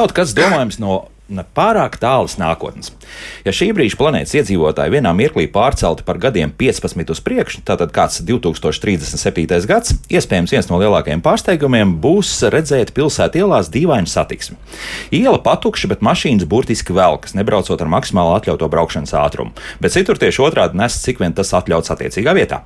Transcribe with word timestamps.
Kaut 0.00 0.14
kas 0.16 0.30
domājams 0.32 0.78
no 0.80 0.94
pārāk 1.52 1.98
tālas 2.00 2.38
nākotnes. 2.40 2.88
Ja 3.46 3.52
šī 3.54 3.70
brīža 3.76 3.96
planētas 4.00 4.34
iedzīvotāji 4.40 4.92
vienā 4.96 5.12
mirklī 5.16 5.46
pārcelti 5.52 6.04
par 6.06 6.18
gadiem 6.20 6.50
15 6.58 7.12
uz 7.14 7.20
priekšu, 7.24 7.62
tātad 7.68 7.92
kāds 7.94 8.20
2037. 8.26 9.68
gads, 9.70 9.94
iespējams 10.10 10.52
viens 10.54 10.68
no 10.70 10.80
lielākajiem 10.80 11.22
pārsteigumiem 11.24 11.94
būs 12.02 12.32
redzēt 12.52 12.90
pilsētu 12.96 13.44
ielās 13.44 13.70
dīvainu 13.72 14.10
satiksmi. 14.10 14.58
Iela 15.14 15.38
patukša, 15.44 15.90
bet 15.92 16.02
mašīnas 16.04 16.48
burtiski 16.50 16.96
velkas, 16.96 17.36
nebraucot 17.38 17.80
ar 17.80 17.92
maksimāli 17.92 18.34
atļautu 18.40 18.70
braukšanas 18.74 19.14
ātrumu, 19.22 19.54
bet 19.80 19.94
citur 19.94 20.18
tieši 20.20 20.44
otrādi 20.44 20.80
nes, 20.80 20.98
cik 21.04 21.22
vien 21.22 21.36
tas 21.36 21.54
atļauts 21.56 21.94
attiecīgā 21.94 22.34
vietā. 22.36 22.62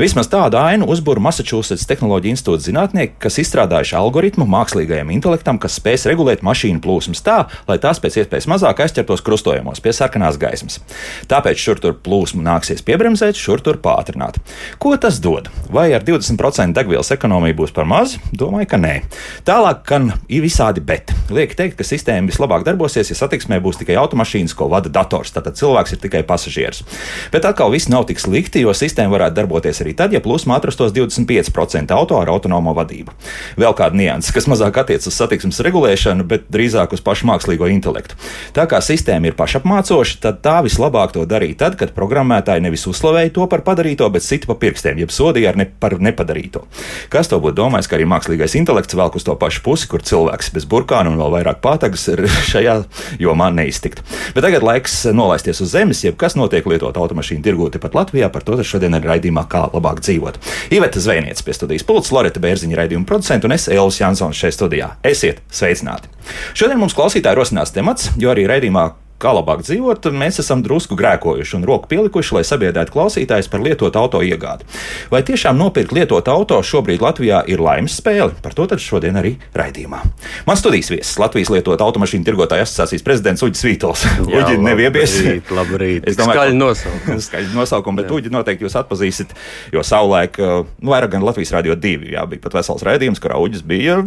Vismaz 0.00 0.30
tādu 0.32 0.58
ainu 0.60 0.88
uzbūra 0.90 1.22
Massachusetts 1.28 1.86
Tehnoloģija 1.90 2.38
institūta 2.38 2.66
zinātnieki, 2.66 3.18
kas 3.22 3.38
izstrādājuši 3.44 3.96
algoritmu 4.00 4.48
mākslīgajam 4.50 5.12
intelektam, 5.12 5.60
kas 5.60 5.76
spēs 5.80 6.08
regulēt 6.10 6.44
mašīnu 6.46 6.82
plūsmas 6.84 7.24
tā, 7.26 7.38
lai 7.68 7.78
tā 7.80 7.90
tās 7.90 8.00
pēc 8.02 8.20
iespējas 8.22 8.46
mazāk 8.50 8.84
aizķertos 8.84 9.24
krustojumos 9.26 9.79
pie 9.82 9.92
sarkanās 9.96 10.38
gaismas. 10.40 10.80
Tāpēc 11.30 11.60
šur 11.60 11.80
tur 11.82 11.96
plūsmu 12.04 12.42
nāksies 12.44 12.84
piebremzēt, 12.86 13.38
šur 13.38 13.62
tur 13.64 13.80
pātrināt. 13.82 14.38
Ko 14.82 14.94
tas 15.00 15.20
dod? 15.22 15.50
Vai 15.72 15.90
ar 15.96 16.04
20% 16.06 16.76
degvielas 16.76 17.12
ekonomiju 17.14 17.58
būs 17.62 17.74
par 17.76 17.88
maz? 17.88 18.16
Domāju, 18.32 18.70
ka 18.72 18.80
nē. 18.80 18.94
Tālāk, 19.48 19.82
gan 19.88 20.12
ir 20.28 20.44
visādi 20.44 20.82
bet. 20.84 21.14
Liek 21.30 21.54
teikt, 21.58 21.76
ka 21.78 21.86
sistēma 21.86 22.30
vislabāk 22.30 22.64
darbosies, 22.66 23.12
ja 23.12 23.18
satiksmē 23.18 23.60
būs 23.62 23.80
tikai 23.80 23.98
automašīnas, 24.00 24.54
ko 24.56 24.70
vada 24.72 24.92
dators. 24.92 25.32
Tātad 25.34 25.58
cilvēks 25.60 25.96
ir 25.96 26.02
tikai 26.02 26.22
pasažieris. 26.26 26.82
Bet 27.32 27.46
atkal 27.48 27.72
viss 27.74 27.90
nav 27.92 28.06
tik 28.08 28.22
slikti, 28.22 28.64
jo 28.64 28.74
sistēma 28.76 29.14
varētu 29.14 29.38
darboties 29.40 29.82
arī 29.84 29.94
tad, 29.98 30.14
ja 30.14 30.22
plūsma 30.24 30.58
atrastos 30.58 30.94
25% 30.96 31.94
auto 31.96 32.18
ar 32.20 32.30
autonomo 32.32 32.74
vadību. 32.76 33.14
Vēl 33.60 33.76
kāda 33.78 33.98
nianses, 33.98 34.34
kas 34.34 34.48
mazāk 34.50 34.80
attiecas 34.82 35.10
uz 35.10 35.16
satiksmes 35.18 35.60
regulēšanu, 35.66 36.26
bet 36.30 36.48
drīzāk 36.52 36.94
uz 36.96 37.04
pašu 37.04 37.28
mākslīgo 37.30 37.68
intelektu. 37.70 38.18
Tā 38.56 38.66
kā 38.70 38.80
sistēma 38.84 39.30
ir 39.30 39.38
pašapmācoša, 39.70 40.18
tad 40.20 40.40
tā 40.42 40.56
vislabāk 40.64 41.12
to 41.14 41.24
darīja 41.28 41.56
tad, 41.64 41.76
kad 41.78 41.92
programmētāji 41.94 42.62
nevis 42.64 42.86
uzslavēja 42.90 43.32
to 43.34 43.46
par 43.46 43.62
padarīto, 43.62 44.08
bet 44.10 44.22
sita 44.22 44.48
pa 44.50 44.56
pirkstiem, 44.58 44.98
jeb 44.98 45.10
sodīja 45.10 45.54
ne 45.56 45.66
par 45.66 45.98
nepadarīto. 46.00 46.64
Kas 47.10 47.28
to 47.30 47.38
būtu 47.38 47.54
domājis, 47.60 47.88
ka 47.88 47.96
arī 47.96 48.06
mākslīgais 48.10 48.56
intelekts 48.58 48.96
velk 48.98 49.16
uz 49.16 49.24
to 49.24 49.36
pašu 49.38 49.62
pusi, 49.62 49.88
kur 49.90 50.02
cilvēks 50.02 50.50
bez 50.54 50.66
burkāna 50.66 51.12
un 51.12 51.20
vēl 51.20 51.34
vairāk 51.36 51.60
pātagas 51.62 52.08
ir 52.10 52.26
šajā 52.52 52.76
jomā 53.22 53.50
neiztikt. 53.54 54.02
Bet 54.34 54.44
tagad 54.46 54.66
laiks 54.66 55.04
nolaisties 55.14 55.62
uz 55.62 55.74
zemes, 55.74 56.02
jeb 56.04 56.18
kas 56.20 56.36
notiek 56.38 56.66
lietot 56.66 56.96
automašīnu 56.96 57.44
tirgū 57.46 57.70
tepat 57.70 57.94
Latvijā, 57.94 58.30
par 58.32 58.46
to 58.46 58.58
šodien 58.60 58.96
ir 58.98 59.06
raidījumā, 59.06 59.46
kā 59.50 59.66
labāk 59.70 60.02
dzīvot. 60.02 60.40
Iveta 60.74 61.00
Zvejniece 61.00 61.46
pie 61.46 61.54
studijas 61.56 61.86
pults, 61.86 62.10
Loreta 62.14 62.42
Bērziņa 62.42 62.82
raidījuma 62.82 63.08
producenta 63.08 63.48
un 63.48 63.54
es 63.56 63.68
Elvis 63.70 64.00
Jansons 64.02 64.40
šeit 64.40 64.56
studijā. 64.56 64.94
Esiet 65.06 65.44
sveicināti! 65.54 66.10
Šodien 66.54 66.80
mums 66.80 66.96
klausītāji 66.96 67.38
rosinās 67.38 67.72
temats, 67.74 68.10
jo 68.20 68.30
arī 68.32 68.46
raidījumā 68.50 68.90
kā 69.20 69.32
labāk 69.36 69.62
dzīvot, 69.66 70.08
mēs 70.16 70.40
esam 70.42 70.62
drusku 70.64 70.96
grēkojuši 70.98 71.58
un 71.58 71.66
roku 71.68 71.90
pielikuši, 71.90 72.36
lai 72.38 72.44
sabiedrētu 72.46 72.94
klausītājus 72.94 73.50
par 73.52 73.62
lietotu 73.64 74.00
auto 74.00 74.22
iegādi. 74.24 74.66
Vai 75.12 75.22
tiešām 75.26 75.58
nopirkt 75.60 75.92
lietotu 75.96 76.32
auto 76.32 76.60
šobrīd 76.64 77.02
Latvijā 77.04 77.42
ir 77.50 77.62
laimes 77.62 77.98
spēle? 78.00 78.32
Par 78.42 78.56
to 78.56 78.66
tad 78.70 78.82
šodien 78.82 79.18
arī 79.20 79.34
raidījumā. 79.56 80.02
Man 80.48 80.58
studijas 80.60 80.90
viesis 80.92 81.18
Latvijas 81.20 81.52
lietotu 81.52 81.84
automašīnu 81.84 82.26
tirgotāju 82.26 82.64
asociācijas 82.66 83.04
prezidents 83.06 83.44
Uģis 83.44 83.66
Vītols. 83.68 84.06
Uģi 84.40 84.56
neviebies. 84.60 85.18
Labrīt, 85.20 85.54
labrīt. 85.60 86.06
Es 86.10 86.16
domāju, 86.18 86.40
skaļi 86.40 86.56
nosaukumi. 86.56 87.22
skaļi 87.26 87.52
nosaukumi, 87.54 88.00
bet 88.00 88.14
Uģi 88.16 88.32
noteikti 88.34 88.66
jūs 88.66 88.76
atpazīsiet, 88.80 89.34
jo 89.74 89.84
savulaik, 89.86 90.38
nu, 90.40 90.90
vairāk 90.90 91.12
gan 91.14 91.26
Latvijas 91.26 91.52
radio 91.54 91.76
divi, 91.78 92.14
jā, 92.14 92.24
bija 92.30 92.42
pat 92.46 92.56
vesels 92.58 92.84
raidījums, 92.86 93.20
kurā 93.22 93.38
Uģis 93.42 93.62
bija 93.66 94.00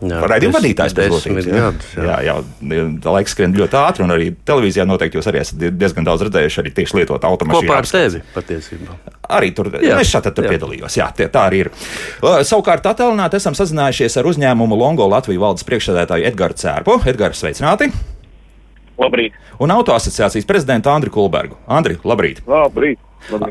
raidījuma 0.00 0.60
vadītājs. 0.60 0.96
Desmit 0.96 1.50
gadus. 1.50 1.90
Jā, 1.98 2.20
jā, 2.24 2.38
jā, 2.70 2.86
laiks 3.10 3.34
skrien 3.34 3.54
ļoti 3.56 3.78
ātri 3.80 4.06
un 4.06 4.14
arī 4.14 4.30
televīzijā 4.48 4.84
noteikti 4.88 5.18
jūs 5.18 5.28
arī 5.30 5.40
esat 5.42 5.60
diezgan 5.78 6.06
daudz 6.06 6.24
redzējuši 6.28 6.60
arī 6.62 6.72
tieši 6.76 6.98
lietot 7.00 7.24
automašīnu. 7.24 7.68
Kopā 7.68 7.78
ar 7.80 7.88
tevi 7.88 8.22
patiesībā. 8.34 8.96
Arī 9.38 9.52
tur 9.56 9.70
jā, 9.80 9.98
es 10.02 10.10
šādi 10.12 10.34
tur 10.36 10.48
jā. 10.48 10.54
piedalījos. 10.54 10.98
Jā, 11.00 11.08
tie, 11.16 11.28
tā 11.32 11.46
arī 11.48 11.64
ir. 11.64 11.70
Savukārt, 12.20 12.86
attēlināti 12.90 13.40
esam 13.40 13.56
sazinājušies 13.56 14.18
ar 14.20 14.28
uzņēmumu 14.32 14.78
Longo 14.78 15.08
Latvijas 15.08 15.42
valdes 15.46 15.68
priekšsēdētāju 15.68 16.28
Edgars 16.28 16.60
Cērpu. 16.60 16.98
Edgars, 17.08 17.40
sveicināti! 17.40 17.90
Labrīt! 19.00 19.34
Un 19.62 19.72
autoasociācijas 19.74 20.46
prezidentu 20.46 20.92
Andriu 20.92 21.10
Kulbergu. 21.14 21.58
Andri, 21.66 21.96
labrīt! 22.06 22.44
Labrīt! 22.46 23.00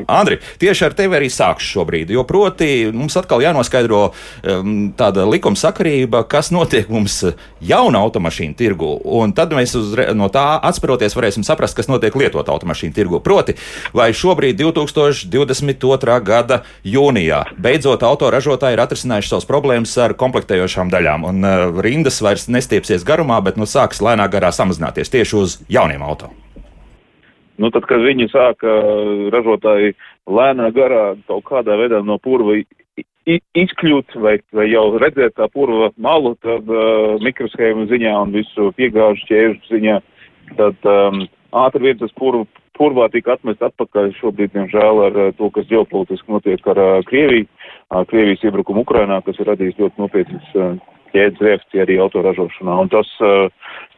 Andri, 0.06 0.38
tieši 0.60 0.86
ar 0.86 0.94
tevi 0.96 1.16
arī 1.18 1.28
sākšu 1.32 1.78
šobrīd, 1.78 2.12
jo 2.14 2.24
proti 2.28 2.90
mums 2.94 3.16
atkal 3.18 3.42
jānoskaidro 3.42 4.02
um, 4.10 4.74
tāda 4.96 5.26
likuma 5.28 5.58
sakarība, 5.58 6.24
kas 6.30 6.52
notiek 6.54 6.90
mums 6.92 7.20
jauna 7.64 8.02
automašīna 8.04 8.56
tirgu, 8.58 8.92
un 9.18 9.34
tad 9.36 9.54
mēs 9.56 9.74
uz, 9.78 9.94
no 10.16 10.30
tā 10.32 10.44
atspēroties 10.70 11.16
varēsim 11.16 11.46
saprast, 11.46 11.76
kas 11.78 11.90
notiek 11.90 12.14
lietot 12.18 12.48
automašīnu 12.54 12.94
tirgu. 12.94 13.20
Proti, 13.24 13.56
vai 13.96 14.10
šobrīd 14.14 14.60
2022. 14.60 16.20
gada 16.24 16.62
jūnijā 16.86 17.42
beidzot 17.58 18.06
autoražotāji 18.06 18.78
ir 18.78 18.84
atrisinājuši 18.84 19.34
savas 19.34 19.48
problēmas 19.50 19.96
ar 20.02 20.16
komplektējošām 20.20 20.92
daļām, 20.94 21.28
un 21.30 21.44
uh, 21.48 21.82
rindas 21.84 22.22
vairs 22.24 22.48
nestiepsies 22.52 23.06
garumā, 23.06 23.40
bet 23.44 23.60
nu 23.60 23.68
sāks 23.68 24.02
lēnā 24.04 24.28
garā 24.32 24.54
samazināties 24.54 25.12
tieši 25.14 25.38
uz 25.40 25.60
jauniem 25.68 26.02
automašīnām. 26.02 26.43
Nu, 27.62 27.70
tad, 27.70 27.84
kad 27.86 28.02
viņi 28.02 28.26
sāka 28.32 28.70
ražotāji 29.30 29.94
lēnā 30.26 30.72
garā 30.74 31.04
kaut 31.28 31.44
kādā 31.46 31.76
veidā 31.78 32.00
no 32.02 32.18
purva 32.18 32.56
izkļūt 33.24 34.16
vai, 34.20 34.34
vai 34.52 34.66
jau 34.68 34.84
redzēt 35.00 35.36
tā 35.38 35.48
purva 35.52 35.90
malu, 35.96 36.34
tad 36.44 36.68
uh, 36.68 37.14
mikroshēmu 37.24 37.86
ziņā 37.92 38.12
un 38.20 38.34
visu 38.34 38.72
piegāžu 38.76 39.28
ķēžu 39.30 39.70
ziņā, 39.70 40.00
tad 40.58 40.90
um, 40.90 41.24
ātri 41.64 41.88
vien 41.88 42.00
tas 42.02 42.12
purva, 42.18 42.44
purvā 42.76 43.08
tika 43.12 43.38
atmest 43.38 43.62
atpakaļ 43.64 44.12
šobrīd, 44.18 44.52
diemžēl, 44.56 45.04
ar 45.06 45.20
uh, 45.28 45.30
to, 45.38 45.48
kas 45.54 45.70
ģeopolitiski 45.70 46.34
notiek 46.34 46.68
ar 46.74 46.82
uh, 46.82 46.98
Krieviju, 47.08 47.46
uh, 47.46 48.02
Krievijas 48.10 48.44
iebrukumu 48.44 48.84
Ukrainā, 48.84 49.22
kas 49.24 49.40
ir 49.40 49.48
radījis 49.52 49.80
ļoti 49.80 50.04
nopietnas 50.04 50.52
uh, 50.58 50.74
ķēdes 51.14 51.46
reakcija 51.48 51.86
arī 51.86 51.96
autoražošanā. 52.04 52.76
Un 52.82 52.92
tas, 52.92 53.08
uh, 53.24 53.48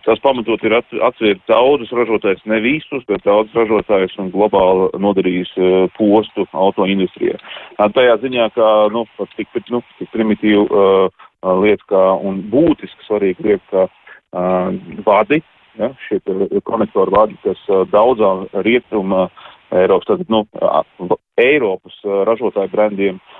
Tas 0.06 0.20
pamatot 0.22 0.62
ir 0.62 0.76
atsvērt 0.78 1.40
daudzus 1.50 1.90
ražotājus, 1.98 2.44
ne 2.46 2.60
visus, 2.62 3.02
bet 3.10 3.24
daudzus 3.26 3.56
ražotājus 3.58 4.14
un 4.22 4.30
globāli 4.30 4.86
nodarījis 5.02 5.50
uh, 5.58 5.74
postu 5.96 6.46
autoindustrijā. 6.54 7.40
Tajā 7.76 8.14
ziņā, 8.22 8.46
ka, 8.54 8.68
nu, 8.94 9.02
tik, 9.34 9.50
nu, 9.74 9.82
tik 9.98 10.12
primitīvu 10.14 10.68
uh, 10.70 11.26
lietu 11.64 11.90
kā 11.90 12.04
un 12.22 12.38
būtiski 12.52 13.08
svarīgu 13.08 13.48
lietu 13.48 13.66
kā 13.72 13.88
uh, 13.88 14.70
vadi, 15.08 15.42
ja, 15.80 15.90
šie 16.06 16.22
konektoru 16.70 17.18
vadi, 17.18 17.38
kas 17.42 17.66
uh, 17.66 17.82
daudzām 17.90 18.46
rietuma 18.62 19.26
Eiropas, 19.74 20.06
tātad, 20.06 20.28
nu, 20.30 20.44
Eiropas 21.40 21.96
ražotāju 22.28 22.70
brandiem 22.72 23.18
uh, 23.18 23.36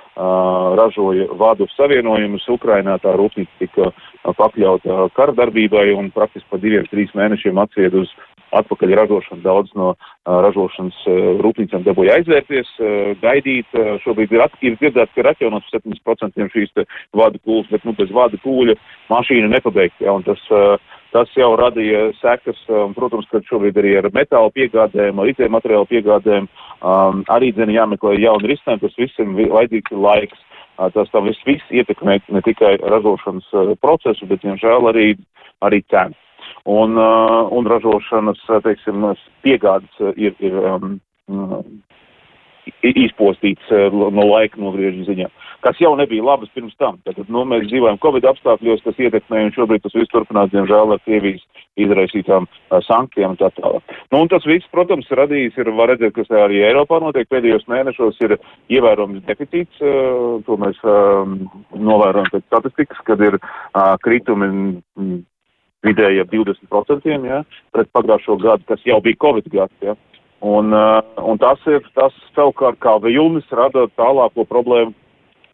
ražoja 0.75 1.27
vadu 1.37 1.67
savienojumus. 1.75 2.47
Ukrainā 2.49 2.97
tā 3.03 3.13
rūpnīca 3.15 3.59
tika 3.59 3.91
pakļauta 4.37 5.09
kardarbībai 5.15 5.91
un 5.95 6.11
praktiski 6.11 6.49
pa 6.49 6.59
diviem, 6.61 6.87
trīs 6.91 7.13
mēnešiem 7.15 7.57
atsied 7.61 7.93
uz 7.95 8.11
atpakaļ 8.55 8.93
ražošanu. 8.95 9.43
Daudz 9.43 9.73
no 9.75 9.93
ražošanas 10.25 10.99
rūpnīcām 11.43 11.83
dabūja 11.83 12.17
aizvērties, 12.19 12.69
gaidīt. 13.21 13.75
Šobrīd 14.03 14.31
ir, 14.31 14.43
at, 14.45 14.55
ir 14.63 14.77
dzirdēts, 14.79 15.13
ka 15.13 15.21
ir 15.21 15.31
atjaunots 15.33 15.73
70% 15.73 16.47
šīs 16.53 16.71
vadu 17.15 17.41
pūles, 17.43 17.67
bet 17.71 17.83
nu, 17.87 17.93
bez 17.97 18.11
vadu 18.15 18.39
pūļa 18.43 18.77
mašīna 19.11 19.51
nepabeigta. 19.51 20.07
Ja, 20.07 20.15
tas, 20.25 20.43
tas 21.17 21.33
jau 21.33 21.49
radīja 21.57 22.11
sekas, 22.21 22.59
protams, 22.93 23.25
ka 23.31 23.41
šobrīd 23.49 23.79
arī 23.81 23.95
ar 23.97 24.09
metālu 24.13 24.51
piegādēm, 24.53 25.17
ar 25.17 25.31
itiem 25.31 25.55
materiālu 25.55 25.87
piegādēm 25.89 26.45
um, 26.45 27.23
arī 27.33 27.49
dzene 27.55 27.73
jāmeklē 27.73 28.19
jauni 28.21 28.51
risinājumi, 28.53 28.83
tas 28.83 28.99
visam 29.01 29.33
vajadzīgs 29.39 29.97
laiks. 30.05 30.43
Uh, 30.77 30.91
tas 30.93 31.09
tam 31.09 31.25
viss, 31.25 31.41
viss 31.47 31.73
ietekmē 31.73 32.19
ne 32.29 32.43
tikai 32.45 32.75
ražošanas 32.83 33.49
uh, 33.57 33.73
procesu, 33.81 34.29
bet, 34.29 34.43
diemžēl, 34.45 34.85
arī, 34.91 35.07
arī 35.65 35.81
cenu. 35.89 36.13
Un, 36.69 36.93
uh, 37.01 37.49
un 37.55 37.65
ražošanas, 37.65 38.43
teiksim, 38.61 39.07
piegādes 39.41 40.13
ir, 40.19 40.35
ir 40.43 40.57
um, 40.69 40.99
izpostīts 42.85 43.73
uh, 43.73 43.89
no 43.89 44.27
laika 44.29 44.61
nogriežņa 44.61 45.09
ziņā, 45.09 45.31
kas 45.65 45.79
jau 45.81 45.93
nebija 45.97 46.23
labas 46.23 46.49
pirms 46.55 46.75
tam. 46.81 46.99
Tad, 47.05 47.19
nu, 47.33 47.43
mēs 47.49 47.67
dzīvojam 47.69 47.99
Covid 48.03 48.27
apstākļos, 48.31 48.83
kas 48.85 48.99
ietekmē, 49.01 49.45
un 49.47 49.53
šobrīd 49.55 49.83
tas 49.85 49.95
viss 49.97 50.11
turpinās, 50.13 50.51
diemžēl, 50.53 50.93
ar 50.95 51.03
Krievijas 51.05 51.43
izraisītām 51.79 52.47
sankcijām 52.87 53.35
un 53.35 53.39
tā 53.39 53.49
tālāk. 53.57 53.95
Nu, 54.11 54.21
un 54.23 54.31
tas 54.31 54.45
viss, 54.49 54.67
protams, 54.73 55.09
radījis, 55.19 55.57
ir, 55.61 55.71
var 55.77 55.91
redzēt, 55.93 56.15
kas 56.17 56.31
arī 56.33 56.61
Eiropā 56.67 56.99
notiek 57.03 57.29
pēdējos 57.31 57.67
mēnešos, 57.71 58.19
ir 58.25 58.37
ievērojams 58.73 59.25
deficīts, 59.29 59.81
to 60.47 60.59
mēs 60.61 60.83
novērojam 60.83 62.29
pēc 62.33 62.45
statistikas, 62.47 63.01
kad 63.07 63.25
ir 63.29 63.41
kritumi. 64.05 65.23
Vidēji 65.85 66.23
ap 66.23 66.31
20% 66.33 67.05
ja, 67.29 67.43
pret 67.71 67.89
pagājušo 67.93 68.35
gadu, 68.41 68.65
kas 68.67 68.81
jau 68.83 68.97
bija 69.05 69.19
Covid 69.21 69.45
gads. 69.53 69.75
Ja. 69.85 69.93
Un, 70.41 70.73
un 70.73 71.39
tas 71.41 71.61
ir 71.69 71.85
tas 71.95 72.15
savukārt 72.35 72.79
kā 72.81 72.95
vilnis 73.01 73.45
rada 73.53 73.85
tālāko 73.95 74.45
problēmu 74.49 74.95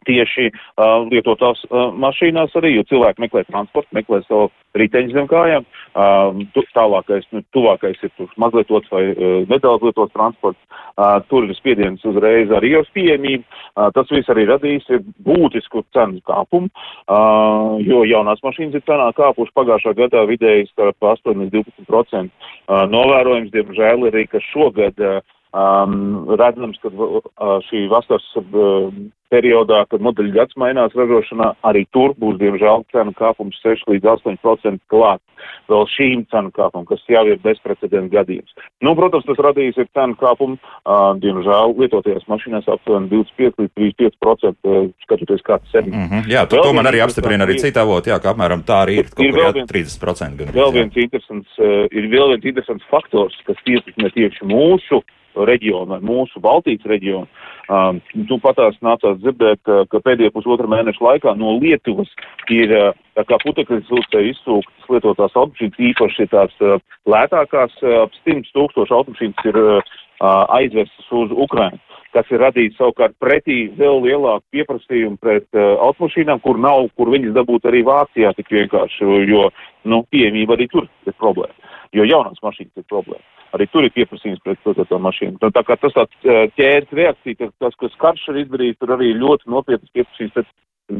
tieši 0.06 0.50
uh, 0.50 1.04
lietotās 1.10 1.62
uh, 1.68 1.90
mašīnās 2.00 2.54
arī, 2.60 2.74
jo 2.78 2.84
cilvēki 2.90 3.24
meklē 3.24 3.44
transportu, 3.48 3.90
meklē 3.96 4.20
savu 4.28 4.50
riteņu 4.78 5.14
zem 5.14 5.28
kājām. 5.30 5.66
Uh, 5.94 6.42
tu, 6.54 6.64
tālākais, 6.74 7.26
nu, 7.34 7.42
tuvākais 7.54 8.00
ir 8.02 8.12
tur 8.18 8.30
mazlietots 8.40 8.90
vai 8.92 9.04
uh, 9.12 9.36
nedaudz 9.50 9.86
lietots 9.86 10.14
transports. 10.14 10.60
Uh, 10.94 11.18
tur 11.30 11.46
ir 11.46 11.54
spiediens 11.58 12.02
uzreiz 12.06 12.52
arī 12.54 12.74
uz 12.80 12.90
pieejamību. 12.94 13.44
Uh, 13.74 13.90
tas 13.94 14.10
viss 14.12 14.30
arī 14.30 14.46
radīs 14.50 14.86
būtisku 15.26 15.84
cenu 15.94 16.22
kāpumu, 16.28 16.70
uh, 16.70 17.78
jo 17.82 18.04
jaunās 18.08 18.42
mašīnas 18.46 18.78
ir 18.78 18.84
cenā 18.88 19.10
kāpuši 19.16 19.54
pagājušā 19.58 19.94
gadā 19.98 20.24
vidēji 20.30 20.70
starp 20.72 21.10
8 21.14 21.44
līdz 21.44 21.64
12%. 21.86 22.30
Uh, 22.64 22.84
novērojums, 22.90 23.50
diemžēl, 23.54 24.08
arī, 24.10 24.26
ka 24.30 24.42
šogad 24.52 25.02
uh, 25.02 25.22
Um, 25.54 26.24
redzams, 26.34 26.80
ka 26.82 26.90
uh, 26.90 27.60
šī 27.68 27.84
vasaras 27.86 28.24
uh, 28.40 28.88
periodā, 29.30 29.84
kad 29.86 30.02
modeļu 30.02 30.32
gads 30.34 30.56
mainās 30.58 30.94
ražošanā, 30.98 31.52
arī 31.62 31.84
tur 31.94 32.16
būs, 32.18 32.40
diemžēl, 32.40 32.82
cenu 32.90 33.14
kāpums 33.14 33.60
6 33.62 33.86
līdz 33.92 34.08
8% 34.16 34.82
klāt 34.90 35.22
vēl 35.70 35.86
šīm 35.92 36.24
cenu 36.32 36.50
kāpumam, 36.56 36.88
kas 36.88 37.04
jau 37.06 37.22
ir 37.30 37.38
bezprecedenta 37.44 38.10
gadījums. 38.16 38.50
Nu, 38.82 38.96
protams, 38.98 39.28
tas 39.28 39.40
radīs 39.46 39.78
ir 39.78 39.88
cenu 39.94 40.18
kāpumu, 40.18 40.58
uh, 40.58 41.14
diemžēl, 41.22 41.74
lietotajās 41.78 42.26
mašīnās 42.34 42.68
aptuveni 42.74 43.12
25 43.14 43.62
līdz 43.62 43.98
35%, 44.18 44.54
uh, 44.66 44.92
skatoties 45.06 45.46
kāds 45.46 45.70
segments. 45.70 45.98
Mm 46.02 46.10
-hmm, 46.10 46.30
jā, 46.34 46.46
tu, 46.50 46.58
to 46.58 46.72
man 46.74 46.90
arī 46.90 47.04
apstiprina 47.06 47.46
arī 47.46 47.60
cita 47.62 47.86
avoti, 47.86 48.10
jā, 48.10 48.18
ka 48.18 48.34
apmēram 48.34 48.66
tā 48.66 48.82
arī 48.88 48.98
ir, 49.04 49.10
kaut 49.10 49.26
ir 49.26 49.32
kur 49.32 49.40
jā, 49.40 49.46
vēl 49.46 49.54
viens- 49.60 49.70
30% 49.70 50.36
gan. 50.38 50.54
Vēl 50.54 50.72
viens 50.72 50.96
interesants, 50.96 51.58
uh, 51.58 51.86
ir 51.94 52.10
vēl 52.10 52.34
viens 52.34 52.44
interesants 52.44 52.84
faktors, 52.90 53.38
kas 53.46 53.56
ietekmē 53.66 54.10
tieši 54.10 54.42
mūsu 54.50 55.04
reģionu, 55.34 55.94
vai 55.94 56.00
mūsu 56.04 56.42
Baltijas 56.44 56.86
reģionu. 56.88 57.28
Um, 57.64 58.00
tu 58.28 58.38
patās 58.44 58.76
nācās 58.84 59.18
dzirdēt, 59.22 59.62
uh, 59.66 59.84
ka 59.88 60.02
pēdējā 60.04 60.34
pusotra 60.34 60.68
mēneša 60.70 61.04
laikā 61.04 61.34
no 61.40 61.56
Lietuvas 61.58 62.10
ir 62.52 62.74
uh, 62.76 62.90
tā 63.16 63.24
kā 63.28 63.38
putekļi 63.42 63.80
siltē 63.88 64.20
izsūktas 64.30 64.90
lietotās 64.92 65.32
automašīnas, 65.32 65.80
īpaši 65.90 66.28
tās 66.34 66.54
uh, 66.60 66.76
lētākās, 67.08 67.74
uh, 67.82 68.04
ap 68.04 68.16
100 68.22 68.52
tūkstoši 68.52 68.96
automašīnas 68.98 69.50
ir 69.50 69.60
uh, 69.62 69.80
uh, 69.80 70.44
aizvestas 70.60 71.12
uz 71.22 71.32
Ukrainu 71.32 71.80
kas 72.14 72.30
ir 72.30 72.42
radījis 72.44 72.76
savukārt 72.78 73.16
pretī 73.22 73.64
vēl 73.78 74.02
lielāku 74.04 74.44
pieprasījumu 74.54 75.18
pret 75.22 75.46
uh, 75.56 75.74
automašīnām, 75.88 76.40
kur 76.44 76.60
nav, 76.62 76.86
kur 76.98 77.10
viņas 77.14 77.34
dabūt 77.36 77.66
arī 77.70 77.82
Vācijā 77.86 78.30
tik 78.38 78.52
vienkārši, 78.54 79.08
jo, 79.30 79.48
nu, 79.90 80.02
pieejamība 80.14 80.56
arī 80.56 80.68
tur 80.70 80.86
ir 81.08 81.16
problēma, 81.18 81.74
jo 81.96 82.06
jaunās 82.06 82.38
mašīnas 82.44 82.84
ir 82.84 82.86
problēma. 82.90 83.24
Arī 83.54 83.68
tur 83.70 83.86
ir 83.86 83.92
pieprasījums 83.94 84.42
pret 84.42 84.58
to 84.64 84.98
mašīnu. 84.98 85.38
Tā, 85.38 85.52
tā 85.54 85.62
kā 85.62 85.76
tas 85.78 85.94
tāds 85.94 86.28
ķēdes 86.58 86.90
reakcija, 86.98 87.38
tas, 87.38 87.54
tas, 87.62 87.74
kas 87.80 87.96
karš 88.02 88.28
ir 88.32 88.42
izdarījis, 88.44 88.80
tur 88.82 88.96
arī 88.96 89.12
ļoti 89.14 89.46
nopietnas 89.54 89.92
pieprasījums 89.94 90.34
pret 90.34 90.48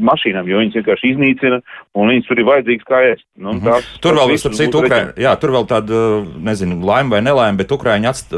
mašīnām, 0.01 0.47
jo 0.49 0.57
viņas 0.57 0.77
vienkārši 0.79 1.09
iznīcina 1.13 1.59
un 1.93 2.07
viņas 2.09 2.25
tur 2.25 2.39
ir 2.41 2.47
vajadzīgas 2.47 2.87
kā 2.89 3.01
ēst. 3.11 3.25
Nu, 3.37 3.51
Mhm. 3.53 3.67
tās, 3.67 3.89
Tur 4.01 4.15
tas 4.15 4.17
vēl, 4.17 4.31
viss 4.31 4.41
starp 4.41 4.55
citu, 4.57 4.81
jā, 5.21 5.33
tur 5.39 5.51
vēl 5.53 5.67
tāda, 5.69 5.99
nezinu, 6.41 6.79
laime 6.81 7.09
vai 7.13 7.21
nelaime, 7.21 7.57
bet 7.59 7.69
Ukrāņi 7.75 8.09
atst... 8.09 8.33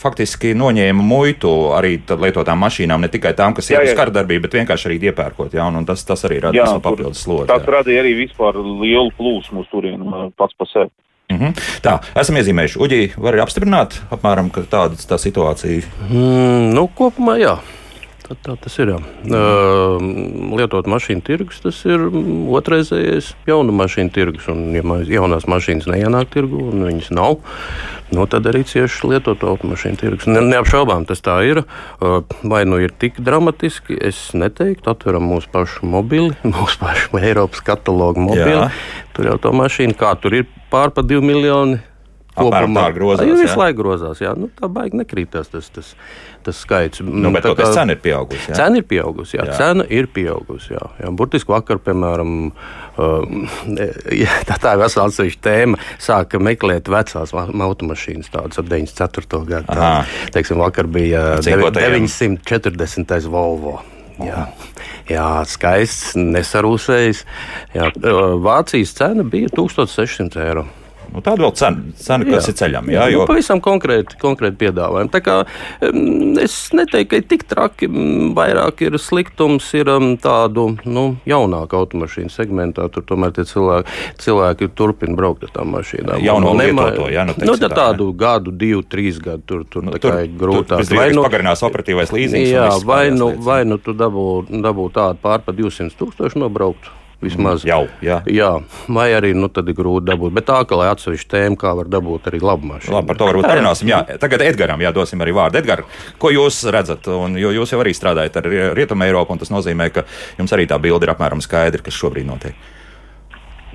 faktiski 0.00 0.54
noņēma 0.56 1.02
muitu 1.02 1.50
arī 1.76 1.98
lietotām 2.08 2.58
mašīnām, 2.64 3.00
ne 3.04 3.08
tikai 3.12 3.34
tām, 3.36 3.54
kas 3.56 3.68
Jā, 3.70 3.82
ir 3.82 3.90
uz 3.92 3.98
kardarbību, 3.98 4.46
bet 4.46 4.56
vienkārši 4.60 4.88
arī 4.90 4.98
iepērkot, 5.10 5.52
jā, 5.52 5.66
un, 5.68 5.76
un 5.82 5.84
tas, 5.88 6.04
tas 6.08 6.24
arī 6.24 6.40
rada 6.46 6.56
Jā, 6.56 6.64
vēl 6.70 6.80
tur- 6.80 6.86
papildus 6.88 7.24
slodzi. 7.26 7.48
Tas 7.52 7.66
radīja 7.76 8.00
arī 8.04 8.14
vispār 8.24 8.56
lielu 8.56 9.10
plūsmu 9.18 9.60
uz 9.60 9.68
turienu 9.72 10.32
pats 10.36 10.54
pa 10.56 10.64
sevi. 10.72 10.90
Mhm. 11.32 11.56
Tā, 11.82 11.96
esam 12.14 12.38
iezīmējuši. 12.38 12.78
Uģi, 12.86 13.00
var 13.18 13.38
apstiprināt, 13.42 13.98
apmēram, 14.14 14.50
ka 14.54 14.62
tāda 14.70 14.98
tā 15.10 15.18
situācija. 15.18 15.82
Mm, 16.06 16.70
nu, 16.76 16.86
kopumā 16.94 17.34
jā. 17.40 17.56
Tā, 18.26 18.34
tā 18.42 18.54
tas 18.58 18.74
ir. 18.82 18.90
Jā. 18.90 18.98
Lietot 20.58 20.88
mašīnu 20.90 21.22
tirgus, 21.26 21.60
tas 21.62 21.78
ir 21.86 22.08
otrreizējais 22.58 23.28
jaunu 23.46 23.74
mašīnu 23.78 24.10
tirgus. 24.14 24.48
Un, 24.50 24.64
ja 24.74 24.82
jaunās 25.20 25.46
mašīnas 25.46 25.86
neienāk 25.92 26.32
tirgu 26.34 26.64
un 26.72 26.82
viņas 26.88 27.12
nav, 27.14 27.38
nu, 28.10 28.26
tad 28.30 28.48
arī 28.50 28.64
cieši 28.66 29.12
lietotu 29.12 29.46
automašīnu 29.52 30.00
tirgus. 30.02 30.26
Ne, 30.26 30.42
neapšaubām 30.42 31.06
tas 31.06 31.22
tā 31.22 31.38
ir. 31.46 31.62
Vai 32.42 32.64
nu 32.66 32.80
ir 32.82 32.94
tik 32.98 33.22
dramatiski, 33.22 33.94
es 33.94 34.18
neteiktu. 34.34 34.90
Atveram 34.90 35.30
mūsu 35.30 35.52
pašu 35.54 35.86
mobili, 35.86 36.34
mūsu 36.56 36.82
pašu 36.82 37.22
Eiropas 37.22 37.62
katalogu 37.66 38.26
mobili. 38.26 38.58
Jā. 38.58 38.70
Tur 39.14 39.30
jau 39.30 39.38
to 39.46 39.54
mašīnu, 39.54 39.94
kā 39.98 40.16
tur 40.18 40.40
ir 40.42 40.50
pārpa 40.72 41.06
divi 41.06 41.22
miljoni. 41.30 41.78
Apmēram 42.36 42.74
tā 42.76 42.86
grozās, 42.96 43.26
Jā, 43.28 43.36
visu 43.40 43.58
laiku 43.60 43.78
grozās. 43.82 44.20
Jā. 44.20 44.34
Nu, 44.36 44.50
tā 44.60 44.68
baigi 44.68 44.98
nekrītās 45.00 45.48
tas, 45.52 45.70
tas, 45.72 45.94
tas 46.44 46.58
skaits. 46.62 47.00
Nu, 47.00 47.30
bet 47.32 47.42
Tā 47.46 47.54
toties 47.54 47.70
kā- 47.70 47.74
cena 47.80 47.96
ir 47.96 48.00
pieaugusi. 48.04 48.50
Jā. 48.50 48.56
Cena 48.60 48.76
ir 48.76 48.84
pieaugusi. 48.90 49.36
Jā, 49.38 49.46
Jā. 49.48 49.56
Cena 49.56 49.86
ir 49.88 50.06
pieaugusi. 50.12 50.74
Jā. 50.76 50.84
Jā, 51.00 51.10
burtiski 51.16 51.52
vakar, 51.54 51.78
piemēram, 51.86 52.34
jā, 54.22 54.30
tā, 54.48 54.56
tā 54.62 54.74
ir 54.76 54.80
vesela 54.84 55.08
atsevišķa 55.10 55.42
tēma. 55.48 55.80
Sāka 56.02 56.40
meklēt 56.42 56.88
vecās 56.92 57.32
ma- 57.36 57.48
automašīnas, 57.68 58.30
tādas 58.32 58.60
ap 58.62 58.68
94. 58.70 59.42
gadu. 59.48 59.66
Tā, 59.76 59.90
teiksim, 60.36 60.60
vakar 60.62 60.86
bija 60.92 61.24
Ar 61.36 61.44
devi- 61.44 61.56
cinkotajiem. 61.56 62.08
940. 62.08 63.28
Volvo. 63.32 63.78
Jā, 64.16 64.46
jā 65.12 65.24
skaists, 65.44 66.14
nesarūsējis. 66.16 67.18
Jā, 67.74 67.90
Vācijas 68.40 68.94
cena 68.96 69.24
bija 69.28 69.50
1600 69.52 70.40
eiro. 70.40 70.62
Nu, 71.14 71.20
tāda 71.24 71.44
vēl 71.46 71.52
cena, 71.56 71.82
cena 71.96 72.24
kas 72.28 72.46
Jā. 72.46 72.52
ir 72.52 72.56
ceļam. 72.60 72.90
Jā, 72.92 73.04
Nu, 73.06 73.12
jo, 73.12 73.26
pavisam 73.28 73.60
konkrēti, 73.64 74.18
konkrēti 74.20 74.56
piedāvājumi. 74.60 75.10
Tā 75.14 75.20
kā, 75.24 75.36
um, 75.88 76.36
es 76.42 76.56
neteiktu, 76.76 77.08
ka 77.10 77.16
ir 77.16 77.26
tik 77.30 77.44
traki. 77.48 77.88
mm, 77.88 78.34
Vairāk 78.36 78.82
ir 78.86 78.98
sliktums 79.00 79.68
ir 79.78 79.88
um, 79.88 80.16
tādu 80.20 80.76
nu, 80.84 81.16
jaunāku 81.26 81.78
automašīnu 81.78 82.30
segmentā. 82.34 82.88
Tur 82.92 83.02
tomēr 83.08 83.32
tie 83.36 83.44
cilvēki, 83.48 83.86
cilvēki 84.18 84.68
turpina 84.74 85.16
braukt 85.16 85.44
ar 85.44 85.54
tām 85.54 85.72
mašīnām. 85.76 86.20
Jauno 86.24 86.50
Un 86.50 86.58
nema- 86.60 86.90
lietoto, 86.90 87.08
jā, 87.12 87.24
nu, 87.26 87.34
nu, 87.38 87.54
tā, 87.56 87.68
tā, 87.70 87.74
tādu 87.76 88.10
gadu, 88.16 88.50
divu, 88.52 88.82
trīs 88.84 89.18
gadu 89.22 89.42
tur, 89.46 89.64
tur, 89.70 89.82
nu, 89.86 89.92
nu, 89.94 89.98
tur 89.98 90.18
ir 90.20 90.28
grūtāk. 90.36 90.84
Vai 90.96 91.10
nu 91.12 91.22
pagarinās 91.22 91.62
operatīvais 91.62 92.12
līzings? 92.12 92.50
Jā, 92.50 92.68
vai 92.84 93.10
nu, 93.10 93.32
vai 93.38 93.64
nu 93.64 93.78
tu 93.78 93.94
dabū, 93.94 94.46
dabū 94.50 94.90
tādu 94.92 95.18
pār 95.22 95.40
pa 95.46 95.52
200 95.52 95.94
tūkstošu 95.96 96.36
nobraukt. 96.42 96.90
Vismaz. 97.24 97.62
Jau, 97.64 97.86
jā. 98.04 98.18
Jā, 98.28 98.50
vai 98.92 99.06
arī 99.16 99.30
nu, 99.36 99.48
tad 99.48 99.70
ir 99.72 99.76
grūti 99.78 100.04
dabūt. 100.10 100.34
Bet 100.36 100.46
tā, 100.50 100.58
ka 100.68 100.76
lai 100.76 100.90
atsevišķi 100.92 101.30
tēma, 101.32 101.56
kā 101.60 101.72
var 101.78 101.88
dabūt 101.88 102.28
arī 102.28 102.42
labu 102.44 102.68
mašīnu. 102.68 102.92
Labi, 102.92 103.08
par 103.08 103.20
to 103.20 103.28
varbūt 103.30 103.48
parunāsim. 103.48 103.88
Jā, 103.88 104.02
tagad 104.20 104.44
Edgars, 104.44 104.76
jā, 104.84 104.92
dosim 104.94 105.24
arī 105.24 105.32
vārdu. 105.36 105.62
Edgars, 105.62 106.04
ko 106.20 106.30
jūs 106.34 106.60
redzat? 106.76 107.08
Un, 107.08 107.38
jo 107.40 107.54
jūs 107.56 107.72
jau 107.72 107.80
arī 107.80 107.96
strādājat 107.96 108.36
ar 108.42 108.50
Rietumu 108.76 109.08
Eiropu, 109.08 109.32
un 109.32 109.40
tas 109.40 109.52
nozīmē, 109.54 109.88
ka 109.94 110.04
jums 110.36 110.52
arī 110.52 110.68
tā 110.68 110.76
bilde 110.82 111.08
ir 111.08 111.14
apmēram 111.14 111.40
skaidra, 111.44 111.80
kas 111.86 111.96
šobrīd 111.96 112.28
notiek. 112.28 112.68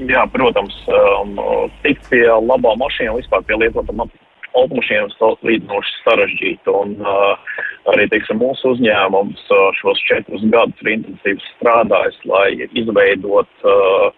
Jā, 0.05 0.21
protams, 0.33 0.77
um, 0.93 1.33
tikt 1.81 2.05
pie 2.13 2.23
labā 2.29 2.77
mašīna, 2.79 3.17
vispār 3.17 3.41
pie 3.49 3.57
lietotām 3.57 4.05
automašīnām 4.05 5.11
salīdzinoši 5.17 5.97
sarežģīti. 6.05 6.73
Un 6.77 6.95
uh, 7.01 7.57
arī, 7.89 8.07
teiksim, 8.11 8.41
mūsu 8.41 8.75
uzņēmums 8.75 9.45
uh, 9.53 9.69
šos 9.79 10.01
četrus 10.07 10.43
gadus 10.53 10.83
ir 10.83 10.93
intensīvi 10.95 11.41
strādājis, 11.55 12.19
lai 12.29 12.67
izveidot 12.77 13.65
uh, 13.65 14.11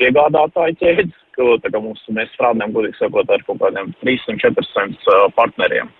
piegādātāju 0.00 0.78
ķēdes, 0.80 1.16
ko 1.36 1.56
mums, 1.80 2.04
mēs 2.12 2.30
strādājam, 2.36 2.74
godīgi 2.76 3.00
sakot, 3.00 3.30
ar 3.30 3.42
kaut 3.46 3.60
kādiem 3.62 3.92
300-400 4.04 5.10
uh, 5.10 5.26
partneriem. 5.36 5.90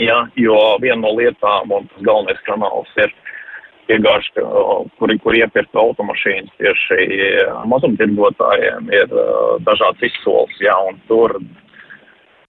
Jā, 0.00 0.22
jo 0.38 0.56
viena 0.80 1.02
no 1.02 1.14
lietām 1.16 1.72
un 1.76 1.88
tas 1.90 2.04
galvenais 2.06 2.40
kanāls 2.46 2.92
ir 3.02 3.10
piegājuši, 3.90 4.44
kuri, 5.00 5.16
kur 5.20 5.34
iepirkt 5.34 5.74
automašīnas 5.76 6.52
tieši 6.60 7.08
mazumtirgotājiem, 7.68 8.92
ir 8.94 9.16
uh, 9.16 9.56
dažādas 9.66 10.12
izsoles, 10.12 10.54
jā, 10.62 10.76
un 10.88 11.00
tur, 11.10 11.36
uh, 11.40 11.69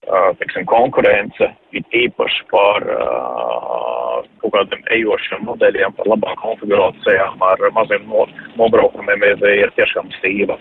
teiksim, 0.10 0.65
konkurence 0.65 1.51
ir 1.77 1.84
īpaši 1.93 2.46
par 2.51 2.86
uh, 2.89 4.22
kaut 4.41 4.53
kādiem 4.55 4.84
ejošiem 4.98 5.46
modeļiem, 5.46 5.93
par 5.98 6.10
labām 6.10 6.36
konfigurācijām 6.41 7.41
ar 7.46 7.65
maziem 7.75 8.08
no, 8.10 8.25
nobraukumiem 8.58 9.24
ir, 9.29 9.74
tiešām 9.77 10.12
stīva. 10.20 10.58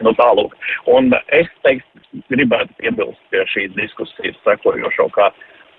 Nu, 0.00 0.12
tālūk. 0.14 0.54
Un 0.86 1.10
es 1.34 1.48
teiktu, 1.66 2.02
gribētu 2.30 2.70
piebilst 2.78 3.22
pie 3.32 3.42
šīs 3.50 3.72
diskusijas 3.74 4.38
sekojošo, 4.46 5.08
ka 5.16 5.32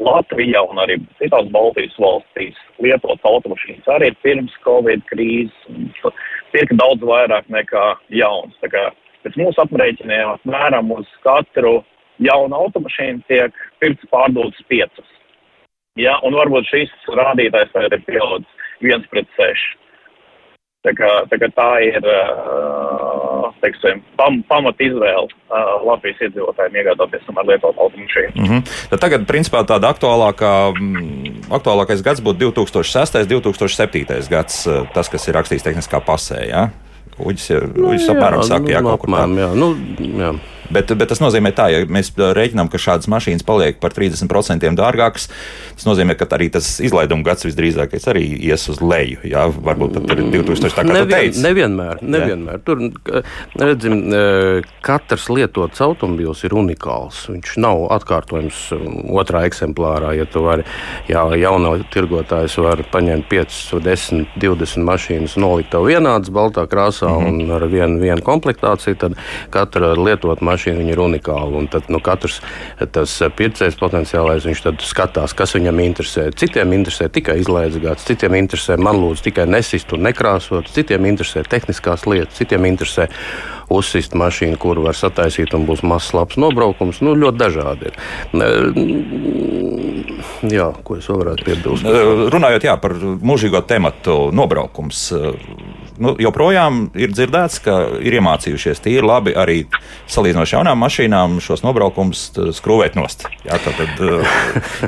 Latvijā 0.03 0.61
un 0.67 0.79
arī 0.79 0.97
citās 1.19 1.47
Baltijas 1.51 1.95
valstīs 1.99 2.59
lietotas 2.83 3.23
automašīnas 3.27 3.87
arī 3.95 4.11
pirms 4.23 4.53
Covid 4.63 5.03
krīzes 5.11 6.03
tiek 6.53 6.71
daudz 6.79 7.03
vairāk 7.03 7.47
nekā 7.51 7.85
jauns. 8.15 8.55
Tā 8.63 8.71
kā 8.71 8.85
pēc 9.25 9.35
mūsu 9.39 9.59
aprēķiniem 9.63 10.35
apmēram 10.37 10.91
uz 10.95 11.07
katru 11.25 11.81
jaunu 12.19 12.55
automašīnu 12.55 13.25
tiek 13.27 13.55
pirks 13.79 14.07
pārdotas 14.11 14.61
piecas. 14.71 15.09
Ja, 15.99 16.19
un 16.23 16.37
varbūt 16.37 16.69
šis 16.69 16.91
rādītājs 17.11 17.73
tagad 17.73 17.97
ir 17.97 18.05
pieaudzis 18.07 18.67
viens 18.83 19.07
pret 19.11 19.27
seši. 19.35 19.75
Tā, 20.87 20.93
kā, 20.95 21.07
tā, 21.27 21.35
kā 21.41 21.49
tā 21.51 21.71
ir 21.83 22.05
teiksim, 23.59 23.99
pam, 24.15 24.37
pamat 24.47 24.79
izvēle 24.79 25.27
Latvijas 25.83 26.21
iedzīvotājiem 26.23 26.77
iegādāties 26.79 27.25
ar 27.33 27.49
lietotu 27.49 27.83
automašīnu. 27.83 28.31
Mm 28.35 28.47
-hmm. 28.47 28.61
Tad 28.93 29.01
tagad, 29.03 29.25
principā, 29.27 29.65
tāda 29.67 29.91
aktuālākā, 29.91 30.53
aktuālākais 31.51 32.03
gads 32.03 32.23
būtu 32.23 32.53
2006. 32.55 33.19
un 33.19 33.27
2007. 33.27 34.29
gads, 34.29 34.69
tas, 34.93 35.09
kas 35.09 35.27
ir 35.27 35.35
rakstīts 35.35 35.67
tehniskā 35.67 35.99
pasē. 35.99 36.47
Ja? 36.47 36.69
Uģis, 37.19 37.49
nu, 37.75 37.89
uģis 37.89 38.09
apmēram 38.09 38.43
saka, 38.43 38.63
nu, 38.63 38.81
nu, 38.81 38.89
kaut 38.89 38.99
kur 38.99 39.09
tā. 39.09 39.13
apmēram, 39.13 39.35
jā. 39.37 39.49
Nu, 39.55 39.67
jā. 40.23 40.31
Bet, 40.69 40.91
bet 40.93 41.09
tas 41.09 41.21
nozīmē, 41.21 41.51
tā, 41.57 41.65
ja 41.73 41.81
mēs 41.89 42.11
rēķinām, 42.13 42.69
ka 42.69 42.81
šādas 42.81 43.09
mašīnas 43.09 43.45
paliek 43.47 43.79
par 43.81 43.93
30% 43.95 44.69
dārgākas, 44.77 45.29
tas 45.73 45.87
nozīmē, 45.87 46.13
ka 46.19 46.27
arī 46.37 46.49
tas 46.53 46.75
izlaiduma 46.83 47.25
gads 47.25 47.47
visdrīzāk 47.47 47.95
arī 48.11 48.25
ies 48.49 48.67
uz 48.69 48.81
leju. 48.81 49.23
Jā, 49.27 49.47
varbūt 49.49 49.97
pat 49.97 50.13
ir 50.21 50.29
2000. 50.29 50.75
Tā 50.77 50.85
kā 50.85 50.93
Nevien, 50.93 51.09
teici. 51.15 51.41
nevienmēr. 51.45 52.03
nevienmēr. 52.05 52.61
Tur, 52.67 52.83
redzim, 53.57 53.97
katrs 54.85 55.25
lietots 55.33 55.81
automobils 55.81 56.43
ir 56.45 56.53
unikāls. 56.57 57.23
Viņš 57.33 57.55
nav 57.65 57.87
atkārtojams 57.97 58.61
otrā 59.09 59.43
eksemplārā. 59.49 60.13
Ja 60.19 60.29
tu 60.29 60.45
vari, 60.45 60.67
jā, 61.09 61.25
jaunā 61.41 61.75
tirgotājs 61.93 62.59
var 62.61 62.85
paņemt 62.93 63.29
5, 63.31 63.59
10, 63.89 64.37
20 64.37 64.85
mašīnas, 64.85 65.37
nolikt 65.41 65.73
tev 65.73 65.89
vienādas 65.89 66.29
baltā 66.33 66.67
krāsā 66.69 67.09
mm 67.09 67.25
-hmm. 67.25 67.49
un 67.49 67.57
ar 67.57 67.67
vienu, 67.67 67.99
vienu 67.99 68.21
komplektāciju, 68.21 68.97
tad 69.01 69.17
katra 69.49 69.93
lietot 69.97 70.41
mašīna 70.41 70.58
mašīna 70.59 70.91
ir 70.91 70.99
unikāla. 70.99 71.55
Un 71.59 71.67
tad 71.71 71.87
nu, 71.89 71.99
katrs 72.03 72.39
tas 72.93 73.15
pircējs 73.35 73.79
potenciālais 73.79 74.47
viņš 74.47 74.65
skatās, 74.83 75.35
kas 75.37 75.55
viņam 75.55 75.79
interesē. 75.83 76.29
Citiem 76.35 76.73
interesē 76.75 77.09
tikai 77.09 77.39
izlaides 77.39 77.79
gads, 77.81 78.07
citiem 78.07 78.35
interesē 78.35 78.77
man 78.77 78.99
lūdzu 78.99 79.29
tikai 79.29 79.47
nesist 79.47 79.93
un 79.95 80.03
nekrāsot, 80.07 80.69
citiem 80.73 81.07
interesē 81.09 81.43
tehniskās 81.47 82.05
lietas, 82.09 82.37
citiem 82.39 82.67
interesē 82.69 83.09
uzsist 83.69 84.15
mašīnu, 84.17 84.57
kuru 84.57 84.87
var 84.87 84.97
sataisīt 84.97 85.53
un 85.53 85.67
būs 85.67 85.83
mazs 85.85 86.13
labs 86.17 86.39
nobraukums. 86.41 87.03
Nu, 87.05 87.13
ļoti 87.13 87.37
dažādi 87.37 87.91
ir. 87.91 87.99
Jā, 90.49 90.71
ko 90.83 90.97
es 90.97 91.09
vēl 91.09 91.21
varētu 91.21 91.45
piebilst? 91.45 91.85
Runājot 92.33 92.65
jā, 92.65 92.73
par 92.81 92.97
mūžīgo 92.97 93.61
tematu, 93.69 94.31
nobraukums 94.33 95.11
nu, 96.01 96.15
joprojām 96.21 96.87
ir 96.97 97.13
dzirdēts, 97.13 97.59
ka 97.65 97.75
ir 98.03 98.17
iemācījušies 98.19 98.81
tīri 98.85 99.05
labi 99.05 99.33
arī 99.37 99.59
salīdzinoši 100.11 100.55
jaunām 100.57 100.79
mašīnām 100.83 101.39
šos 101.43 101.63
nobraukumus 101.65 102.25
skrūvēt 102.57 102.97
nost. 102.99 103.25
Jā, 103.45 103.59
tā 103.63 103.73
tad 103.77 104.03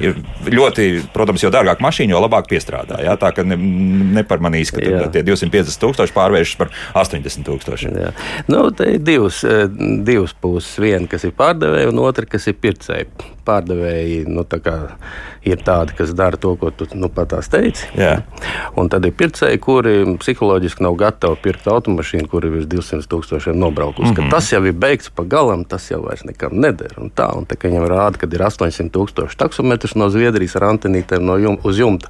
ir 0.02 0.22
ļoti, 0.52 0.88
protams, 1.14 1.44
jo 1.46 1.52
dārgāk 1.54 1.84
mašīna, 1.84 2.16
jo 2.16 2.24
labāk 2.24 2.50
piestrādā. 2.52 3.02
Jā, 3.06 3.18
tā 3.22 3.34
ka 3.36 3.46
ne, 3.48 3.58
neparmanīs, 4.20 4.74
ka 4.76 4.84
tad, 4.84 5.12
tie 5.16 5.26
250 5.28 5.82
tūkstoši 5.84 6.16
pārvēršas 6.16 6.60
par 6.60 6.72
80 7.04 7.48
tūkstošiem. 7.48 8.00
Nu, 8.52 8.64
te 8.76 8.96
ir 8.96 9.04
divas, 9.06 9.44
divas 10.06 10.36
puses. 10.42 10.74
Viena, 10.82 11.06
kas 11.10 11.26
ir 11.28 11.36
pārdevēja, 11.38 11.92
un 11.92 12.02
otra, 12.02 12.26
kas 12.30 12.48
ir 12.50 12.58
pircēji. 12.62 13.10
Pārdevēji 13.46 14.24
nu, 14.30 14.46
tā 14.48 14.62
ir 15.48 15.62
tādi, 15.66 15.96
kas 15.98 16.14
dara 16.18 16.38
to, 16.38 16.54
ko 16.60 16.70
tu 16.76 16.86
nu, 16.94 17.10
pat 17.12 17.34
teici. 17.52 17.88
Jā. 17.98 18.22
Un 18.78 18.90
tad 18.92 19.06
ir 19.08 19.16
pircēji, 19.18 19.62
kuri 19.62 19.96
psiholoģiski 20.22 20.86
nav 20.86 20.98
gatavi 21.02 21.40
pirkt 21.44 21.68
automašīnu, 21.72 22.30
kur 22.32 22.46
ir 22.46 22.56
virs 22.56 22.70
200 22.72 23.10
tūkstošiem 23.12 23.58
nobraukusi. 23.60 24.12
Mm 24.12 24.18
-hmm. 24.18 24.32
Tas 24.32 24.52
jau 24.54 24.64
ir 24.66 24.74
beigts 24.74 25.10
pa 25.10 25.24
galam, 25.24 25.66
tas 25.66 25.90
jau 25.92 26.02
vairs 26.06 26.24
nekam 26.24 26.56
neder. 26.56 26.94
Un 26.98 27.12
tā, 27.12 27.30
un 27.38 27.46
tā 27.46 27.58
viņam 27.58 27.88
rāda, 27.90 28.18
ka 28.18 28.28
ir 28.32 28.44
800 28.48 28.90
tūkstoši 28.90 29.38
taksometrus 29.38 29.96
no 29.96 30.10
Zviedrijas 30.10 30.56
ar 30.56 30.70
antenītēm 30.72 31.26
no 31.26 31.38
jum, 31.38 31.58
uz 31.64 31.78
jumta 31.80 32.08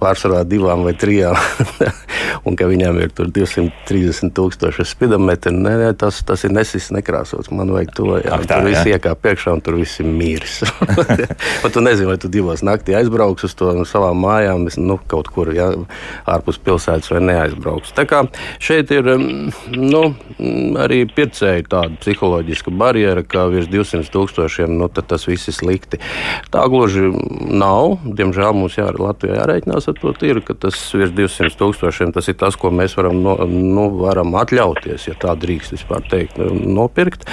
pārsvarā 0.00 0.44
divām 0.48 0.84
vai 0.86 0.94
trijām, 0.96 1.36
un 2.46 2.56
ka 2.58 2.68
viņām 2.70 3.00
ir 3.02 3.12
230 3.16 4.32
tūkstoši 4.36 4.86
spidometri. 4.88 5.52
Nē, 5.54 5.74
nē, 5.84 5.90
tas, 6.00 6.22
tas 6.26 6.44
ir 6.46 6.54
nesis 6.54 6.90
nekrāsots. 6.94 7.50
Man 7.54 7.72
vajag 7.74 7.94
to, 7.96 8.08
jā, 8.20 8.34
Ak, 8.36 8.46
tā, 8.48 8.60
tur 8.60 8.70
viss 8.70 8.88
iekāp 8.88 9.22
priekšā, 9.24 9.54
un 9.56 9.64
tur 9.64 9.78
viss 9.80 10.00
ir 10.02 10.08
mīris. 10.08 10.60
Pat 11.62 11.74
tu 11.74 11.82
nezini, 11.84 12.08
vai 12.10 12.18
tu 12.20 12.30
divos 12.32 12.64
naktī 12.66 12.96
aizbrauks 12.98 13.46
uz 13.48 13.56
to 13.58 13.72
no 13.76 13.86
savām 13.88 14.20
mājām, 14.24 14.66
nu, 14.80 14.98
kaut 15.10 15.30
kur 15.34 15.52
jā, 15.54 15.70
ārpus 16.30 16.60
pilsētas 16.62 17.10
vai 17.12 17.22
neaizbrauks. 17.28 17.94
Tā 17.96 18.06
kā 18.08 18.22
šeit 18.62 18.92
ir 18.94 19.10
nu, 19.74 20.02
arī 20.80 21.02
pircēji 21.10 21.68
tāda 21.70 21.98
psiholoģiska 22.00 22.72
barjera, 22.74 23.24
ka 23.26 23.46
virs 23.52 23.70
200 23.70 24.10
tūkstošiem 24.14 24.76
nu, 24.78 24.88
tas 24.90 25.26
viss 25.28 25.50
ir 25.50 25.56
slikti. 25.56 26.00
Tā 26.52 26.64
gluži 26.70 27.10
nav. 27.50 27.98
Diemžēl 28.04 28.54
mums 28.56 28.76
jā, 28.78 28.88
Latvijā 29.00 29.40
jārēķinās 29.40 29.88
ar 29.90 29.98
to 30.00 30.12
tirgu, 30.18 30.44
ka 30.50 30.56
tas 30.66 30.78
virs 30.96 31.14
200 31.16 31.56
tūkstošiem 31.60 32.14
tas 32.20 32.28
ir 32.28 32.36
tas, 32.40 32.56
ko 32.60 32.70
mēs 32.74 32.94
varam, 32.98 33.18
no, 33.24 33.34
nu, 33.48 33.86
varam 34.02 34.34
atļauties, 34.38 35.08
ja 35.08 35.16
tā 35.20 35.32
drīkst 35.40 35.74
vispār 35.74 36.04
teikt, 36.10 36.38
nopirkt. 36.50 37.24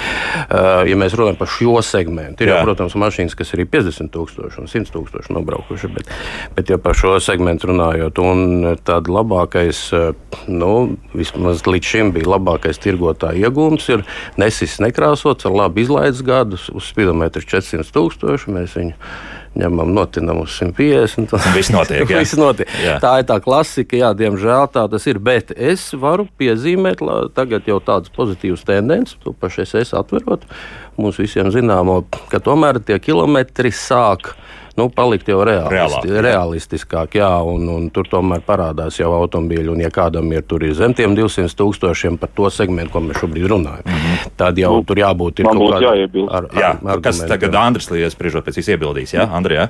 Uh, 0.48 0.86
ja 0.88 0.96
mēs 0.98 1.16
runājam 1.18 1.38
par 1.38 1.50
šo 1.52 1.76
segmentu, 1.84 2.44
ir 2.44 2.54
jau, 2.54 2.62
protams, 2.64 2.96
mašīnas, 2.98 3.36
kas 3.38 3.52
ir 3.54 3.66
50 3.68 4.12
tūkstoši 4.14 4.62
un 4.62 4.70
100 4.72 4.94
tūkstoši 4.94 5.36
nobraukuši, 5.36 5.92
bet, 5.92 6.12
bet 6.56 6.72
ja 6.72 6.80
par 6.80 6.96
šo 6.98 7.14
segmentu 7.22 7.70
runājot, 7.70 8.22
un 8.24 8.72
tad 8.88 9.10
labākais, 9.12 9.84
nu, 10.48 10.72
vismaz 11.12 11.64
līdz 11.68 11.92
šim 11.92 12.14
bija 12.16 12.32
labākais 12.36 12.80
tirgotāja 12.82 13.48
iegūms, 13.48 13.90
ir 13.92 14.06
nesis 14.40 14.78
nekrāsots 14.82 15.48
ar 15.48 15.56
labu 15.64 15.84
izlaides 15.84 16.24
gadu 16.26 16.56
uz 16.56 16.88
spidometru 16.88 17.44
400 17.44 17.92
tūkstoši. 17.92 18.54
Mēs 18.56 18.78
viņu 18.78 18.94
ņemam, 19.58 19.92
notinam 19.94 20.42
uz 20.44 20.56
150. 20.60 21.34
Viss 21.56 21.72
notiek. 21.74 22.06
Viss 22.20 22.38
notiek. 22.38 22.70
Jā. 22.84 22.98
Tā 23.02 23.14
ir 23.22 23.28
tā 23.28 23.38
klasika, 23.44 23.98
jā, 23.98 24.12
diemžēl 24.16 24.68
tā 24.74 24.86
tas 24.90 25.06
ir. 25.10 25.20
Bet 25.22 25.52
es 25.54 25.88
varu 25.98 26.28
piezīmēt, 26.40 27.02
tagad 27.36 27.68
jau 27.68 27.80
tādas 27.84 28.12
pozitīvas 28.14 28.66
tendences, 28.68 29.18
to 29.24 29.34
pašu 29.36 29.64
es 29.66 29.74
esmu 29.82 30.02
atverot. 30.02 30.46
Mums 30.98 31.18
visiem 31.20 31.50
zināmo, 31.54 32.00
ka 32.32 32.40
tomēr 32.42 32.80
tie 32.82 32.98
kilometri 33.02 33.74
sāk 33.74 34.32
nu, 34.78 34.88
palikt 34.94 35.28
jau 35.28 35.40
realisti, 35.46 35.74
Reālāk, 35.74 36.06
jā. 36.08 36.22
realistiskāk. 36.24 37.16
Jā, 37.18 37.30
un, 37.42 37.66
un 37.72 37.88
tur 37.94 38.08
tomēr 38.10 38.44
parādās 38.46 39.00
jau 39.00 39.10
automobīļi. 39.16 39.72
Un, 39.74 39.82
ja 39.84 39.90
kādam 39.94 40.30
ir, 40.32 40.44
ir 40.62 40.76
zem 40.78 40.94
tiem 40.96 41.16
200 41.18 41.58
tūkstošiem 41.58 42.20
par 42.22 42.32
to 42.36 42.50
segmentu, 42.54 42.94
ko 42.94 43.04
mēs 43.04 43.20
šobrīd 43.22 43.50
runājam, 43.50 43.84
mm 43.84 43.98
-hmm. 44.04 44.32
tad 44.36 44.58
jau 44.58 44.76
nu, 44.78 44.86
tur 44.86 45.02
jābūt 45.02 45.42
kaut 45.42 45.62
kādam 45.74 46.30
ar, 46.30 46.38
ar, 46.38 46.48
jā, 46.62 46.72
ar 46.94 47.04
kas 47.04 47.24
tagad 47.26 47.54
Andris 47.54 47.90
Lies 47.90 48.16
spriežot 48.16 48.46
pēc 48.46 48.62
īs 48.62 48.72
iebildīs, 48.74 49.14
jā, 49.14 49.28
Andrija? 49.32 49.68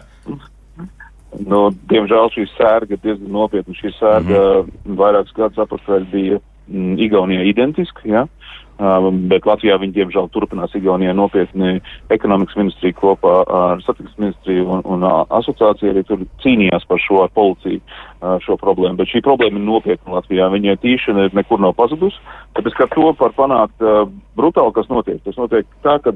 Nu, 1.36 1.68
diemžēl 1.90 2.30
šī 2.32 2.46
sērga 2.56 2.96
ir 2.96 3.00
diezgan 3.02 3.32
nopietna. 3.32 3.74
Šī 3.74 3.92
sērga 3.98 4.38
mm 4.38 4.70
-hmm. 4.70 4.96
vairākus 4.96 5.34
gadus 5.36 5.58
atpakaļ 5.58 6.06
bija 6.12 6.38
mm, 6.68 6.98
Igaunijā 6.98 7.44
identiska. 7.44 8.00
Ja? 8.04 8.22
Um, 8.22 8.28
bet 8.78 9.46
Latvijā 9.48 9.78
viņi 9.82 9.96
diemžēl 9.96 10.28
turpinās 10.30 10.74
Igaunijā 10.78 11.14
nopietni 11.16 11.80
ekonomikas 12.14 12.58
ministrija 12.60 12.94
kopā 12.98 13.34
ar 13.42 13.82
satiksmes 13.82 14.18
ministriju 14.22 14.68
un, 14.70 14.84
un 14.86 15.06
asociāciju 15.08 15.90
arī 15.90 16.04
tur 16.06 16.22
cīnījās 16.44 16.86
par 16.86 17.02
šo 17.02 17.24
ar 17.24 17.32
policiju 17.34 17.82
šo 18.44 18.56
problēmu. 18.58 18.98
Bet 18.98 19.10
šī 19.10 19.22
problēma 19.26 19.58
ir 19.58 19.66
nopietna 19.66 20.18
Latvijā. 20.18 20.48
Viņai 20.54 20.78
tīšana 20.82 21.28
nekur 21.34 21.62
nav 21.62 21.74
pazudusi. 21.78 22.18
Tāpēc, 22.58 22.78
ka 22.78 22.88
to 22.94 23.12
var 23.18 23.34
panākt 23.36 23.84
uh, 23.84 24.06
brutāli, 24.38 24.74
kas 24.76 24.88
notiek. 24.90 25.20
Tas 25.24 25.36
notiek 25.40 25.66
tā, 25.84 25.98
ka 26.04 26.12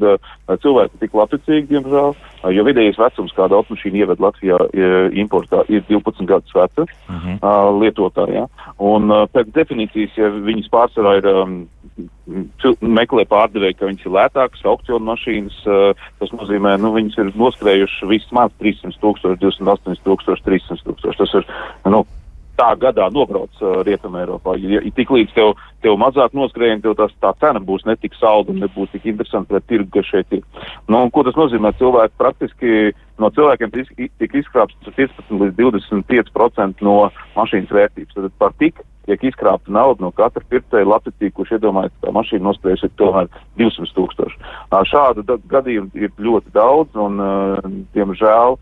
cilvēki 0.63 1.03
tik 1.03 1.17
labticīgi, 1.19 1.69
diemžēl, 1.73 2.17
jo 2.57 2.65
vidējais 2.69 3.01
vecums, 3.01 3.35
kāda 3.37 3.59
automašīna 3.59 4.03
ieved 4.03 4.23
Latvijā 4.23 4.59
importā, 5.19 5.65
ir 5.69 5.85
12 5.91 6.29
gadus 6.31 6.55
veca 6.57 6.87
uh 6.87 7.13
-huh. 7.13 7.37
uh, 7.37 7.69
lietotājā. 7.83 8.47
Un 8.79 9.13
pēc 9.35 9.53
definīcijas, 9.55 10.17
ja 10.17 10.31
viņas 10.31 10.71
pārsvarā 10.73 11.19
ir 11.21 11.29
um, 11.33 11.61
meklē 12.81 13.25
pārdevēju, 13.29 13.77
ka 13.79 13.91
viņas 13.91 14.07
ir 14.07 14.17
lētākas, 14.17 14.65
aukcionu 14.65 15.05
mašīnas. 15.11 15.59
Tas 16.21 16.33
nozīmē, 16.33 16.77
ka 16.77 16.83
nu, 16.83 16.93
viņas 16.97 17.19
ir 17.19 17.33
noskrējušas 17.37 18.09
vismaz 18.09 18.53
300 18.63 18.99
tūkstoši, 19.03 19.41
208 19.43 20.03
tūkstoši, 20.07 20.45
300 20.47 20.87
tūkstoši. 20.87 21.19
Tas 21.19 21.35
ir 21.41 21.49
nu, 21.91 22.05
tā 22.59 22.69
gadā 22.81 23.09
nobrauc 23.13 23.63
uh, 23.63 23.81
Rietumē 23.87 24.23
Eiropā. 24.23 24.57
Ja, 24.61 24.81
ja 24.81 24.93
tik 24.97 25.13
līdz 25.15 25.35
tev, 25.37 25.55
tev 25.85 25.97
mazāk 26.01 26.35
noskrējieni, 26.37 26.83
tev 26.85 26.97
tas, 26.99 27.15
tā 27.23 27.33
cena 27.41 27.63
būs 27.63 27.87
netik 27.89 28.17
salda 28.19 28.53
un 28.53 28.63
nebūs 28.63 28.93
tik 28.93 29.09
interesanti 29.09 29.53
pret 29.53 29.67
tirgu, 29.71 29.89
kas 29.97 30.11
šeit 30.11 30.39
ir. 30.39 30.45
Nu, 30.93 31.05
ko 31.15 31.25
tas 31.27 31.39
nozīmē? 31.39 31.75
Cilvēki 31.81 32.19
praktiski 32.21 32.77
no 33.23 33.33
cilvēkiem 33.35 33.73
tika 33.73 34.41
izkrāpts 34.41 34.95
15 34.97 35.33
līdz 35.43 35.59
25% 35.61 36.87
no 36.87 36.97
mašīnas 37.37 37.73
vērtības. 37.73 38.17
Tad 38.19 38.41
par 38.41 38.57
tik 38.61 38.83
tiek 39.07 39.25
izkrāpta 39.27 39.73
nauda 39.73 40.05
no 40.05 40.11
katra 40.15 40.45
pircēja 40.51 40.89
labticīgi, 40.89 41.35
kurš 41.37 41.57
iedomājas, 41.59 41.95
ka 42.03 42.15
mašīna 42.15 42.47
noskrējusi 42.49 42.89
ir 42.89 42.95
tomēr 43.01 43.31
200 43.61 43.97
tūkstoši. 43.97 44.39
Šādu 44.93 45.25
gadījumu 45.51 45.91
ir 45.99 46.15
ļoti 46.23 46.55
daudz 46.55 46.99
un, 47.01 47.19
diemžēl, 47.97 48.59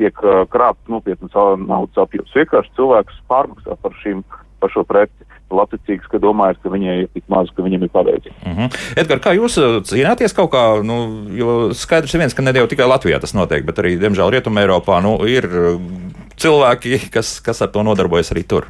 tiek 0.00 0.26
krāpts 0.52 0.92
nopietnas 0.92 1.36
naudas 1.66 2.02
apjoms. 2.06 2.34
Vienkārši 2.36 2.74
cilvēks 2.78 3.22
pārmaksā 3.30 3.78
par, 3.82 3.96
šīm, 4.02 4.24
par 4.62 4.74
šo 4.74 4.86
preci. 4.88 5.22
Labticīgs, 5.46 6.08
ka 6.10 6.18
domājas, 6.18 6.56
ka 6.58 6.72
viņai 6.72 6.94
ir 7.04 7.10
tik 7.14 7.22
maz, 7.30 7.52
ka 7.54 7.62
viņam 7.62 7.84
ir 7.86 7.90
paveicis. 7.94 8.32
Mm 8.42 8.54
-hmm. 8.56 8.78
Edgars, 8.98 9.22
kā 9.22 9.34
jūs 9.36 9.54
cīnāties 9.86 10.34
kaut 10.34 10.50
kā, 10.50 10.82
nu, 10.82 10.96
jo 11.38 11.70
skaidrs 11.70 12.14
ir 12.14 12.20
viens, 12.24 12.34
ka 12.34 12.42
ne 12.42 12.50
jau 12.50 12.66
tikai 12.66 12.88
Latvijā 12.90 13.20
tas 13.22 13.34
notiek, 13.34 13.62
bet 13.62 13.78
arī, 13.78 13.94
diemžēl, 13.94 14.32
Rietumē 14.34 14.66
Eiropā 14.66 14.98
nu, 15.02 15.22
ir 15.22 15.46
cilvēki, 16.36 16.98
kas, 17.14 17.38
kas 17.40 17.62
ar 17.62 17.68
to 17.68 17.82
nodarbojas 17.86 18.32
arī 18.34 18.42
tur. 18.42 18.66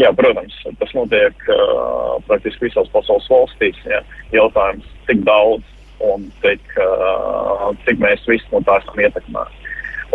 Jā, 0.00 0.08
protams, 0.16 0.54
tas 0.80 0.92
notiek 0.96 1.48
uh, 1.52 2.16
praktiski 2.24 2.70
visās 2.70 2.88
pasaules 2.94 3.28
valstīs. 3.28 3.76
Ja. 3.84 4.00
Jautājums, 4.32 4.86
cik 5.08 5.20
daudz 5.26 5.66
un 6.08 6.24
cik, 6.40 6.62
uh, 6.80 7.68
cik 7.84 8.00
mēs 8.00 8.24
visi 8.28 8.48
no 8.54 8.62
tā 8.64 8.78
esam 8.80 9.02
ietekmēti. 9.04 9.60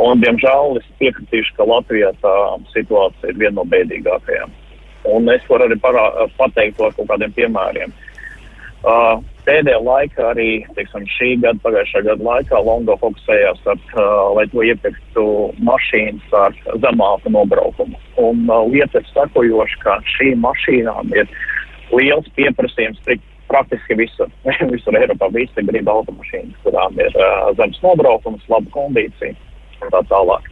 Un, 0.02 0.22
diemžēl 0.22 0.80
es 0.82 0.90
piekritīšu, 1.02 1.56
ka 1.58 1.70
Latvijā 1.70 2.10
tā 2.22 2.34
situācija 2.74 3.32
ir 3.32 3.38
viena 3.38 3.60
no 3.60 3.66
bēdīgākajām. 3.70 4.54
Un 5.14 5.30
es 5.34 5.46
varu 5.50 5.66
arī 5.68 5.78
parā, 5.82 6.04
pateikt 6.38 6.78
to 6.78 6.90
ar 6.90 6.98
kaut 6.98 7.10
kādiem 7.14 7.34
piemēriem. 7.38 7.94
Uh, 8.82 9.22
pēdējā 9.48 9.80
laikā, 9.84 10.26
arī 10.34 10.50
teiksim, 10.76 11.06
šī 11.16 11.30
gada, 11.44 11.60
pagājušā 11.64 12.04
gada 12.08 12.28
laikā, 12.28 12.60
Longo 12.68 12.98
fokusējās, 13.02 13.64
ar, 13.72 13.80
uh, 13.96 14.36
lai 14.38 14.46
to 14.52 14.66
iepirktu 14.68 15.26
mašīnas 15.68 16.36
ar 16.42 16.58
zemāku 16.84 17.32
nobraukumu. 17.34 18.00
Un 18.22 18.46
uh, 18.52 18.66
lieta 18.72 19.02
ir 19.02 19.10
sakojoša, 19.14 19.82
ka 19.86 19.98
šīm 20.18 20.44
mašīnām 20.46 21.16
ir 21.16 21.32
liels 21.96 22.28
pieprasījums 22.36 23.02
praktiski 23.48 23.96
visur. 24.00 24.32
visur 24.74 25.00
Eiropā 25.00 25.32
visi 25.36 25.66
grib 25.70 25.92
automašīnas, 25.92 26.58
kurām 26.66 27.00
ir 27.00 27.14
uh, 27.16 27.52
zemes 27.60 27.80
nobraukums, 27.86 28.44
laba 28.52 28.74
kondīcija 28.76 29.36
un 29.82 29.94
tā 29.94 30.04
tālāk. 30.12 30.52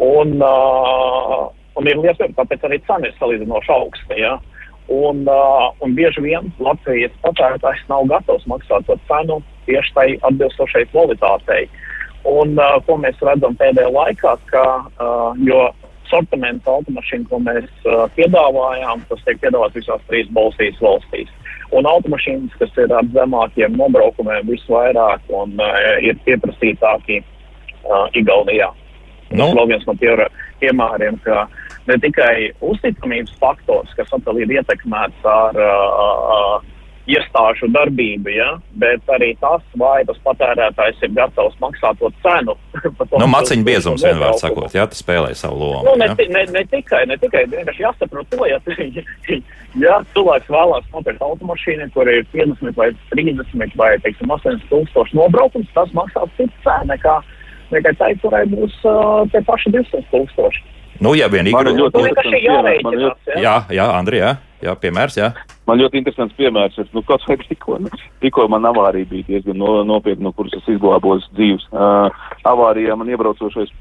Un, 0.00 0.38
uh, 0.44 1.48
un 1.76 1.90
ir 1.90 1.98
liels, 2.00 2.22
tāpēc 2.38 2.68
arī 2.68 2.80
cena 2.86 3.10
ir 3.10 3.18
salīdzinoši 3.18 3.74
augsta. 3.74 4.18
Ja? 4.20 4.38
Un, 4.90 5.22
uh, 5.28 5.70
un 5.78 5.92
bieži 5.94 6.22
vien 6.24 6.48
Latvijas 6.58 7.12
patērētājs 7.22 7.84
nav 7.86 8.08
gatavs 8.10 8.46
maksāt 8.50 8.88
par 8.88 8.98
cenu 9.06 9.36
tieši 9.68 9.92
tai 9.94 10.06
atbilstošai 10.26 10.82
kvalitātei. 10.90 11.68
Un, 12.26 12.56
uh, 12.58 12.80
ko 12.86 12.96
mēs 12.98 13.20
redzam 13.22 13.54
pēdējā 13.60 13.92
laikā, 13.94 14.32
ka, 14.50 14.64
uh, 14.98 15.38
jo 15.46 15.68
sortiments 16.10 16.66
automašīnu, 16.66 17.28
ko 17.30 17.38
mēs 17.46 17.70
uh, 17.86 18.08
piedāvājām, 18.18 19.06
tas 19.12 19.22
tiek 19.28 19.38
piedāvāts 19.44 19.78
visās 19.78 20.02
trīs 20.10 20.34
Baltijas 20.34 20.82
valstīs. 20.82 21.30
Un 21.70 21.86
automašīnas, 21.86 22.58
kas 22.58 22.74
ir 22.82 22.90
ar 22.90 23.06
zemākiem 23.14 23.78
nobraukumiem, 23.78 24.50
visvairāk 24.50 25.30
un 25.30 25.54
uh, 25.62 25.80
ir 26.02 26.18
pieprasītāki 26.26 27.22
uh, 27.22 28.10
Igaunijā. 28.18 28.72
Nu. 29.30 29.44
Tas 29.44 29.54
vēl 29.54 29.70
viens 29.70 29.86
no 29.86 29.94
piemēriem, 30.02 31.22
ka 31.22 31.44
uh, 31.46 31.69
ne 31.90 31.98
tikai 32.02 32.34
uzticamības 32.64 33.36
faktors, 33.42 33.94
kas 33.98 34.12
atkal 34.16 34.38
ir 34.40 34.58
ietekmēts 34.60 35.26
ar 35.28 35.58
uh, 35.58 36.68
iestāžu 37.10 37.68
darbību, 37.72 38.30
ja, 38.34 38.50
bet 38.80 39.08
arī 39.12 39.32
tas, 39.40 39.62
vai 39.78 40.02
tas 40.08 40.18
patērētājs 40.24 41.00
ir 41.06 41.14
gatavs 41.16 41.56
maksāt 41.62 41.98
to 42.00 42.10
cenu. 42.24 42.56
nu, 43.22 43.28
maciņu 43.30 43.66
biezums 43.66 44.04
vienmēr 44.04 44.36
sakot, 44.40 44.74
jā, 44.76 44.86
tas 44.90 45.02
spēlē 45.02 45.32
savu 45.38 45.58
lomu. 45.62 45.82
Nu, 45.88 45.96
ne, 46.00 46.12
ne, 46.20 46.44
ne 46.52 46.64
tikai, 46.70 47.02
ne 47.10 47.16
tikai, 47.20 47.46
vienkārši 47.50 47.86
jāsaprot 47.86 48.30
to, 48.32 48.44
ja, 48.50 48.60
ja 49.84 49.98
cilvēks 50.14 50.52
vēlās 50.52 50.86
nopirkt 50.94 51.24
automašīnu, 51.24 51.90
kur 51.96 52.10
ir 52.12 52.24
50 52.34 52.78
vai 52.78 52.90
30 53.14 53.76
vai, 53.80 53.92
teiksim, 54.04 54.32
8 54.38 54.64
tūkstoši 54.70 55.18
nobraukums, 55.18 55.70
tas 55.76 55.92
maksās 55.96 56.30
citu 56.38 56.66
cenu 56.66 56.92
nekā, 56.92 57.20
nekā 57.74 57.94
tai, 57.98 58.12
kurai 58.22 58.44
būs 58.50 58.76
uh, 58.84 59.24
tie 59.32 59.42
paši 59.46 59.74
200 59.78 60.04
tūkstoši. 60.12 60.68
Nu, 61.00 61.14
ja 61.16 61.30
vien 61.32 61.48
Igor... 61.48 61.70
ļoti 61.72 62.04
interesants. 62.10 63.34
Jā, 63.40 63.56
jā, 63.72 63.88
Andri, 63.96 64.20
jā. 64.20 64.36
Jā, 64.60 64.74
piemērs, 64.76 65.14
jā. 65.16 65.30
Man 65.64 65.78
ļoti 65.80 65.96
interesants 66.02 66.34
piemērs 66.36 66.74
ir, 66.82 66.88
nu, 66.92 67.00
kaut 67.08 67.22
vai 67.24 67.38
tikko, 67.40 67.78
nu, 67.80 67.88
tikko 68.20 68.44
man 68.52 68.66
avārija 68.68 69.08
bija 69.08 69.24
diezgan 69.28 69.56
no, 69.56 69.70
nopietna, 69.88 70.26
no 70.26 70.32
kuras 70.36 70.52
es 70.58 70.66
izglābos 70.68 71.24
dzīves. 71.38 71.64
Uh, 71.72 72.10
avārijā 72.50 72.96
man 72.98 73.08
iebraucošais 73.08 73.72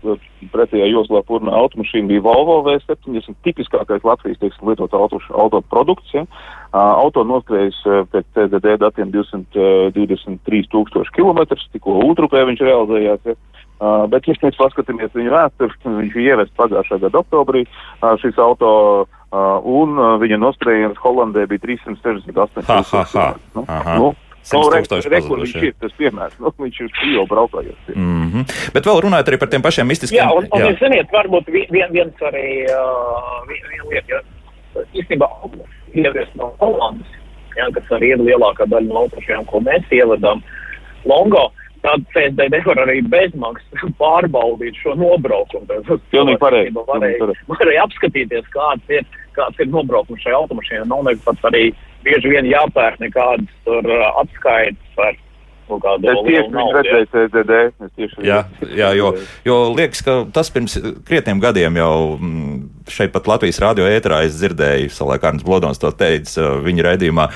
pretējā 0.54 0.88
joslā 0.94 1.20
purna 1.28 1.52
automašīna 1.60 2.08
bija 2.14 2.24
Volvo 2.24 2.62
V70, 2.70 3.36
tipiskākais 3.44 4.08
Latvijas, 4.08 4.40
teiksim, 4.40 4.72
lietot 4.72 4.96
auto, 4.96 5.20
auto 5.36 5.60
produkts, 5.68 6.16
ja. 6.16 6.24
Uh, 6.70 6.80
auto 6.80 7.26
noskrējis 7.28 7.84
uh, 7.90 8.06
pēc 8.14 8.32
TDD 8.38 8.78
datiem 8.80 9.12
223 9.12 10.72
tūkstoši 10.72 11.18
kilometrus, 11.20 11.68
tikko 11.76 12.00
Ultrupē 12.06 12.46
viņš 12.54 12.64
realizējās, 12.70 13.34
ja. 13.34 13.40
Uh, 13.80 14.04
bet, 14.12 14.28
ja 14.28 14.36
mēs 14.44 14.58
paskatāmies 14.60 15.14
viņa 15.16 15.32
vēsturi, 15.32 15.76
viņš 15.88 16.16
ir 16.18 16.26
ievests 16.26 16.58
pagājušā 16.60 16.98
gada 17.06 17.22
oktobrī, 17.22 17.62
uh, 17.64 18.18
šis 18.20 18.40
auto, 18.44 18.72
uh, 19.08 19.38
un 19.64 19.94
uh, 19.96 20.16
viņa 20.20 20.40
nostājiens 20.42 21.00
Holandē 21.00 21.46
bija 21.48 21.64
368 21.64 22.68
tūkstoši. 22.68 23.30
Nu, 23.56 23.64
nu, 23.96 24.10
Nu, 24.50 24.62
re, 24.72 24.80
re, 24.82 25.20
viņš 25.22 25.56
ir 25.62 25.74
tas 25.78 25.92
piemērs, 26.00 26.38
nu, 26.42 26.50
viņš 26.58 26.78
ir 26.82 26.94
jau 27.14 27.26
braukājis. 27.30 27.76
Mm 27.92 28.30
-hmm. 28.32 28.72
Bet 28.74 28.88
vēl 28.88 29.02
runājot 29.06 29.28
arī 29.30 29.38
par 29.38 29.50
tiem 29.52 29.62
pašiem 29.62 29.88
mistiskiem. 29.88 30.24
Jā, 30.24 30.32
un, 30.34 30.48
un 30.56 30.64
jā. 30.64 30.72
ziniet, 30.80 31.12
varbūt 31.14 31.52
vien, 31.54 31.92
viens 31.92 32.24
arī 32.32 32.66
uh, 32.66 33.44
viena 33.46 33.84
lieta, 33.92 34.08
jo 34.16 34.86
īstenībā 34.96 35.28
ievies 35.94 36.32
no 36.40 36.50
Holandas, 36.60 37.12
jā, 37.58 37.68
kas 37.76 37.92
arī 38.00 38.14
ir 38.16 38.24
lielākā 38.24 38.66
daļa 38.66 38.88
no 38.88 39.06
autošiem, 39.06 39.46
ko 39.46 39.62
mēs 39.62 39.86
ievedam. 39.92 40.42
Longo, 41.06 41.52
Tad 41.86 42.04
CSDD 42.14 42.60
var 42.66 42.82
arī 42.84 43.00
bezmaksas 43.08 43.94
pārbaudīt 44.02 44.80
šo 44.82 44.98
nobraukumu. 45.00 45.70
Tas 45.70 46.04
pilnīgi 46.14 46.42
pareizi. 46.42 46.76
Varēja, 46.90 47.32
varēja 47.52 47.86
apskatīties, 47.88 48.52
kāds 48.56 48.96
ir, 49.00 49.08
kāds 49.38 49.62
ir 49.64 49.72
nobraukums 49.72 50.26
šai 50.26 50.36
automašīnai. 50.42 50.90
Nav 50.92 51.08
nekad 51.08 51.50
arī 51.52 51.70
bieži 52.04 52.36
vien 52.36 52.48
jāpērk 52.50 53.00
nekādas 53.04 53.58
tur 53.68 53.88
uh, 53.88 54.06
atskaites 54.22 54.96
par 55.00 55.18
kaut 55.70 55.84
kādu 55.84 56.10
es 56.10 56.22
tieši 56.26 56.64
redzēju 56.76 57.10
CDD. 57.14 57.60
Es 57.86 57.92
tieši 57.98 58.26
jā, 58.26 58.40
jā 58.80 58.90
jo, 58.98 59.12
jo 59.46 59.58
liekas, 59.78 60.02
ka 60.06 60.16
tas 60.36 60.50
pirms 60.54 60.78
krietniem 61.08 61.42
gadiem 61.44 61.78
jau 61.80 61.94
mm, 62.18 62.49
šeit 62.90 63.14
pat 63.14 63.28
Latvijas 63.28 63.60
radio 63.62 63.88
ēterā 63.90 64.24
es 64.28 64.38
dzirdēju, 64.40 64.90
Salē 64.94 65.20
Kārnas 65.22 65.46
Blodons 65.46 65.80
to 65.82 65.92
teica 65.96 66.42
uh, 66.42 66.58
viņa 66.66 66.86
raidījumā, 66.90 67.28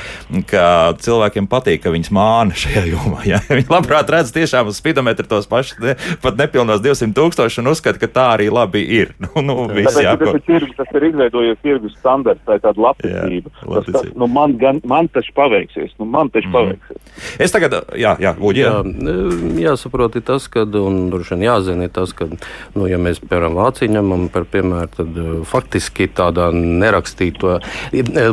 ka 0.50 0.66
cilvēkiem 1.04 1.48
patīk, 1.52 1.84
ka 1.86 1.94
viņas 1.94 2.12
māna 2.16 2.58
šajā 2.64 2.86
jomā. 2.90 3.24
Ja? 3.30 3.42
Viņi 3.50 3.70
labprāt 3.72 4.12
redz 4.14 4.34
tiešām 4.36 4.72
uz 4.72 4.80
spidometru 4.82 5.28
tos 5.30 5.48
pašus, 5.50 5.80
ne, 5.84 5.96
pat 6.24 6.40
nepilnos 6.40 6.84
200 6.84 7.14
tūkstoši 7.18 7.62
un 7.64 7.72
uzskata, 7.74 8.02
ka 8.02 8.10
tā 8.12 8.28
arī 8.38 8.50
labi 8.54 8.86
ir. 9.02 9.14
Nu, 9.34 9.42
nu, 9.42 9.54
viss, 9.72 9.96
Tāpēc, 9.96 10.04
jā, 10.04 10.12
tas, 10.20 10.34
ir 10.36 10.42
tirgus, 10.46 10.74
tas 10.78 10.90
ir 10.98 11.06
izveidojies 11.08 11.62
tirgus 11.64 11.94
standarts, 11.96 12.42
tā 12.46 12.58
ir 12.58 12.62
tāda 12.62 12.84
labticība. 12.84 13.52
Tas, 13.62 13.88
tas, 13.88 14.10
nu, 14.20 14.28
man, 14.30 14.54
gan, 14.60 14.82
man 14.90 15.08
taču 15.10 15.32
paveiksies, 15.38 15.94
nu, 15.98 16.06
man 16.12 16.30
taču 16.34 16.52
mm. 16.52 16.54
paveiksies. 16.54 17.24
Es 17.42 17.56
tagad, 17.56 17.80
jā, 17.98 18.12
jā, 18.22 18.34
Uģi, 18.38 18.62
jā. 18.62 18.74
jā. 18.84 19.16
Jāsaprot 19.64 20.20
tas, 20.28 20.46
ka, 20.54 20.68
un 20.84 21.00
droši 21.14 21.34
vien 21.34 21.48
jāzina 21.48 21.88
tas, 21.96 22.14
ka, 22.18 22.28
nu, 22.76 22.86
ja 22.92 23.00
mēs, 23.02 23.24
piemēram, 23.24 23.58
Vāciju 23.58 23.96
ņemam 23.96 24.28
par 24.34 24.46
piemēru, 24.54 24.92
tad 25.00 25.23
faktiski 25.50 26.08
tādā 26.12 26.50
nerakstīto. 26.54 27.58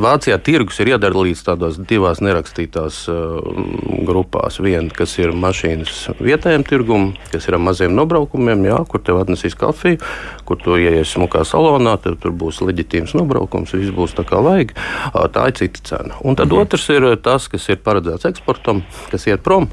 Vācijā 0.05 0.39
tirgus 0.45 0.81
ir 0.83 0.95
iedalīts 0.95 1.45
tādās 1.47 1.79
divās 1.91 2.23
nerakstītās 2.25 3.03
uh, 3.13 3.41
grupās. 4.07 4.61
Viena, 4.63 4.89
kas 4.95 5.17
ir 5.21 5.35
mašīnas 5.37 6.21
vietējiem 6.21 6.67
tirgumam, 6.69 7.13
kas 7.33 7.49
ir 7.49 7.59
ar 7.59 7.65
maziem 7.65 7.95
nobraukumiem, 7.97 8.67
jā, 8.71 8.81
kur 8.91 9.05
tev 9.05 9.21
atnesīs 9.23 9.59
kafiju, 9.59 10.01
kur 10.49 10.61
tu 10.61 10.79
ieies 10.81 11.15
smukā 11.15 11.45
salonā, 11.49 11.97
tad 12.03 12.21
tur 12.23 12.35
būs 12.37 12.63
leģitīms 12.65 13.15
nobraukums, 13.19 13.75
viss 13.77 13.95
būs 13.95 14.17
tā 14.19 14.27
kā 14.29 14.43
vajag. 14.45 14.75
Tā 15.35 15.47
ir 15.51 15.59
cita 15.59 15.87
cena. 15.93 16.19
Un 16.25 16.39
tad 16.39 16.51
mhm. 16.51 16.65
otrs 16.65 16.89
ir 16.95 17.09
tas, 17.23 17.49
kas 17.51 17.69
ir 17.73 17.83
paredzēts 17.85 18.29
eksportam, 18.31 18.85
kas 19.13 19.29
iet 19.31 19.45
prom. 19.47 19.71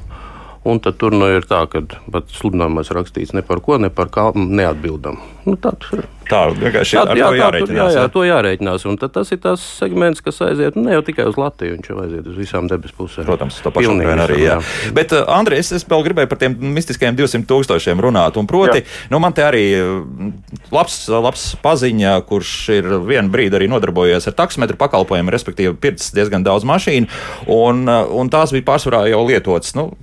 Un 0.68 0.82
tad 0.84 0.98
tur 1.00 1.14
nu, 1.16 1.24
ir 1.32 1.46
tā, 1.48 1.62
ka 1.70 1.80
pat 2.12 2.28
sludinājumos 2.34 2.92
rakstīts 2.92 3.32
ne 3.36 3.44
par 3.46 3.62
ko, 3.64 3.78
ne 3.80 3.88
par 3.94 4.10
kā 4.12 4.28
neatbildam. 4.36 5.20
Nu, 5.48 5.56
tā 5.56 5.72
ir. 5.96 6.04
Tā 6.28 6.42
vienkārši 6.52 6.98
ir. 6.98 7.10
Jā, 7.16 7.28
jā, 7.32 7.50
jā, 7.72 7.84
jā, 7.94 8.02
to 8.12 8.22
jārēķinās. 8.26 8.84
Un 8.90 8.98
tas 9.00 9.30
ir 9.32 9.40
tas 9.40 9.62
segments, 9.78 10.20
kas 10.24 10.42
aiziet 10.44 10.76
nu, 10.76 10.84
ne 10.84 10.96
jau 10.98 11.04
tikai 11.06 11.24
uz 11.30 11.38
Latviju, 11.40 11.78
viņš 11.78 11.88
jau 11.88 11.96
aiziet 12.02 12.26
uz 12.28 12.36
visām 12.36 12.68
debesu 12.68 12.96
pusēm. 12.98 13.24
Protams, 13.28 13.60
to 13.64 13.72
pašu 13.72 13.94
arī. 13.96 14.36
Jā. 14.42 14.58
Jā. 14.58 14.92
Bet, 14.96 15.14
uh, 15.16 15.24
Andrej, 15.38 15.62
es, 15.64 15.72
es 15.78 15.86
vēl 15.88 16.04
gribēju 16.10 16.28
par 16.28 16.40
tiem 16.42 16.56
mistiskajiem 16.76 17.16
200 17.16 17.48
tūkstošiem 17.48 18.02
runāt. 18.04 18.36
Un 18.40 18.50
proti, 18.50 18.82
jā. 18.82 19.08
nu, 19.14 19.22
man 19.24 19.36
te 19.36 19.46
arī 19.46 19.64
uh, 19.80 20.28
labs, 20.74 20.98
labs 21.08 21.46
paziņa, 21.64 22.18
kurš 22.28 22.52
ir 22.76 22.90
vienu 23.08 23.32
brīdi 23.32 23.56
arī 23.56 23.70
nodarbojies 23.72 24.28
ar 24.28 24.36
taksometru 24.42 24.76
pakalpojumu, 24.80 25.32
respektīvi 25.32 25.78
pircis 25.80 26.12
diezgan 26.16 26.44
daudz 26.44 26.68
mašīnu, 26.68 27.08
un, 27.56 27.86
uh, 27.88 28.04
un 28.20 28.28
tās 28.32 28.52
bija 28.52 28.68
pārsvarā 28.68 29.06
jau 29.08 29.24
lietotas. 29.24 29.72
Nu, 29.78 29.94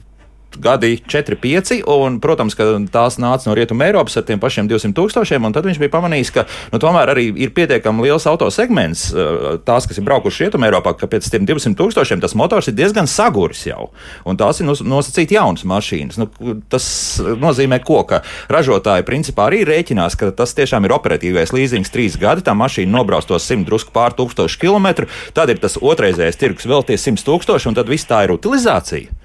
gadi 0.62 0.98
4, 1.08 1.38
5, 1.42 1.82
un, 1.92 2.20
protams, 2.24 2.56
ka 2.58 2.68
tās 2.92 3.20
nāca 3.22 3.50
no 3.50 3.56
Rietuma 3.58 3.88
Eiropas 3.88 4.18
ar 4.20 4.26
tiem 4.28 4.42
pašiem 4.42 4.70
200 4.70 4.96
tūkstošiem, 4.98 5.46
un 5.46 5.56
tad 5.56 5.68
viņš 5.68 5.80
bija 5.82 5.94
pamanījis, 5.94 6.32
ka 6.36 6.46
nu, 6.74 6.80
tomēr 6.82 7.12
arī 7.14 7.28
ir 7.46 7.54
pietiekami 7.56 8.06
liels 8.06 8.28
auto 8.30 8.50
segments, 8.54 9.08
eh, 9.14 9.58
tās, 9.66 9.88
kas 9.90 10.00
ir 10.00 10.08
braukuši 10.08 10.46
Rietuma 10.46 10.70
Eiropā, 10.70 10.96
ka 11.00 11.10
pēc 11.12 11.30
tiem 11.32 11.48
200 11.48 11.78
tūkstošiem 11.80 12.24
tas 12.24 12.36
motors 12.38 12.70
ir 12.72 12.78
diezgan 12.78 13.10
saguris 13.10 13.66
jau, 13.68 13.90
un 14.26 14.40
tās 14.40 14.62
ir 14.62 14.70
nosacīti 14.70 15.38
jaunas 15.38 15.66
mašīnas. 15.68 16.20
Nu, 16.22 16.30
tas 16.70 16.86
nozīmē, 17.22 17.82
ko, 17.86 18.04
ka 18.08 18.22
ražotāji 18.52 19.08
principā 19.08 19.50
arī 19.50 19.64
rēķinās, 19.68 20.18
ka 20.20 20.32
tas 20.36 20.56
tiešām 20.58 20.88
ir 20.88 20.96
operatīvais 20.96 21.54
līzings 21.56 21.94
trīs 21.94 22.20
gadi, 22.22 22.46
tā 22.46 22.56
mašīna 22.58 22.92
nobrauc 22.92 23.28
tos 23.28 23.48
100 23.50 23.68
drusku 23.68 23.94
pār 23.96 24.16
tūkstošu 24.18 24.62
kilometru, 24.62 25.10
tad 25.34 25.52
ir 25.54 25.62
tas 25.62 25.80
otrreizējais 25.82 26.40
tirgus 26.40 26.70
vēl 26.70 26.86
tie 26.88 26.98
100 27.00 27.26
tūkstoši, 27.28 27.72
un 27.72 27.78
tad 27.78 27.92
viss 27.92 28.08
tā 28.10 28.26
ir 28.26 28.36
utilizācija. 28.36 29.25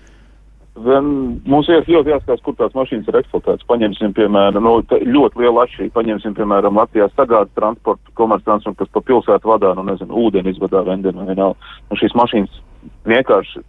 Mums 0.80 1.68
ir 1.68 1.84
ļoti 1.88 2.12
jāskatās, 2.14 2.40
kur 2.44 2.54
tās 2.56 2.76
mašīnas 2.76 3.08
ir 3.10 3.18
eksploatētas. 3.20 3.66
Paņemsim, 3.68 4.14
piemēram, 4.16 4.64
nu, 4.64 4.78
ļoti 4.88 5.42
liela 5.42 5.66
atšķirība. 5.66 5.96
Paņemsim, 5.98 6.36
piemēram, 6.38 6.78
Latvijā 6.80 7.10
sagādas 7.12 7.52
transportu, 7.58 8.14
komerctransportu, 8.20 8.78
kas 8.80 8.94
pa 8.94 9.02
pilsētu 9.10 9.50
vadā, 9.50 9.74
nu, 9.76 9.84
nezinu, 9.90 10.16
ūdeni 10.24 10.54
izvadā, 10.54 10.84
vendenu, 10.88 11.26
vienalga. 11.28 11.74
Nu, 11.90 12.00
šīs 12.00 12.16
mašīnas 12.16 12.62
vienkārši 13.10 13.64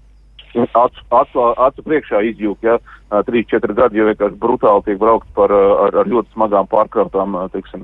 acu, 0.56 1.04
acu, 1.10 1.44
acu 1.68 1.86
priekšā 1.86 2.22
izjūg, 2.32 2.58
ja, 2.66 2.78
3-4 3.12 3.76
gadi 3.76 4.00
jau 4.00 4.08
vienkārši 4.08 4.40
brutāli 4.40 4.86
tiek 4.86 5.00
braukt 5.02 5.28
par, 5.36 5.52
ar, 5.52 5.96
ar 6.04 6.10
ļoti 6.10 6.32
smagām 6.36 6.70
pārkrautām, 6.72 7.36
teiksim, 7.52 7.84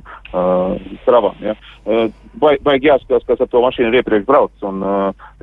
stravām, 1.03 1.35
ja. 1.43 1.57
Vai 2.39 2.77
jāskatās, 2.83 3.25
kas 3.27 3.43
ar 3.43 3.49
to 3.51 3.61
mašīnu 3.63 3.91
ir 3.91 3.99
iepriekš 4.01 4.27
braucis, 4.27 4.63
un 4.67 4.83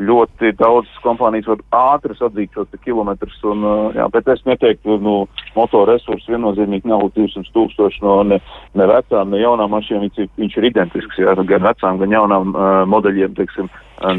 ļoti 0.00 0.54
daudz 0.60 0.90
kompānijas 1.04 1.48
var 1.50 1.62
ātri 1.94 2.16
sadzīt 2.18 2.56
šos 2.56 2.72
kilometrus, 2.84 3.36
un, 3.50 3.64
jā, 3.96 4.08
bet 4.14 4.28
es 4.32 4.44
neteiktu, 4.48 4.98
nu, 5.04 5.16
motora 5.56 5.94
resursi 5.94 6.32
viennozīmīgi 6.32 6.90
nav 6.90 7.08
200 7.16 7.52
tūkstoši 7.54 8.04
no 8.04 8.18
ne, 8.28 8.40
ne 8.78 8.88
vecām, 8.90 9.32
ne 9.32 9.42
jaunām 9.42 9.72
mašīnām, 9.74 10.06
viņš, 10.08 10.30
viņš 10.40 10.60
ir 10.60 10.68
identisks, 10.70 11.20
jā, 11.20 11.36
gan 11.44 11.66
vecām, 11.68 12.00
gan 12.00 12.16
jaunām 12.16 12.54
uh, 12.54 12.70
modeļiem, 12.90 13.36
teiksim, 13.38 13.70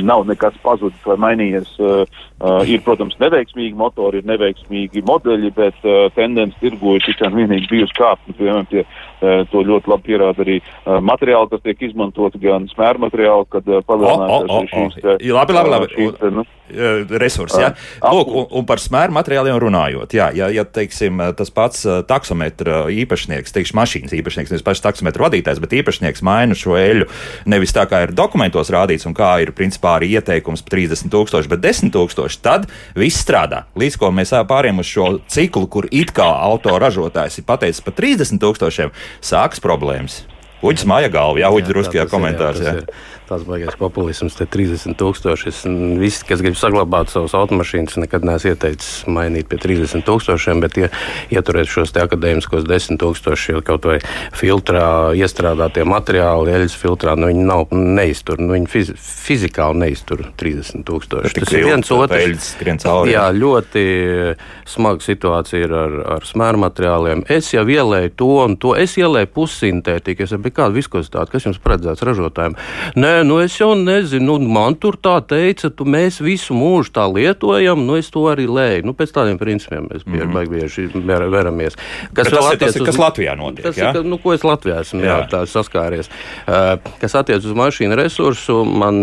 nav 0.01 0.25
nekas 0.27 0.55
pazudis 0.63 1.05
vai 1.05 1.17
mainījies. 1.19 1.73
Uh, 1.79 2.05
uh, 2.39 2.61
ir, 2.67 2.81
protams, 2.85 3.17
neveiksmīgi 3.19 3.75
motori, 3.77 4.21
ir 4.21 4.29
neveiksmīgi 4.29 5.03
modeļi, 5.05 5.51
bet 5.57 5.87
uh, 5.87 6.05
tendence 6.15 6.57
tirgu 6.61 6.97
ir 6.97 7.05
tikai 7.05 7.29
un 7.31 7.39
vienīgi 7.41 7.71
bijusi 7.71 7.97
kāpt. 7.97 8.27
Piemēram, 8.37 8.67
tie, 8.71 8.85
uh, 8.85 9.43
to 9.51 9.63
ļoti 9.67 9.91
labi 9.91 10.09
pierāda 10.11 10.45
arī 10.45 10.59
uh, 10.61 10.99
materiāli, 11.03 11.51
kas 11.53 11.63
tiek 11.65 11.87
izmantoti, 11.89 12.41
gan 12.43 12.69
smēra 12.71 13.05
materiāli, 13.07 13.49
kad 13.55 13.71
uh, 13.71 13.81
palielinās 13.87 14.35
oh, 14.35 14.45
oh, 14.45 14.61
oh, 14.61 14.69
šīs. 14.73 15.01
Te, 15.01 15.17
labi, 15.33 15.57
labi, 15.57 15.73
labi. 15.75 15.91
Šīs, 15.95 16.15
te, 16.21 16.33
nu, 16.35 16.45
resursi. 17.21 17.61
Ja? 17.61 17.73
Lūk, 18.01 18.29
un, 18.29 18.47
un 18.59 18.65
par 18.67 18.81
smēru 18.81 19.13
materiāliem 19.15 19.57
runājot, 19.61 20.15
jā, 20.17 20.29
ja, 20.35 20.49
ja 20.53 20.65
teiksim, 20.65 21.21
tas 21.37 21.51
pats 21.53 21.85
taksometra 22.09 22.85
īpašnieks, 22.91 23.53
teikšu, 23.53 23.75
mašīnas 23.77 24.15
īpašnieks, 24.17 24.53
nevis 24.53 24.65
pašs 24.65 24.83
taksometra 24.85 25.27
vadītājs, 25.27 25.61
bet 25.61 25.75
īpašnieks 25.81 26.23
maina 26.25 26.57
šo 26.57 26.77
eļu 26.79 27.09
nevis 27.51 27.75
tā, 27.75 27.85
kā 27.89 28.05
ir 28.05 28.15
dokumentos 28.17 28.71
rādīts 28.73 29.05
un 29.05 29.15
kā 29.17 29.35
ir 29.43 29.53
principā 29.55 29.97
arī 29.99 30.15
ieteikums 30.17 30.65
par 30.65 30.77
30 30.77 31.13
tūkstoši, 31.13 31.51
bet 31.53 31.63
10 31.63 31.93
tūkstoši, 31.93 32.41
tad 32.45 32.67
viss 32.97 33.21
strādā. 33.21 33.65
Līdz 33.77 33.99
ko 34.01 34.11
mēs 34.15 34.33
pāriem 34.49 34.81
uz 34.81 34.89
šo 34.89 35.15
ciklu, 35.45 35.67
kur 35.71 35.89
it 35.93 36.13
kā 36.15 36.27
autoražotājs 36.49 37.39
ir 37.39 37.47
pateicis 37.47 37.83
par 37.85 37.95
30 37.97 38.41
tūkstošiem, 38.41 38.93
sākas 39.23 39.63
problēmas. 39.63 40.23
Uģis 40.65 40.87
māja 40.89 41.11
galva, 41.13 41.41
jā, 41.43 41.51
Uģis 41.53 41.69
druskajā 41.69 42.07
komentārā 42.09 42.73
tās 43.29 43.43
baigais 43.47 43.75
populisms, 43.79 44.35
te 44.37 44.47
30 44.49 44.95
tūkstoši. 44.99 45.53
Visi, 46.01 46.23
kas 46.27 46.43
grib 46.43 46.57
saglabāt 46.59 47.11
savus 47.13 47.35
automašīnas, 47.37 47.97
nekad 48.01 48.25
neesmu 48.27 48.53
ieteicis 48.53 49.05
mainīt 49.11 49.49
pie 49.51 49.59
30 49.61 50.05
tūkstošiem, 50.07 50.61
bet 50.63 50.79
ja, 50.79 50.89
ieturēt 51.33 51.69
šos 51.71 51.93
akadēmiskos 52.05 52.67
10 52.67 52.99
tūkstoši 53.01 53.57
kaut 53.65 53.87
vai 53.89 53.97
filtrā 54.35 55.13
iestrādātie 55.17 55.85
materiāli, 55.87 56.53
eļļas 56.55 56.77
filtrā, 56.79 57.15
nu 57.19 57.29
viņi 57.31 57.45
nav 57.47 57.73
neiztur, 57.75 58.41
nu 58.41 58.55
viņi 58.55 58.69
fiz, 58.71 58.91
fizikāli 58.99 59.81
neiztur 59.85 60.25
30 60.39 60.85
tūkstoši. 60.87 61.39
Tas 61.41 61.53
ir 61.55 61.67
viens 61.69 61.91
otrs. 61.95 62.53
Jā, 63.09 63.25
ļoti 63.35 63.85
smaga 64.69 65.03
situācija 65.05 65.65
ir 65.65 65.75
ar, 65.75 65.97
ar 66.17 66.27
smēru 66.27 66.61
materiāliem. 66.65 67.25
Es 67.31 67.51
jau 67.53 67.65
ielēju 67.65 68.13
to 68.19 68.31
un 68.45 68.57
to, 68.61 68.75
es 68.79 68.97
ielēju 68.99 69.31
pussintētiku, 69.35 70.25
es 70.25 70.35
biju 70.35 70.59
kāda 70.61 70.75
viskozitāte, 70.75 71.33
kas 71.33 71.47
jums 71.47 71.61
paredzēts 71.63 72.03
ražotājiem. 72.05 72.57
Nē, 72.99 73.14
Nē, 73.15 73.21
nu 73.23 73.37
es 73.39 73.53
jau 73.55 73.69
nezinu, 73.79 74.33
nu, 74.35 74.49
man 74.51 74.73
tur 74.75 74.97
tā 74.99 75.13
teica, 75.23 75.69
tu 75.71 75.85
mēs 75.87 76.17
visu 76.19 76.51
mūžu 76.57 76.91
tā 76.97 77.05
lietojam, 77.07 77.85
nu 77.87 77.95
es 77.95 78.09
to 78.11 78.25
arī 78.27 78.43
lēju. 78.43 78.83
Nu, 78.89 78.93
pēc 78.97 79.13
tādiem 79.15 79.37
principiem 79.39 79.85
mēs 79.87 80.03
mm 80.03 80.17
-hmm. 80.19 80.49
bieži 80.51 80.89
veramies. 81.31 81.77
Kas, 82.13 82.27
tas, 82.27 82.51
ir, 82.51 82.59
tas 82.59 82.75
ir 82.75 82.83
kas 82.85 82.97
Latvijā 82.99 83.37
notiek? 83.37 83.63
Tas 83.63 83.77
jā? 83.77 83.93
ir, 83.95 84.03
nu, 84.03 84.17
ko 84.17 84.33
es 84.33 84.43
Latvijā 84.43 84.81
esmu 84.81 84.99
jā. 84.99 85.27
Jā, 85.31 85.45
saskāries. 85.45 86.09
Uh, 86.47 86.79
kas 86.99 87.15
attiec 87.15 87.45
uz 87.45 87.53
mašīnu 87.55 87.95
resursu, 87.95 88.65
man 88.65 88.95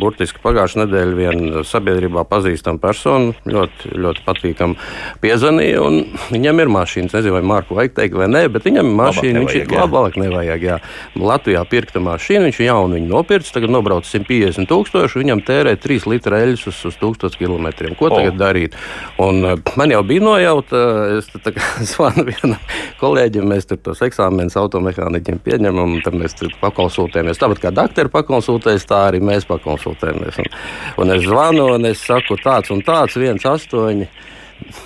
burtiski 0.00 0.42
pagājušā 0.42 0.82
nedēļa 0.82 1.14
viena 1.14 1.62
sabiedrībā 1.62 2.24
pazīstama 2.24 2.78
persona 2.78 3.32
ļoti, 3.46 3.94
ļoti 3.94 4.20
patīkam 4.26 4.74
piezvanīja, 5.20 5.80
un 5.80 6.04
viņam 6.30 6.60
ir 6.60 6.68
mašīnas. 6.68 7.14
Nezinu, 7.14 7.34
vai 7.34 7.42
Marku 7.42 7.74
vajag 7.74 7.94
teikt 7.94 8.14
vai 8.14 8.26
nē, 8.26 8.48
bet 8.48 8.64
viņam 8.64 8.86
ir 8.86 8.98
mašīna, 9.04 9.38
viņš 9.46 9.54
ir 9.54 9.78
labāk 9.78 10.18
nevajag. 10.18 10.62
Jā. 10.62 10.78
Latvijā 11.14 11.64
pirkta 11.70 12.00
mašīna, 12.00 12.50
viņš 12.50 12.60
jaunu 12.66 12.98
viņu 12.98 13.08
nopircis 13.14 13.59
tagad 13.60 13.74
nobrauc 13.76 14.08
150 14.08 14.68
tūkstoši, 14.70 15.20
viņam 15.20 15.42
tērē 15.44 15.74
3 15.80 16.08
litru 16.08 16.38
eļļas 16.38 16.64
uz, 16.70 16.78
uz 16.88 16.96
1000 17.00 17.36
km. 17.36 17.68
Ko 17.98 18.08
oh. 18.08 18.16
tagad 18.16 18.38
darīt? 18.40 18.78
Un, 19.20 19.42
uh, 19.44 19.60
man 19.76 19.92
jau 19.92 20.00
bija 20.08 20.24
nojauta, 20.24 20.80
es 21.18 21.28
zvanu 21.92 22.24
vienam 22.30 22.56
kolēģim, 23.02 23.46
mēs 23.52 23.68
tur 23.68 23.82
tos 23.84 24.00
eksāmenus 24.06 24.56
automehāniķiem 24.60 25.42
pieņemam, 25.44 25.98
un 25.98 26.04
tad 26.06 26.16
mēs 26.16 26.38
tur 26.38 26.54
pakonsultējamies. 26.62 27.40
Tāpat 27.40 27.62
kā 27.66 27.74
doktori 27.76 28.12
pakonsultējas, 28.16 28.88
tā 28.88 29.04
arī 29.10 29.22
mēs 29.24 29.48
pakonsultējamies. 29.50 30.40
Un, 30.40 30.52
un 31.04 31.16
es 31.16 31.28
zvanu, 31.28 31.70
un 31.76 31.92
es 31.92 32.02
saku 32.08 32.40
tāds 32.40 32.72
un 32.74 32.82
tāds, 32.86 33.20
viens 33.20 33.44
astoņi 33.46 34.08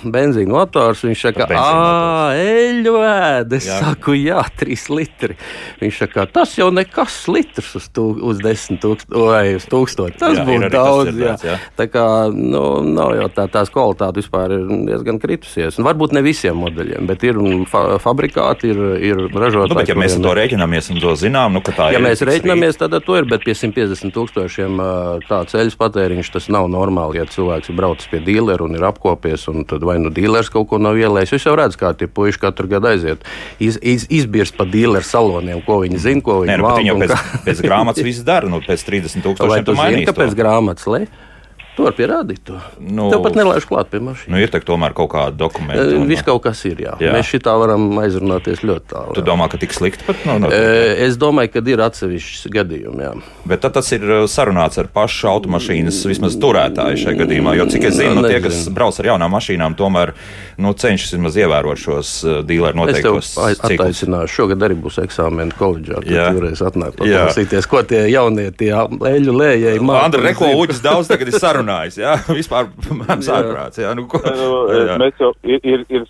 benzīna 0.03 0.55
motors. 0.55 1.03
Viņš 1.05 1.25
saka, 1.27 1.47
ah, 1.59 2.35
eļļu 2.39 2.95
ēda. 3.01 3.59
Es 3.59 3.69
jā. 3.69 3.79
saku, 3.83 4.15
jā, 4.17 4.41
trīs 4.59 4.87
litri. 4.91 5.37
Viņš 5.81 6.01
saka, 6.05 6.27
tas 6.31 6.55
jau 6.59 6.69
nekas 6.73 7.17
litrs 7.31 7.75
uz, 7.79 7.89
tū, 7.95 8.07
uz 8.25 8.41
desmit 8.43 8.81
tūkstoši 8.83 9.25
vai 9.25 9.55
uz 9.57 9.67
tūkstoši. 9.71 10.17
Tas 10.21 10.39
jā, 10.39 10.45
būtu 10.47 10.71
daudz. 10.73 11.11
Tas 11.11 11.45
jā. 11.45 11.55
Jā. 11.55 11.57
Tā 11.77 11.87
kā 11.91 12.05
nu, 12.33 12.63
nav 12.95 13.13
jau 13.17 13.27
tā, 13.35 13.47
tās 13.51 13.71
kvalitāte 13.73 14.21
vispār 14.21 14.55
ir 14.55 14.65
diezgan 14.89 15.19
kritusies. 15.21 15.79
Un 15.79 15.87
varbūt 15.87 16.15
ne 16.15 16.23
visiem 16.25 16.57
modeļiem, 16.61 17.09
bet 17.09 17.25
ir 17.27 17.39
fa 17.71 17.83
fabrikāti, 18.01 18.71
ir, 18.73 18.81
ir 19.11 19.21
ražotāji. 19.29 19.73
Nu, 19.73 19.79
bet, 19.79 19.91
ja 19.91 19.97
mēs 19.99 20.17
ar 20.17 20.25
to 20.25 20.35
rēķinamies 20.39 20.91
un 20.93 21.01
to 21.03 21.15
zinām, 21.19 21.57
nu, 21.57 21.63
ka 21.65 21.75
tā 21.75 21.89
ja 21.91 21.97
ir. 21.97 21.99
Ja 21.99 22.05
mēs 22.07 22.23
rēķinamies, 22.25 22.79
tad 22.81 22.97
to 23.05 23.17
ir, 23.19 23.27
bet 23.29 23.45
pie 23.45 23.55
150 23.57 24.15
tūkstošiem 24.15 24.81
tā 25.29 25.41
ceļu 25.51 25.75
patēriņš 25.79 26.31
tas 26.35 26.49
nav 26.53 26.69
normāli, 26.71 27.19
ja 27.21 27.27
cilvēks 27.29 27.71
ir 27.71 27.79
braucis 27.79 28.09
pie 28.11 28.21
dīlera 28.25 28.65
un 28.65 28.77
ir 28.77 28.85
apkopies. 28.87 29.47
Un 29.51 29.64
tad 29.69 29.85
vai 29.87 29.97
nu 30.01 30.11
dīlers 30.13 30.51
kaut 30.53 30.69
ko 30.71 30.79
nav 30.81 30.99
ielējis. 30.99 31.35
Jūs 31.35 31.47
jau 31.49 31.55
redzat, 31.59 31.79
kā 31.81 31.93
tie 31.97 32.09
puiši 32.11 32.41
katru 32.41 32.69
gadu 32.71 32.91
aiziet, 32.91 33.25
iz, 33.59 33.79
iz, 33.81 34.07
izbirst 34.13 34.57
pa 34.57 34.67
dīleru 34.69 35.05
saloniem, 35.05 35.61
ko 35.65 35.81
viņi 35.83 36.01
zina, 36.07 36.25
ko 36.25 36.41
viņi 36.43 36.57
nu, 36.61 36.67
valda. 36.67 36.81
Viņi 36.81 36.91
jau 36.93 36.97
pēc, 37.03 37.15
pēc 37.47 37.63
grāmatas 37.67 38.07
viss 38.07 38.25
dara, 38.27 38.51
nu 38.51 38.61
pēc 38.65 38.85
30 38.89 39.25
tūkstošiem. 39.25 39.53
Vai 39.53 39.63
tu 39.65 39.77
zini, 39.79 40.05
ka 40.07 40.15
pēc 40.17 40.37
grāmatas 40.37 40.89
lē? 40.89 41.05
Tu 41.75 41.83
vari 41.83 41.97
pierādīt 41.97 42.39
to. 42.47 42.55
Nu, 42.79 43.09
Tev 43.11 43.19
pat 43.25 43.35
nelaiž 43.35 43.65
klāt 43.67 43.89
pie 43.91 43.99
mašīnas. 43.99 44.31
Nu, 44.31 44.39
ir 44.39 44.51
tomēr 44.67 44.93
kaut 44.95 45.09
kāda 45.11 45.35
dokumenta. 45.35 45.83
Eh, 45.83 45.97
un... 45.99 46.07
Viss 46.07 46.23
kaut 46.23 46.39
kas 46.45 46.61
ir, 46.69 46.79
jā. 46.85 46.93
jā. 47.03 47.11
Mēs 47.11 47.27
šitā 47.33 47.51
varam 47.59 47.89
aizrunāties 47.99 48.63
ļoti 48.63 48.87
tālu. 48.93 49.15
Tu 49.17 49.19
jā. 49.19 49.27
domā, 49.27 49.49
ka 49.51 49.59
tik 49.59 49.75
slikti 49.75 50.07
pat 50.07 50.23
nav? 50.23 50.39
No, 50.39 50.47
no, 50.47 50.55
e, 50.55 50.93
es 51.03 51.19
domāju, 51.19 51.51
ka 51.51 51.63
ir 51.73 51.83
atsevišķi 51.83 52.51
gadījumi, 52.55 53.03
jā. 53.03 53.11
Bet 53.51 53.67
tas 53.75 53.91
ir 53.95 54.05
eh, 54.07 54.23
sarunāts 54.31 54.79
ar 54.79 54.87
pašu 54.95 55.27
automašīnas 55.33 55.99
vismaz 56.07 56.37
turētāju 56.39 57.01
šajā 57.03 57.19
gadījumā. 57.25 57.57
Jo 57.59 57.67
cik 57.71 57.89
es 57.91 57.99
zinu, 57.99 58.21
no, 58.21 58.31
tie, 58.31 58.39
kas 58.45 58.63
brauc 58.71 58.95
ar 59.03 59.11
jaunām 59.11 59.35
mašīnām, 59.35 59.75
tomēr 59.75 60.15
nu, 60.63 60.71
cenšas 60.79 61.17
vismaz 61.17 61.35
ievērot 61.43 61.83
šos 61.83 62.13
dīleru 62.47 62.87
tev 62.95 63.19
attaicināšu. 63.19 64.31
Šogad 64.35 64.63
arī 64.67 64.79
būs 64.79 65.01
eksāmeni 65.03 65.55
koledžā. 65.59 65.99
Tad 66.05 66.39
varēs 66.39 66.63
atnākt 66.63 66.99
paklausīties, 67.01 67.67
ko 67.67 67.83
tie 67.87 68.05
jaunie, 68.11 68.47
tie 68.55 68.71
eļu 68.71 69.35
lējēji 69.35 69.83
māca. 69.83 70.07
Andra, 70.07 70.23
reko 70.29 70.51
uģis 70.61 70.81
daudz 70.85 71.11
tagad 71.11 71.31
ir 71.31 71.39
sarunājis. 71.65 71.99
vispār 72.39 72.69
mans 72.91 73.31
ārprāts. 73.31 73.81
Jā, 73.81 73.95
nu, 73.97 74.07
ko, 74.09 74.21
nu, 74.23 74.53
jā. 74.89 74.99
Mēs 75.01 75.19
jau 75.19 75.33
ir, 75.43 75.59
ir, 75.63 75.83
ir, 75.89 76.05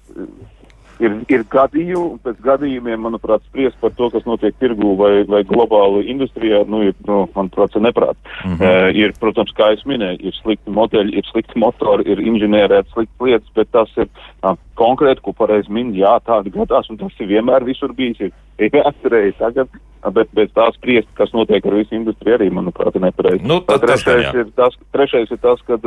ir, 1.00 1.18
ir 1.32 1.46
gadījumi, 1.52 2.20
pēc 2.24 2.42
gadījumiem, 2.46 3.02
manuprāt, 3.06 3.44
spriest 3.50 3.80
par 3.82 3.94
to, 3.98 4.10
kas 4.14 4.26
notiek 4.28 4.56
tirgū 4.62 4.96
vai, 5.00 5.14
vai 5.30 5.44
globāli 5.48 6.06
industrijā, 6.14 6.64
nu, 6.70 6.84
ir, 6.90 6.96
nu, 7.08 7.26
manuprāt, 7.36 7.76
neprāt. 7.80 8.18
Mm 8.44 8.58
-hmm. 8.58 8.64
uh, 8.64 8.90
ir, 8.96 9.16
protams, 9.20 9.54
kā 9.58 9.74
es 9.74 9.84
minēju, 9.86 10.20
ir 10.22 10.40
slikti 10.42 10.72
modeļi, 10.72 11.18
ir 11.18 11.32
slikti 11.32 11.60
motori, 11.60 12.08
ir 12.12 12.20
inženierēti 12.20 12.94
slikti 12.94 13.30
lietas, 13.30 13.52
bet 13.56 13.72
tas 13.72 13.92
ir 13.98 14.08
uh, 14.44 14.58
konkrēti, 14.76 15.22
ko 15.24 15.34
pareizi 15.34 15.72
min, 15.72 15.94
jā, 15.96 16.20
tādi 16.26 16.52
gadās, 16.52 16.90
un 16.90 16.98
tas 16.98 17.14
ir 17.20 17.28
vienmēr 17.28 17.64
visur 17.64 17.94
bijis. 17.94 18.20
Ir 18.20 18.32
jāatcerējas 18.80 19.40
tagad, 19.40 19.80
bet 20.14 20.30
bez 20.38 20.52
tā 20.56 20.68
spriest, 20.76 21.10
kas 21.18 21.34
notiek 21.34 21.66
ar 21.66 21.80
visu 21.80 21.98
industriju, 21.98 22.38
arī, 22.38 22.52
manuprāt, 22.54 22.96
ir 22.96 23.08
nepareizi. 23.08 23.48
Nu, 23.48 23.62
trešais, 23.66 24.30
ir 24.34 24.54
tas, 24.58 24.78
trešais 24.94 25.32
ir 25.34 25.42
tas, 25.42 25.62
kad 25.66 25.86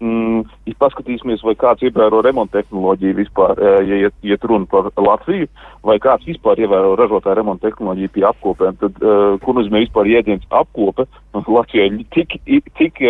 mm, 0.00 0.44
paskatīsimies, 0.80 1.42
vai 1.46 1.56
kāds 1.58 1.84
ievēro 1.86 2.22
remonta 2.24 2.60
tehnoloģiju 2.60 3.16
vispār, 3.16 3.58
ja 3.88 4.00
iet, 4.06 4.16
iet 4.26 4.44
runa 4.46 4.68
par 4.70 4.90
Latviju, 4.94 5.48
vai 5.86 5.98
kāds 6.02 6.26
vispār 6.28 6.60
ievēro 6.62 6.94
ražotāju 6.98 7.38
remonta 7.40 7.68
tehnoloģiju 7.68 8.12
pie 8.14 8.26
apkopēm, 8.28 8.78
tad 8.82 9.02
uh, 9.02 9.36
kur 9.42 9.58
nozīmē 9.58 9.82
vispār 9.86 10.10
jēdziens 10.14 10.46
apkope, 10.50 11.06
Latvijā 11.56 11.88
tik, 12.14 12.38
tik 12.78 13.02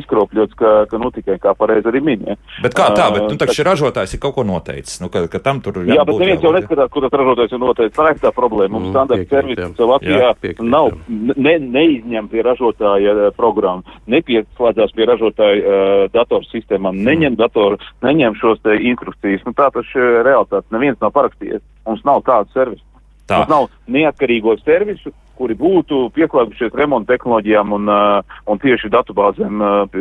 izkropļots, 0.00 0.56
ka, 0.58 0.72
ka 0.90 1.00
nu 1.00 1.08
tikai 1.14 1.38
kā 1.40 1.54
pareizi 1.56 1.88
arī 1.88 2.02
min. 2.04 2.26
Ja. 2.28 2.36
Bet 2.64 2.76
kā 2.76 2.90
tā, 2.96 3.08
bet 3.14 3.24
nu, 3.24 3.38
tā, 3.40 3.48
ražotājs 3.66 4.16
ir 4.16 4.22
kaut 4.22 4.36
ko 4.36 4.44
noteicis, 4.46 5.00
nu, 5.00 5.08
ka, 5.12 5.24
ka 5.32 5.40
tam 5.44 5.62
tur 5.64 5.80
jā, 5.88 6.04
bet 6.04 6.20
neviens 6.20 6.44
jau 6.44 6.52
neskatās, 6.54 6.90
kur 6.92 7.06
tas 7.06 7.16
ražotājs 7.16 7.56
ir 7.56 7.62
noteicis. 7.62 7.96
Tā 7.96 8.10
ir 8.12 8.20
tā 8.20 8.32
problēma. 8.36 8.49
Mums 8.50 8.88
mm, 8.88 8.92
standarta 8.94 9.26
servis 9.30 9.80
Latvijā 9.90 10.18
jā, 10.20 10.54
nav, 10.64 10.90
ne, 11.08 11.54
neizņem 11.62 12.28
pie 12.32 12.44
ražotāja 12.46 13.30
programmu, 13.36 13.98
nepieslēdzās 14.10 14.94
pie 14.96 15.08
ražotāja 15.08 15.60
uh, 15.60 16.04
datorsistēmām, 16.14 17.00
neņem 17.06 17.38
datoru, 17.40 17.80
neņem 18.04 18.36
šos 18.40 18.62
te 18.64 18.76
instrukcijas. 18.90 19.44
Nu, 19.46 19.54
tā 19.56 19.70
tas 19.74 19.96
ir 19.96 20.20
realitāte. 20.26 20.68
Neviens 20.74 21.00
nav 21.02 21.14
parakstījies. 21.16 21.64
Mums 21.88 22.04
nav 22.08 22.22
tādu 22.26 22.52
servisu. 22.56 22.84
Tā. 23.30 23.40
Mums 23.40 23.52
nav 23.52 23.68
neatkarīgo 23.94 24.56
servisu, 24.64 25.14
kuri 25.40 25.56
būtu 25.56 26.02
pieslēgušies 26.16 26.74
remonta 26.76 27.14
tehnoloģijām 27.14 27.74
un, 27.78 27.88
uh, 27.88 28.38
un 28.50 28.60
tieši 28.60 28.90
datubāzēm, 28.92 29.64
uh, 29.64 29.98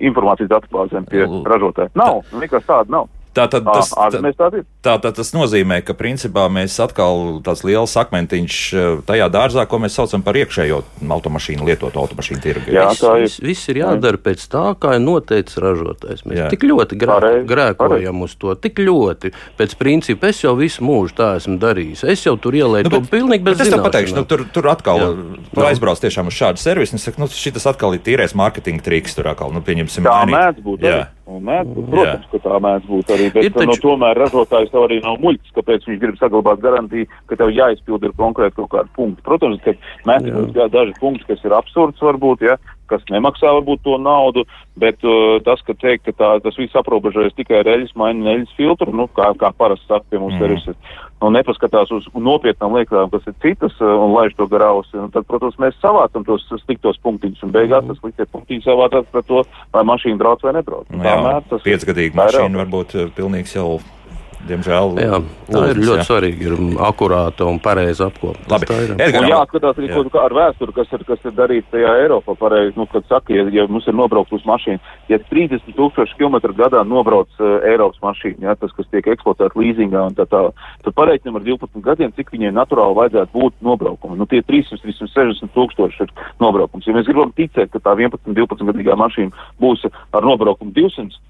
informācijas 0.00 0.50
datubāzēm 0.50 1.06
pie 1.10 1.26
ražotāja. 1.46 1.92
Nav, 1.98 2.24
nekas 2.40 2.66
tāda 2.66 2.98
nav. 2.98 3.10
Tātad 3.30 3.62
tas, 3.62 3.92
tā, 3.94 4.48
tā, 4.82 4.94
tā, 4.98 5.10
tas 5.14 5.28
nozīmē, 5.30 5.80
ka 5.86 5.94
principā 5.94 6.48
mēs 6.50 6.74
atkal 6.82 7.38
tāds 7.46 7.62
liels 7.62 7.92
akmentiņš 8.00 8.56
tajā 9.06 9.28
dārzā, 9.30 9.66
ko 9.70 9.78
mēs 9.82 9.94
saucam 9.94 10.24
par 10.26 10.34
iekšējo 10.40 10.80
automašīnu, 11.14 11.62
lietotu 11.68 12.00
automašīnu 12.02 12.42
tirgu. 12.42 12.74
Jā, 12.74 12.88
tā 12.98 13.12
ir. 13.20 13.28
Viss, 13.28 13.38
viss 13.44 13.70
ir 13.70 13.78
jādara 13.84 14.18
pēc 14.18 14.42
tā, 14.50 14.64
kā 14.82 14.96
ir 14.98 15.04
noteicis 15.04 15.60
ražotājs. 15.62 16.24
Mēs 16.26 16.40
Jā. 16.40 16.48
tik 16.50 16.66
ļoti 16.66 16.98
grē, 16.98 17.18
Pareiz, 17.20 17.46
grēkojam 17.46 18.18
pareiz. 18.18 18.26
uz 18.26 18.34
to, 18.42 18.56
tik 18.66 18.82
ļoti 18.82 19.30
pēc 19.60 19.76
principa 19.78 20.32
es 20.32 20.42
jau 20.42 20.56
visu 20.58 20.82
mūžu 20.86 21.14
tā 21.22 21.30
esmu 21.38 21.54
darījis. 21.62 22.02
Es 22.10 22.26
jau 22.26 22.34
tur 22.40 22.58
ielēju 22.58 22.88
nu, 22.88 22.94
to 22.96 23.02
pilnīgi 23.14 23.46
bez 23.46 23.60
zināšanām. 23.60 23.70
Es 23.70 23.76
tev 23.76 23.86
pateikšu, 23.86 24.18
nu, 24.18 24.26
tur, 24.26 24.44
tur 24.50 24.70
atkal 24.74 25.06
tu 25.54 25.64
aizbrauc 25.68 26.02
tiešām 26.02 26.32
uz 26.32 26.38
šādu 26.40 26.62
servisu, 26.62 26.98
un 26.98 27.04
saka, 27.06 27.22
nu, 27.22 27.30
šis 27.30 27.70
atkal 27.70 27.94
ir 27.94 28.02
tīrais 28.02 28.34
mārketinga 28.34 28.82
triks, 28.90 29.14
tur 29.14 29.30
atkal, 29.30 29.54
nu, 29.54 29.62
pieņemsim. 29.62 30.10
Tā 30.10 30.20
mēdz 30.34 30.66
būt. 30.66 30.82
Jā. 30.82 30.98
Arī. 30.98 31.19
Mēdz, 31.30 31.76
protams, 31.76 32.24
Jā. 32.24 32.30
ka 32.32 32.40
tā 32.42 32.58
mēdz 32.64 32.88
būt 32.90 33.12
arī, 33.14 33.28
bet 33.34 33.46
taču... 33.54 33.68
no, 33.68 33.76
tomēr 33.84 34.18
ražotājs 34.18 34.72
tev 34.72 34.86
arī 34.88 34.98
nav 35.04 35.20
muļķis, 35.22 35.54
kāpēc 35.56 35.86
viņš 35.86 36.00
grib 36.02 36.18
saglabāt 36.18 36.64
garantiju, 36.64 37.06
ka 37.30 37.38
tev 37.38 37.52
jāizpild 37.54 38.06
ir 38.08 38.16
konkrēti 38.18 38.56
kaut 38.58 38.70
kādi 38.74 38.92
punkti. 38.96 39.24
Protams, 39.28 39.62
ka 39.62 39.76
mēdz 40.10 40.34
būt 40.34 40.60
daži 40.74 40.96
punkti, 40.98 41.28
kas 41.30 41.46
ir 41.46 41.54
absurds 41.54 42.02
varbūt, 42.02 42.42
ja, 42.48 42.58
kas 42.90 43.04
nemaksā 43.12 43.52
varbūt 43.60 43.84
to 43.86 43.96
naudu, 44.02 44.44
bet 44.80 44.98
uh, 45.06 45.38
tas, 45.46 45.62
ka 45.66 45.76
teikt, 45.78 46.08
ka 46.08 46.16
tā, 46.18 46.32
tas 46.42 46.58
viss 46.58 46.78
aprobežojas 46.78 47.36
tikai 47.38 47.60
ar 47.62 47.70
eļas 47.76 47.94
maiņu 48.00 48.24
un 48.24 48.32
eļas 48.34 48.56
filtru, 48.58 48.94
nu, 48.96 49.06
kā, 49.14 49.30
kā 49.38 49.52
parasti 49.54 49.86
saka 49.86 50.08
pie 50.10 50.22
mums, 50.22 50.40
mm. 50.40 50.58
ir, 50.74 51.09
nu, 51.20 51.30
nepaskatās 51.36 51.92
uz 51.94 52.08
nopietnām 52.14 52.74
lietām, 52.78 53.10
kas 53.12 53.28
ir 53.28 53.36
citas, 53.44 53.76
uh, 53.82 53.92
un 54.04 54.14
laiž 54.16 54.34
to 54.38 54.48
un 54.48 55.12
tad, 55.14 55.26
protams, 55.28 55.58
mēs 55.60 55.78
savācam 55.82 56.24
tos 56.26 56.46
sliktos 56.64 56.98
punktiņus, 57.04 57.44
un 57.46 57.54
beigās 57.54 57.84
mm. 57.84 57.92
tas 57.92 58.02
sliktie 58.02 58.26
punktiņi 58.32 58.66
savācās 58.66 59.08
par 59.12 59.26
to, 59.28 59.44
vai 59.72 59.84
mašīna 59.92 60.20
brauc 60.20 60.42
vai 60.42 60.56
nebrauc. 60.56 60.88
Nu, 60.90 61.04
jā, 61.04 61.40
piecgadīga 61.64 62.22
mašīna 62.24 62.64
varbūt 62.64 62.96
uh, 62.96 63.08
pilnīgs 63.16 63.56
jau 63.56 63.80
diemžēl. 64.48 64.94
Jā, 65.00 65.18
tā 65.48 65.60
lūdzu, 65.60 65.70
ir 65.72 65.80
ļoti 65.80 66.00
jā. 66.00 66.06
svarīgi, 66.08 66.46
ir 66.48 66.80
akurāta 66.86 67.46
un 67.48 67.60
pareiza 67.62 68.08
apkopta. 68.10 68.46
Labi, 68.52 68.68
Edgar, 68.96 69.26
jā, 69.28 69.40
skatās 69.50 69.80
arī 69.80 69.90
jā. 69.90 70.02
ar 70.22 70.34
vēsturi, 70.36 70.74
kas 70.76 70.94
ir, 70.96 71.04
kas 71.08 71.26
ir 71.28 71.34
darīts 71.36 71.70
tajā 71.72 71.92
Eiropā. 72.04 72.36
Pareizi, 72.40 72.74
nu, 72.78 72.86
kad 72.90 73.06
saka, 73.10 73.34
ja, 73.36 73.44
ja 73.54 73.66
mums 73.70 73.88
ir 73.90 73.96
nobrauktus 73.98 74.46
mašīna, 74.48 74.80
ja 75.10 75.20
30 75.30 75.68
tūkstoši 75.76 76.18
kilometru 76.18 76.56
gadā 76.56 76.82
nobrauc 76.86 77.30
uh, 77.40 77.58
Eiropas 77.68 78.00
mašīna, 78.04 78.48
ja, 78.48 78.56
tas, 78.60 78.72
kas 78.76 78.88
tiek 78.92 79.10
eksploatēta 79.14 79.60
līzingā 79.60 80.06
un 80.10 80.16
tā 80.18 80.26
tālāk, 80.30 80.56
tad 80.86 80.96
pareiķinam 80.96 81.40
ar 81.40 81.46
12 81.46 81.84
gadiem, 81.84 82.14
cik 82.16 82.32
viņai 82.34 82.54
naturāli 82.56 82.98
vajadzētu 83.00 83.36
būt 83.36 83.58
nobraukumi. 83.66 84.18
Nu, 84.20 84.28
tie 84.30 84.42
300-360 84.46 85.52
tūkstoši 85.56 86.06
ir 86.06 86.14
nobraukums. 86.42 86.88
Ja 86.88 86.96
mēs 86.96 87.08
gribam 87.10 87.34
ticēt, 87.36 87.72
ka 87.74 87.82
tā 87.82 87.96
11-12 87.98 88.70
gadīgā 88.72 88.96
mašīna 88.98 89.48
būs 89.60 89.86
ar 89.88 90.26
nobraukumu 90.26 90.72
200, 90.76 91.20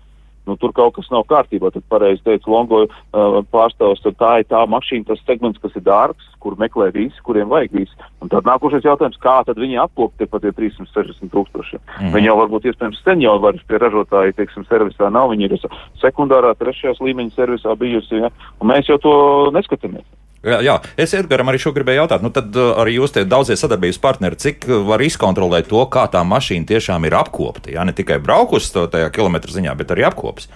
nu, 0.46 0.56
tur 0.60 0.72
kaut 0.76 0.94
kas 0.96 1.10
nav 1.12 1.26
kārtībā. 1.30 1.70
Tad 1.74 1.84
pareizi 1.92 2.22
teica 2.26 2.50
Longo 2.50 2.84
uh, 2.86 3.40
pārstāvs, 3.52 4.02
tad 4.04 4.18
tā 4.20 4.32
ir 4.40 4.48
tā 4.50 4.62
mašīna, 4.70 5.08
tas 5.10 5.22
segments, 5.26 5.60
kas 5.62 5.76
ir 5.78 5.84
dārgs, 5.86 6.28
kur 6.42 6.56
meklē 6.60 6.90
visi, 6.94 7.20
kuriem 7.26 7.50
vajag 7.52 7.76
visi. 7.80 8.08
Un 8.24 8.32
tad 8.32 8.48
nākošais 8.48 8.86
jautājums, 8.86 9.20
kā 9.22 9.40
tad 9.46 9.60
viņi 9.60 9.80
apkop 9.84 10.14
tie 10.18 10.28
pat 10.30 10.46
360 10.46 11.32
tūkstoši. 11.34 11.76
Mm 11.78 11.90
-hmm. 11.98 12.14
Viņi 12.16 12.30
jau 12.30 12.38
varbūt 12.40 12.70
iespējams 12.70 13.02
sen 13.04 13.20
jau 13.20 13.38
var 13.40 13.60
pie 13.68 13.78
ražotāji, 13.78 14.36
teiksim, 14.36 14.64
servisā 14.68 15.10
nav, 15.12 15.30
viņi 15.30 15.44
ir 15.50 15.58
sekundārā, 16.02 16.54
trešajās 16.54 17.00
līmeņa 17.00 17.36
servisā 17.36 17.76
bijusi, 17.76 18.24
ja? 18.24 18.30
un 18.60 18.68
mēs 18.68 18.88
jau 18.88 18.98
to 18.98 19.14
neskatāmies. 19.52 20.06
Jā, 20.40 20.56
jā, 20.64 20.74
es 20.96 21.12
Edgars 21.12 21.44
arī 21.52 21.58
šo 21.60 21.74
gribēju 21.76 22.00
jautāt. 22.00 22.22
Nu, 22.24 22.30
tad 22.32 22.54
uh, 22.56 22.72
arī 22.80 22.94
jūs 22.96 23.12
tie 23.12 23.26
daudzie 23.28 23.58
sadarbības 23.60 23.98
partneri, 24.00 24.38
cik 24.40 24.64
uh, 24.70 24.78
var 24.88 25.04
izkontrolēt 25.04 25.68
to, 25.68 25.82
kā 25.92 26.06
tā 26.08 26.22
mašīna 26.24 26.64
tiešām 26.70 27.04
ir 27.04 27.16
apkopta? 27.18 27.68
Jā, 27.74 27.84
ne 27.84 27.92
tikai 27.96 28.16
braukus 28.24 28.70
tajā 28.72 29.10
kilometru 29.12 29.52
ziņā, 29.52 29.76
bet 29.76 29.92
arī 29.92 30.08
apkopas. 30.08 30.48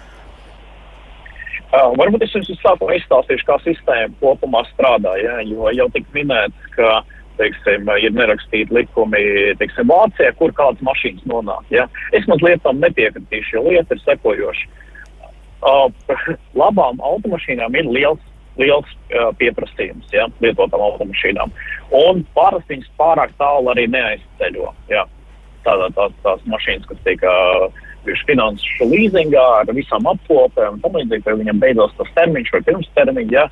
Uh, 1.69 1.93
varbūt 2.01 2.25
es 2.25 2.33
jums 2.33 2.49
sākumā 2.63 2.97
izstāstīšu, 2.97 3.45
kā 3.45 3.61
sistēma 3.67 4.17
kopumā 4.25 4.65
strādā. 4.71 5.19
Jā, 5.21 5.37
jo 5.51 5.69
jau 5.77 5.91
tik 5.93 6.09
minēts, 6.17 6.73
ka 6.79 7.03
teiksim, 7.37 7.85
ir 8.01 8.17
nerakstīti 8.17 8.73
likumi 8.73 9.21
teiksim, 9.61 9.91
Vācijā, 9.93 10.33
kur 10.41 10.55
kādas 10.57 10.81
mašīnas 10.87 11.29
nonāk. 11.29 11.65
Ja? 11.75 11.91
Es 12.17 12.25
mazliet 12.31 12.65
tam 12.65 12.81
nepiekritīšu, 12.81 13.59
jo 13.59 13.69
lieta 13.69 13.99
ir 13.99 14.07
sekojoša. 14.07 14.71
Uh, 15.65 15.91
labām 16.63 17.05
automašīnām 17.05 17.77
ir 17.77 17.93
liels 17.93 18.31
liels 18.61 18.91
uh, 18.91 19.31
pieprasījums 19.41 20.13
ja, 20.15 20.29
lietotām 20.45 20.83
automašīnām. 20.85 21.53
Un 21.95 22.23
parasti 22.37 22.77
viņas 22.77 22.95
pārāk 23.01 23.35
tālu 23.41 23.73
arī 23.75 23.89
neaizceļo. 23.93 24.71
Ja. 24.93 25.07
Tādā, 25.65 25.89
tās, 25.97 26.17
tās 26.21 26.43
mašīnas, 26.53 26.89
kas 26.91 26.99
tiek 27.07 27.23
uh, 27.25 27.69
finanšu 28.29 28.89
līzingā 28.91 29.45
ar 29.63 29.71
visām 29.73 30.05
apkopēm 30.11 30.77
un 30.77 30.83
tam 30.83 30.99
līdzīgi, 30.99 31.25
vai 31.25 31.39
viņam 31.41 31.63
beidzās 31.63 31.95
tas 31.97 32.11
termiņš 32.19 32.51
vai 32.53 32.61
pirms 32.67 32.91
termiņa, 32.99 33.33
ja, 33.33 33.47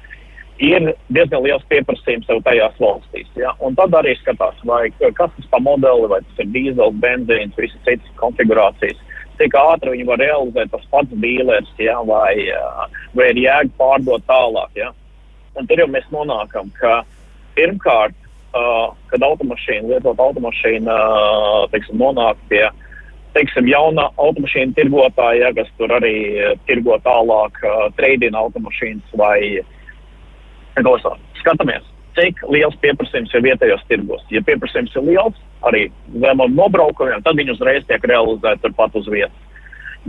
ir 0.63 0.91
diezgan 1.09 1.47
liels 1.47 1.65
pieprasījums 1.73 2.29
jau 2.29 2.37
tajās 2.45 2.77
valstīs. 2.83 3.31
Ja. 3.41 3.55
Un 3.65 3.79
tad 3.79 3.95
arī 3.97 4.13
skatās, 4.21 4.61
vai 4.69 4.91
kas 5.01 5.33
tas 5.39 5.49
pa 5.51 5.63
modeli, 5.65 6.11
vai 6.13 6.21
tas 6.27 6.45
ir 6.45 6.53
dīzels, 6.53 7.01
benzīns, 7.01 7.57
visas 7.57 7.81
citas 7.89 8.13
konfigurācijas 8.21 9.01
cik 9.43 9.59
ātri 9.59 9.97
viņi 9.97 10.07
var 10.07 10.23
realizēt 10.23 10.71
tas 10.73 10.85
pats 10.93 11.21
dīlers, 11.23 11.71
ja, 11.83 11.99
vai, 12.07 12.35
vai 13.17 13.31
ir 13.33 13.43
jēga 13.43 13.75
pārdot 13.81 14.25
tālāk. 14.31 14.71
Ja. 14.79 14.93
Un 15.59 15.69
tur 15.69 15.83
jau 15.83 15.89
mēs 15.91 16.07
nonākam, 16.15 16.71
ka 16.79 17.03
pirmkārt, 17.57 18.17
uh, 18.57 18.95
kad 19.11 19.27
automašīna, 19.27 19.91
lietot 19.91 20.23
automašīna, 20.23 20.95
uh, 20.95 21.67
teiksim, 21.75 21.99
nonāk 22.01 22.41
pie 22.53 22.65
teiksim, 23.37 23.69
jauna 23.69 24.11
automašīna 24.21 24.77
tirgotāja, 24.77 25.53
kas 25.57 25.71
tur 25.79 25.93
arī 25.97 26.17
tirgo 26.69 26.99
tālāk 27.05 27.63
uh, 27.65 27.87
trade-in 27.99 28.37
automašīnas 28.39 29.17
vai 29.21 29.39
gosā. 30.85 31.17
Skatāmies, 31.41 31.85
cik 32.17 32.45
liels 32.53 32.77
pieprasījums 32.85 33.33
ir 33.35 33.47
vietējos 33.49 33.85
tirgos. 33.89 34.25
Ja 34.33 34.45
pieprasījums 34.47 34.95
ir 34.97 35.09
liels, 35.09 35.41
arī 35.69 35.87
zemam 36.23 36.55
nobraukumiem, 36.57 37.23
tad 37.25 37.39
viņi 37.39 37.55
uzreiz 37.57 37.87
tiek 37.89 38.05
realizēti 38.11 38.65
turpat 38.67 38.99
uz 38.99 39.09
vietas. 39.11 39.49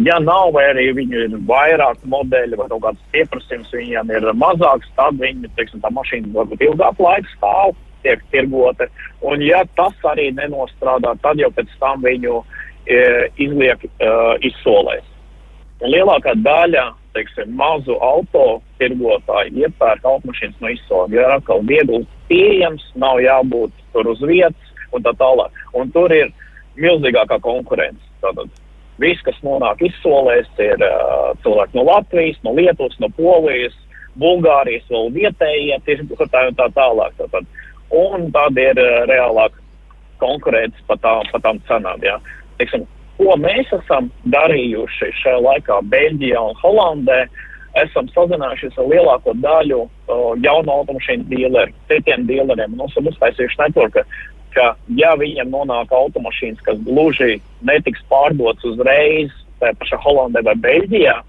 Ja 0.02 0.18
nav, 0.18 0.56
vai 0.56 0.64
arī 0.72 0.88
viņu 0.98 1.20
ir 1.28 1.34
vairāk 1.46 2.02
modeļu, 2.10 2.58
vai 2.58 2.66
kaut 2.72 2.82
kāds 2.82 3.02
pieprasījums 3.14 3.74
viņiem 3.76 4.10
ir 4.16 4.26
mazāks, 4.42 4.90
tad 4.98 5.20
viņi, 5.22 5.52
teiksim, 5.54 5.84
tā 5.84 5.92
mašīna 5.94 6.34
varbūt 6.34 6.64
ilgāku 6.66 7.06
laiku 7.06 7.30
stāv, 7.36 7.76
tiek 8.02 8.24
tirgota. 8.34 8.90
Un 9.22 9.44
ja 9.46 9.62
tas 9.78 9.94
arī 10.10 10.32
nenostrādā, 10.34 11.14
tad 11.22 11.38
jau 11.38 11.52
pēc 11.54 11.70
tam 11.80 12.02
viņu 12.02 12.42
e, 12.42 13.00
izliek 13.46 13.86
e, 13.86 14.10
izsolēs. 14.50 15.06
Un 15.84 15.94
lielākā 15.94 16.34
daļa, 16.42 16.90
teiksim, 17.14 17.54
mazu 17.60 17.94
auto 18.02 18.64
tirgotāju 18.82 19.62
iepērk 19.62 20.06
automašīnas 20.10 20.62
no 20.64 20.74
izsoles. 20.74 21.14
Ja 21.14 21.28
ir 21.28 21.38
atkal 21.38 21.62
viegli 21.70 22.02
pieejams, 22.32 22.86
nav 22.98 23.22
jābūt 23.22 23.78
tur 23.94 24.10
uz 24.10 24.26
vietas 24.26 24.63
un 24.94 25.06
tā 25.06 25.14
tālāk. 25.20 25.64
Un 25.78 25.92
tur 25.94 26.14
ir 26.14 26.34
milzīgākā 26.80 27.40
konkurence. 27.44 28.02
Tātad 28.24 28.52
Viss, 29.02 29.24
kas 29.26 29.38
nonāk 29.42 29.82
izsolēs, 29.82 30.50
ir 30.62 30.82
uh, 30.86 31.34
cilvēki 31.42 31.80
no 31.80 31.86
Latvijas, 31.88 32.38
no 32.46 32.54
Lietuvas, 32.54 32.94
no 33.02 33.10
Polijas, 33.18 33.74
Bulgārijas, 34.22 34.86
vēl 34.92 35.10
vietējie 35.16 35.80
tirgotāji 35.88 36.52
un 36.52 36.60
tā 36.60 36.68
tālāk. 36.76 37.16
Tātad. 37.18 37.48
Un 37.94 38.28
tad 38.34 38.58
ir 38.62 38.78
uh, 38.78 39.00
reālāk 39.10 39.58
konkurēts 40.22 40.86
par 40.88 41.02
tām, 41.02 41.26
pa 41.34 41.42
tām 41.42 41.62
cenām. 41.70 42.06
Ja. 42.06 42.20
Teiksim, 42.60 42.86
ko 43.18 43.34
mēs 43.42 43.74
esam 43.74 44.12
darījuši 44.30 45.10
šajā 45.24 45.42
laikā 45.42 45.82
Beļģijā 45.90 46.46
un 46.52 46.62
Holandē? 46.62 47.24
Esam 47.82 48.06
sazinājušies 48.14 48.76
ar 48.78 48.86
lielāko 48.92 49.34
daļu 49.42 49.80
uh, 49.82 50.36
jaunu 50.46 50.76
automašīnu 50.76 51.26
dīleru, 51.32 51.74
citiem 51.90 52.28
dīleriem. 52.30 52.78
Mums 52.78 52.94
ir 53.02 53.10
uztaisījuši 53.10 53.62
networku 53.64 54.06
ka, 54.56 54.74
ja 55.00 55.14
viņam 55.20 55.52
nonāk 55.54 55.94
automašīnas, 55.94 56.64
kas 56.66 56.82
gluži 56.88 57.40
netiks 57.66 58.04
pārdotas 58.12 58.66
uzreiz, 58.74 59.32
tā 59.62 59.72
pašā 59.80 60.00
Holandē 60.04 60.44
vai 60.46 60.56
Beļģijā, 60.64 61.20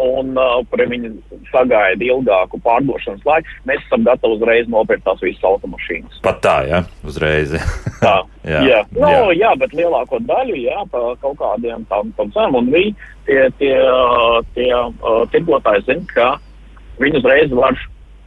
un 0.00 0.32
uh, 0.38 0.64
viņi 0.90 1.10
sagaida 1.50 2.04
ilgāku 2.06 2.60
pārdošanas 2.64 3.24
laiku, 3.26 3.52
mēs 3.68 3.82
esam 3.84 4.06
gatavi 4.06 4.38
uzreiz 4.38 4.70
nopirkt 4.72 5.04
tās 5.04 5.20
visas 5.24 5.44
automašīnas. 5.44 6.20
Pat 6.24 6.40
tā, 6.44 6.56
jā, 6.70 6.80
uzreiz. 7.04 7.52
tā, 8.00 8.16
jā, 8.52 8.62
jā. 8.70 8.80
Nu, 8.96 9.10
jā. 9.10 9.36
jā, 9.42 9.52
bet 9.60 9.76
lielāko 9.76 10.22
daļu, 10.24 10.56
jā, 10.64 10.80
pa 10.92 11.04
kaut 11.20 11.38
kādiem 11.42 11.84
tam, 11.92 12.14
tam 12.16 12.32
cenām, 12.36 12.60
un 12.62 12.72
viņi, 12.74 12.94
tie, 13.28 13.40
tie, 13.60 13.74
uh, 13.84 14.40
tie 14.56 14.70
uh, 14.72 15.22
tirgotāji 15.34 15.86
zina, 15.90 16.06
ka 16.14 16.30
viņi 17.02 17.20
uzreiz 17.20 17.56
var 17.56 17.76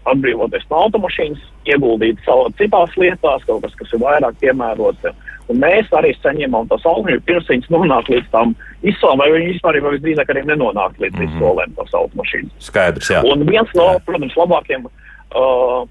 atbrīvoties 0.09 0.65
no 0.69 0.81
automašīnas, 0.87 1.43
ieguldīt 1.69 2.19
savā 2.25 2.49
citās 2.59 2.97
lietās, 2.99 3.45
kaut 3.47 3.63
kas, 3.63 3.77
kas 3.79 3.93
ir 3.95 4.03
vairāk 4.03 4.35
piemērots. 4.41 5.13
Un 5.51 5.59
mēs 5.59 5.89
arī 5.95 6.13
saņemam 6.19 6.69
tos 6.71 6.85
automašīnas, 6.87 7.25
pirms 7.27 7.49
viņas 7.51 7.71
nonāk 7.73 8.11
līdz 8.11 8.29
tam 8.31 8.53
izsolēm, 8.83 9.23
vai 9.23 9.31
viņi 9.37 9.49
vispār 9.53 9.79
visdrīzāk 9.87 10.31
arī 10.31 10.45
nenonāk 10.47 10.99
līdz 10.99 11.17
mm 11.17 11.25
-hmm. 11.25 11.35
izsolēm 11.35 11.75
tos 11.79 11.97
automašīnas. 12.01 12.53
Skaidrs, 12.69 13.09
jā. 13.11 13.23
Un 13.27 13.45
viens 13.49 13.75
no, 13.75 13.89
protams, 14.05 14.37
labākiem 14.39 14.87
uh, 14.87 15.83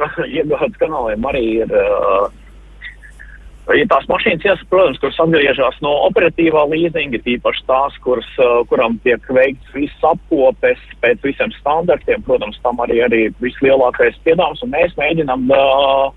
iegādes 0.38 0.78
kanāliem 0.82 1.26
arī 1.32 1.44
ir. 1.64 1.74
Uh, 1.74 2.30
Ja 3.68 3.86
tās 3.86 4.06
mašīnas, 4.10 4.62
protams, 4.70 4.98
kuras 4.98 5.18
atgriežas 5.22 5.76
no 5.84 5.92
operatīvā 6.08 6.64
līzinga, 6.72 7.20
tīpaši 7.22 7.66
tās, 7.68 7.98
kuras, 8.02 8.26
uh, 8.40 8.62
kurām 8.70 8.96
tiek 9.04 9.22
veikts 9.30 9.74
viss 9.76 10.06
apkopes 10.06 10.80
pēc 11.04 11.20
visiem 11.22 11.52
standartiem, 11.58 12.24
protams, 12.26 12.58
tam 12.64 12.80
arī 12.82 12.98
ir 13.04 13.36
vislielākais 13.44 14.18
piedāvājums, 14.24 14.64
un 14.66 14.74
mēs 14.74 14.96
mēģinām 14.98 15.46
uh, 15.54 16.08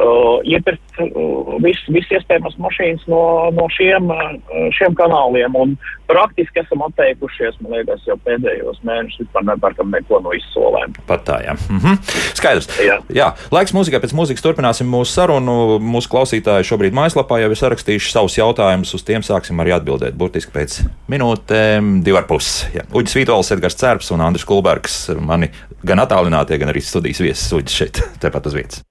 uh, 0.00 0.40
iepirkt 0.44 1.00
uh, 1.00 1.56
visas 1.64 1.88
vis 1.92 2.08
iespējamas 2.18 2.56
mašīnas 2.60 3.06
no, 3.10 3.20
no 3.56 3.66
šiem, 3.72 4.10
uh, 4.12 4.68
šiem 4.76 4.96
kanāliem. 4.98 5.56
Un 5.58 5.74
praktiski 6.10 6.62
esam 6.62 6.84
atteikušies, 6.86 7.58
man 7.62 7.76
liekas, 7.78 8.04
jau 8.08 8.16
pēdējos 8.26 8.82
mēnešus 8.86 9.24
vispār 9.24 9.46
nepērkam 9.48 9.92
neko 9.94 10.20
no 10.24 10.34
izsolēm. 10.36 10.96
Pat 11.08 11.26
tā, 11.28 11.40
jā. 11.46 11.56
Mhm. 11.70 12.00
Skaidrs. 12.38 12.70
Jā. 12.84 12.98
jā. 13.12 13.30
Laiks 13.54 13.74
mūzikai. 13.76 14.02
Pēc 14.04 14.14
mūzikas 14.16 14.44
turpināsim 14.44 14.90
mūsu 14.90 15.16
sarunu. 15.16 15.78
Mūsu 15.82 16.12
klausītāji 16.12 16.68
šobrīd 16.68 16.96
mājaslapā 16.96 17.40
jau 17.42 17.52
ir 17.52 17.60
sarakstījuši 17.60 18.12
savus 18.12 18.38
jautājumus. 18.38 18.94
Uz 18.96 19.06
tiem 19.06 19.24
sāksim 19.26 19.62
arī 19.64 19.76
atbildēt. 19.78 20.18
Burtiski 20.18 20.54
pēc 20.54 20.80
minūtēm, 21.12 22.00
divi 22.06 22.20
ar 22.20 22.28
pusi. 22.30 22.70
Uģis 22.96 23.16
Vītols, 23.20 23.54
Edgars 23.56 23.78
Cērps 23.80 24.12
un 24.14 24.24
Andris 24.26 24.46
Kulbergs. 24.48 25.06
Mani 25.20 25.50
gan 25.86 26.02
attālinātie, 26.04 26.60
gan 26.60 26.74
arī 26.74 26.84
studijas 26.84 27.24
viesis 27.24 27.56
Uģis 27.56 27.80
šeit, 27.82 28.04
tepat 28.24 28.50
uz 28.50 28.58
vietas. 28.60 28.86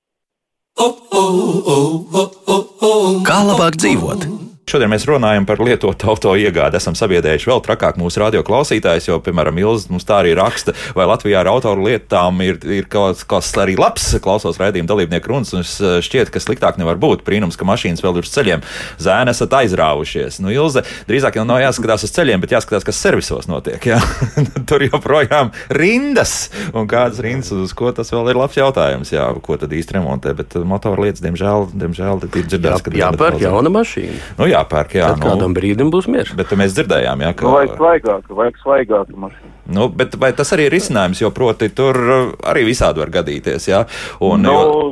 Kā 3.25 3.37
labāk 3.47 3.77
dzīvot? 3.79 4.44
Šodien 4.65 4.89
mēs 4.89 5.03
runājam 5.05 5.45
par 5.45 5.59
lietotu 5.61 6.07
auto 6.09 6.31
iegādi. 6.41 6.79
Esam 6.79 6.95
sabiedrējuši 6.97 7.51
vēl 7.51 7.59
trakāk 7.67 7.99
mūsu 8.01 8.17
radio 8.17 8.39
klausītājus, 8.41 9.05
jo, 9.11 9.19
piemēram, 9.21 9.59
Ilza 9.61 9.91
mums 9.93 10.07
tā 10.09 10.23
arī 10.23 10.31
raksta, 10.33 10.73
vai 10.97 11.05
Latvijā 11.05 11.43
ar 11.43 11.51
autolietām 11.51 12.41
ir, 12.41 12.57
ir 12.73 12.87
kaut 12.89 13.21
kas 13.29 13.51
arī 13.61 13.75
labs. 13.77 14.07
Klausos 14.25 14.57
raidījuma 14.57 14.89
dalībnieku 14.89 15.29
runas, 15.29 15.53
un 15.53 15.61
šķiet, 16.01 16.31
ka 16.33 16.41
sliktāk 16.41 16.79
nevar 16.81 16.97
būt. 16.97 17.21
Brīnums, 17.27 17.59
ka 17.61 17.67
mašīnas 17.69 18.01
vēl 18.01 18.17
ir 18.17 18.25
uz 18.25 18.31
ceļiem. 18.33 18.63
Zēni 19.05 19.35
esat 19.35 19.53
aizrāvušies. 19.59 20.39
Nu, 20.41 20.49
Ilze, 20.49 20.81
drīzāk 21.05 21.37
jau 21.37 21.45
nav 21.45 21.61
jāskatās 21.61 22.07
uz 22.09 22.15
ceļiem, 22.17 22.41
bet 22.41 22.57
jāskatās, 22.57 22.89
kas 22.89 23.03
servisos 23.05 23.45
notiek. 23.45 23.85
Jā? 23.85 24.01
Tur 24.71 24.87
joprojām 24.87 25.53
rindas. 25.77 26.49
Un 26.73 26.89
kādas 26.89 27.21
rindas, 27.21 27.53
uz 27.53 27.77
ko 27.77 27.93
tas 27.93 28.09
vēl 28.09 28.33
ir 28.33 28.41
labs 28.41 28.57
jautājums. 28.57 29.13
Jā, 29.13 29.29
ko 29.45 29.61
tad 29.61 29.77
īsti 29.77 29.99
remontē? 29.99 30.33
Bet 30.41 30.57
motorlietas, 30.57 31.21
diemžēl, 31.21 31.69
diemžēl 31.85 32.25
ir 32.31 32.49
dzirdēts, 32.49 32.89
ka 32.89 32.97
jāpērk 32.97 33.45
jauna 33.45 33.69
mašīna. 33.77 34.19
Nu, 34.41 34.49
jāpērk, 34.55 34.97
jā. 34.97 35.11
Tad 35.13 35.21
kādam 35.23 35.51
nu, 35.53 35.57
brīdim 35.59 35.91
būs 35.93 36.09
miers. 36.11 36.33
Bet 36.37 36.51
mēs 36.57 36.73
dzirdējām, 36.77 37.23
jā, 37.25 37.31
ka. 37.37 37.45
Nu, 37.47 37.53
vajag 37.59 37.75
svaigāku, 37.77 38.37
vajag 38.39 38.59
svaigāku 38.63 39.21
mašīnu. 39.25 39.53
Nu, 39.77 39.87
bet 40.01 40.17
vai 40.21 40.31
tas 40.37 40.51
arī 40.55 40.67
ir 40.69 40.75
risinājums, 40.75 41.21
jo 41.23 41.31
proti 41.35 41.69
tur 41.73 41.99
uh, 41.99 42.33
arī 42.51 42.65
visādi 42.69 43.01
var 43.03 43.13
gadīties, 43.19 43.69
jā? 43.71 43.85
Un, 44.23 44.45
nu, 44.45 44.53
jo... 44.53 44.91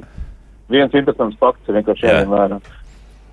Viens 0.74 0.96
interesants 0.96 1.38
fakts 1.42 1.70
ir 1.70 1.78
vienkārši 1.78 2.08
jāņem 2.08 2.32
vērā. 2.34 2.62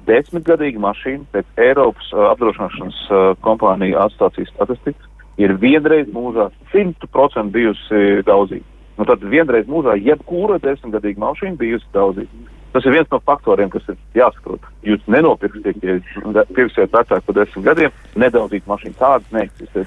Desmitgadīga 0.08 0.80
mašīna 0.82 1.28
pēc 1.34 1.62
Eiropas 1.68 2.10
uh, 2.12 2.26
apdrošināšanas 2.32 3.00
uh, 3.08 3.30
kompāniju 3.44 4.00
atstācijas 4.02 4.50
statistikas 4.54 5.08
ir 5.40 5.54
vienreiz 5.60 6.10
mūžā 6.12 6.50
100% 6.74 7.54
bijusi 7.54 8.20
daudzīga. 8.26 8.66
Nu, 8.98 9.06
tad 9.08 9.22
vienreiz 9.32 9.68
mūžā 9.70 9.94
jebkura 9.96 10.58
desmitgadīga 10.60 11.22
mašīna 11.22 11.56
bijusi 11.60 11.88
daudzīga. 11.94 12.48
Tas 12.72 12.86
ir 12.86 12.94
viens 12.94 13.08
no 13.10 13.18
faktoriem, 13.26 13.70
kas 13.72 13.88
ir 13.90 13.98
jāsaprot. 14.14 14.66
Jūs 14.86 15.02
nenopirksiet, 15.10 15.82
ja 15.82 16.44
pirksiet 16.54 16.92
vecāku 16.94 17.26
par 17.26 17.38
desmit 17.40 17.66
gadiem, 17.66 17.96
nedaudzīt 18.14 18.68
mašīnu. 18.70 18.98
Tādas 19.00 19.34
neeksistē. 19.34 19.86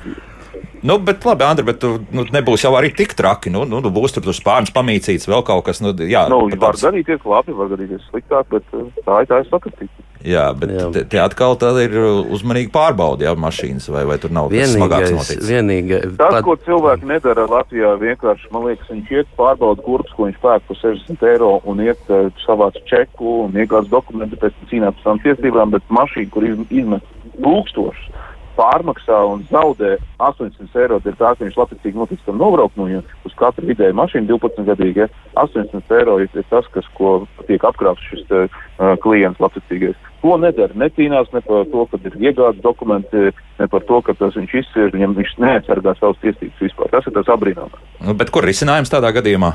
Nu, 0.83 0.97
bet 0.99 1.25
labi, 1.25 1.45
Andri, 1.47 1.65
bet 1.67 1.79
tu 1.79 1.93
nu, 2.11 2.25
nebūs 2.35 2.65
jau 2.65 2.73
arī 2.75 2.91
tik 2.95 3.15
traki. 3.19 3.51
Nu, 3.53 3.63
nu, 3.69 3.79
būs 3.93 4.17
tur 4.17 4.35
spārns 4.35 4.73
pamīcīts, 4.75 5.29
vēl 5.31 5.45
kaut 5.47 5.63
kas. 5.67 5.79
Nu, 5.83 5.93
jā, 5.95 6.25
nu, 6.31 6.45
var 6.51 6.75
tāds... 6.75 6.87
gadīties 6.89 7.27
labi, 7.27 7.55
var 7.55 7.71
gadīties 7.71 8.09
sliktāk, 8.09 8.49
bet 8.51 8.75
uh, 8.75 8.89
tā 9.05 9.21
ir 9.23 9.29
tā 9.31 9.43
sakritība. 9.47 10.03
Jā, 10.23 10.45
bet 10.55 10.71
jā. 10.71 10.85
Te, 10.95 11.01
te 11.11 11.19
atkal 11.19 11.57
ir 11.83 11.95
uzmanīgi 12.31 12.71
pārbaudi, 12.71 13.27
jā, 13.27 13.33
mašīnas, 13.35 13.89
vai, 13.91 14.05
vai 14.07 14.15
tur 14.23 14.31
nav 14.31 14.47
vienīgais, 14.53 14.77
smagāks 14.77 15.11
noticis. 15.11 15.49
Vienīgais, 15.49 16.05
Tas, 16.15 16.37
pat... 16.37 16.45
ko 16.47 16.55
cilvēki 16.63 17.09
nedara 17.09 17.43
Latvijā, 17.51 17.91
vienkārši, 17.99 18.47
man 18.55 18.69
liekas, 18.69 18.91
viņš 18.91 19.11
iet 19.17 19.33
pārbauda 19.39 19.83
kurpes, 19.83 20.15
ko 20.15 20.29
viņš 20.29 20.39
pērk 20.43 20.67
par 20.69 20.79
60 20.79 21.27
eiro 21.27 21.51
un 21.67 21.83
iet 21.83 22.11
uh, 22.11 22.29
savāc 22.45 22.79
čeku 22.87 23.41
un 23.49 23.59
iegāds 23.59 23.91
dokumentu, 23.91 24.39
pēc 24.39 24.55
cīnās 24.71 24.95
par 24.95 25.09
savām 25.09 25.23
tiesībām, 25.27 25.75
bet 25.75 25.91
mašīna, 25.99 26.31
kur 26.31 26.47
izmet 26.47 27.11
tūkstošus, 27.43 28.22
pārmaksā 28.57 29.19
un 29.29 29.43
zaudē 29.51 29.97
800 30.21 30.83
eiro, 30.83 30.99
ir 31.05 31.17
tā, 31.19 31.33
viņš 31.39 31.57
labprātīgi 31.59 31.99
notiks 31.99 32.25
tam 32.27 32.39
nobraukt 32.41 32.77
no 32.77 32.87
viņiem 32.87 33.03
uz 33.27 33.35
katru 33.39 33.67
vidēju 33.69 33.97
mašīnu 33.97 34.29
12 34.29 34.67
gadīgi. 34.69 35.05
Ja? 35.05 35.09
800 35.43 35.99
eiro 35.99 36.19
ir, 36.23 36.29
ir 36.37 36.47
tas, 36.51 36.67
kas, 36.75 36.87
ko 36.97 37.25
tiek 37.47 37.63
apkrāpts 37.65 38.09
šis 38.11 38.23
uh, 38.31 38.61
klients 39.03 39.41
labprātīgais. 39.43 39.99
To 40.23 40.37
nedara, 40.39 40.71
necīnās 40.79 41.33
ne 41.35 41.41
par 41.43 41.67
to, 41.71 41.85
ka 41.91 41.99
ir 41.99 42.15
iegādes 42.29 42.63
dokumenti, 42.63 43.33
ne 43.59 43.67
par 43.67 43.83
to, 43.89 43.99
ka 44.05 44.15
tas 44.15 44.37
viņš 44.39 44.55
izsver, 44.61 44.93
viņam 44.95 45.17
viņš 45.19 45.35
neaizsargā 45.43 45.97
savas 45.99 46.21
tiesības 46.23 46.63
vispār. 46.63 46.91
Tas 46.93 47.09
ir 47.09 47.17
tas 47.17 47.31
apbrīnāmais. 47.35 47.93
Nu, 48.05 48.15
bet 48.15 48.31
kur 48.31 48.47
risinājums 48.47 48.93
tādā 48.93 49.11
gadījumā? 49.17 49.51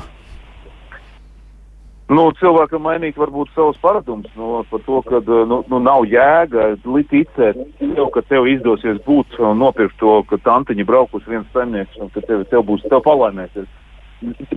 Nu, 2.09 2.23
cilvēkam 2.39 2.81
mainīt 2.87 3.17
varbūt 3.21 3.51
savus 3.53 3.77
paradumus 3.83 4.31
nu, 4.33 4.63
par 4.71 4.81
to, 4.87 5.01
ka 5.05 5.19
nu, 5.27 5.59
nu, 5.69 5.79
nav 5.85 6.07
jēga 6.09 6.71
ticēt 6.81 7.59
tev, 7.77 8.07
ka 8.15 8.23
tev 8.25 8.47
izdosies 8.49 8.97
būt 9.05 9.37
un 9.37 9.59
nopirkt 9.61 9.99
to, 10.01 10.15
ka 10.29 10.39
tantiņa 10.41 10.87
braukus 10.89 11.27
viens 11.29 11.45
saimnieks 11.53 11.99
un 12.01 12.09
ka 12.15 12.23
tev, 12.25 12.47
tev 12.49 12.65
būs, 12.65 12.81
tev 12.89 13.03
palaimēsies. 13.05 13.69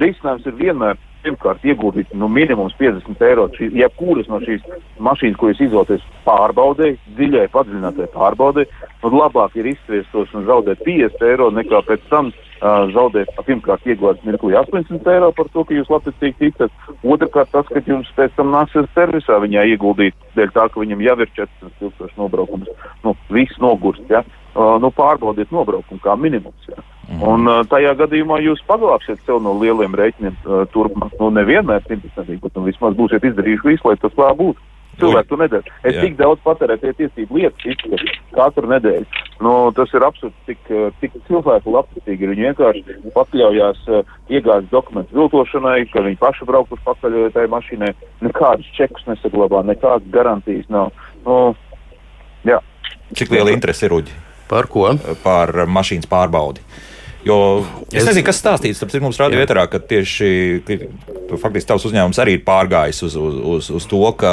Risinājums 0.00 0.46
ir 0.48 0.56
vienmēr, 0.58 0.96
pirmkārt, 1.22 1.60
ieguldīt 1.68 2.14
nu, 2.16 2.26
minimums 2.32 2.72
50 2.80 3.20
eiro. 3.28 3.44
Šī, 3.58 3.68
jebkuras 3.82 4.32
no 4.32 4.40
šīs 4.42 4.64
mašīnas, 5.04 5.36
ko 5.38 5.52
jūs 5.52 5.60
izvēlaties, 5.68 6.08
pārbaudē, 6.24 6.88
dziļai 7.18 7.44
padziļinātai 7.52 8.08
pārbaudē, 8.16 8.64
un 9.04 9.18
labāk 9.20 9.60
ir 9.60 9.68
izsviestos 9.74 10.32
un 10.32 10.48
zaudēt 10.48 10.80
50 10.88 11.28
eiro 11.28 11.52
nekā 11.52 11.84
pēc 11.84 12.08
tam 12.08 12.32
zaudēt, 12.62 13.30
pirmkārt, 13.46 13.86
iegūt 13.86 14.22
mirklī 14.26 14.54
80 14.58 15.08
eiro 15.10 15.32
par 15.34 15.48
to, 15.54 15.64
ka 15.66 15.74
jūs 15.74 15.90
labticīgi 15.90 16.38
ticat. 16.38 16.84
Otrakārt, 17.02 17.50
tas, 17.54 17.66
ka 17.66 17.82
jums 17.86 18.10
pēc 18.16 18.36
tam 18.36 18.52
nāksies 18.54 18.86
servisā 18.94 19.40
viņā 19.42 19.64
ieguldīt, 19.72 20.14
dēļ 20.38 20.54
tā, 20.54 20.68
ka 20.70 20.82
viņam 20.82 21.02
jau 21.02 21.16
ir 21.24 21.32
400 21.40 21.72
tūkstoši 21.80 22.18
nobraukums. 22.20 22.70
Nu, 23.02 23.16
viss 23.34 23.58
nogurst, 23.62 24.06
ja? 24.12 24.22
Uh, 24.52 24.76
nu, 24.82 24.90
pārbaudiet 24.92 25.50
nobraukumu 25.54 26.02
kā 26.04 26.14
minimums. 26.20 26.66
Ja? 26.68 26.82
Mm. 27.08 27.22
Un 27.24 27.48
uh, 27.48 27.62
tajā 27.66 27.94
gadījumā 27.98 28.38
jūs 28.44 28.60
paglābsiet 28.68 29.22
sev 29.26 29.40
no 29.42 29.54
lieliem 29.58 29.96
rēķiniem 29.96 30.36
uh, 30.44 30.66
turpmāk. 30.74 31.16
Nu, 31.18 31.32
nevienmēr 31.34 31.82
simtprocentīgi, 31.88 32.42
bet 32.44 32.58
nu, 32.58 32.66
vismaz 32.68 32.98
būsiet 32.98 33.24
izdarījuši 33.30 33.72
visu, 33.72 33.88
lai 33.88 33.96
tas 34.02 34.14
tā 34.18 34.28
būtu. 34.38 34.60
Cilvēki 35.02 35.30
to 35.30 35.38
nedara. 35.40 35.74
Es 35.82 35.96
Jā. 35.96 36.04
tik 36.06 36.16
daudz 36.20 36.42
patērēju 36.46 36.82
tie 36.82 36.92
tiesību 37.00 37.38
lietas 37.38 37.66
izskatu 37.74 38.16
katru 38.36 38.70
nedēļu. 38.72 39.06
Nu, 39.42 39.52
tas 39.76 39.90
ir 39.96 40.06
absurds, 40.06 40.36
cik, 40.46 40.70
cik 41.02 41.16
cilvēku 41.28 41.74
labprātīgi 41.74 42.26
ir. 42.26 42.32
Viņi 42.32 42.46
vienkārši 42.50 43.12
pakļaujās 43.16 43.82
uh, 43.90 44.12
iegādes 44.30 44.70
dokumentu 44.70 45.18
viltošanai, 45.18 45.80
ka 45.90 46.04
viņi 46.06 46.20
paši 46.20 46.46
brauc 46.48 46.70
uz 46.72 46.82
pakaļ 46.86 47.18
tajā 47.34 47.50
mašīnai. 47.52 47.92
Nekādas 48.22 48.70
čekus 48.78 49.08
nesaglabā, 49.10 49.64
nekādas 49.66 50.06
garantijas 50.14 50.70
nav. 50.72 50.92
Nu, 51.26 51.40
jā. 52.46 52.62
Cik 53.18 53.34
liela 53.34 53.52
interese 53.54 53.88
ir 53.88 53.98
uģi? 53.98 54.16
Par 54.52 54.68
ko? 54.70 54.88
Par 55.24 55.54
mašīnas 55.66 56.08
pārbaudi. 56.10 56.62
Jo 57.26 57.38
es 57.92 58.02
nezinu, 58.02 58.24
kas 58.26 58.40
stāstīts. 58.42 58.80
Tāpēc 58.82 59.04
mums 59.04 59.20
rāda 59.20 59.38
vietā, 59.38 59.66
ka 59.70 59.78
tieši 59.78 60.30
faktiski 61.40 61.68
tavs 61.70 61.86
uzņēmums 61.88 62.18
arī 62.22 62.36
ir 62.38 62.42
pārgājis 62.46 63.02
uz, 63.06 63.16
uz, 63.16 63.36
uz, 63.54 63.68
uz 63.78 63.86
to, 63.88 64.02
ka 64.18 64.32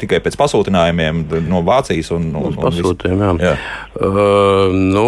tikai 0.00 0.20
pēc 0.24 0.36
pasūtījumiem 0.40 1.22
no 1.48 1.62
Vācijas 1.64 2.10
un, 2.16 2.30
un, 2.34 2.50
un 2.50 2.58
pasūtījumiem. 2.58 3.40
Jā. 3.40 3.54
Jā. 3.54 3.56
Uh, 3.94 4.74
nu, 4.74 5.04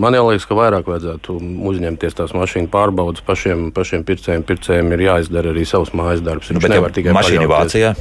man 0.00 0.16
liekas, 0.16 0.46
ka 0.48 0.56
vairāk 0.58 0.88
vajadzētu 0.88 1.36
uzņemties 1.70 2.18
tās 2.18 2.34
mašīnu 2.36 2.70
pārbaudas 2.72 3.24
pašiem, 3.26 3.68
pašiem 3.76 4.06
pircējiem. 4.08 4.46
Pircējiem 4.48 4.92
ir 4.96 5.04
jāizdara 5.08 5.52
arī 5.52 5.66
savs 5.68 5.92
mājas 5.96 6.24
darbs. 6.24 6.50
Nu, 6.54 6.62
bet 6.64 6.74
nevar 6.74 6.94
tikai 6.94 7.14
mašīnu 7.16 7.48
Vācijā. 7.50 7.94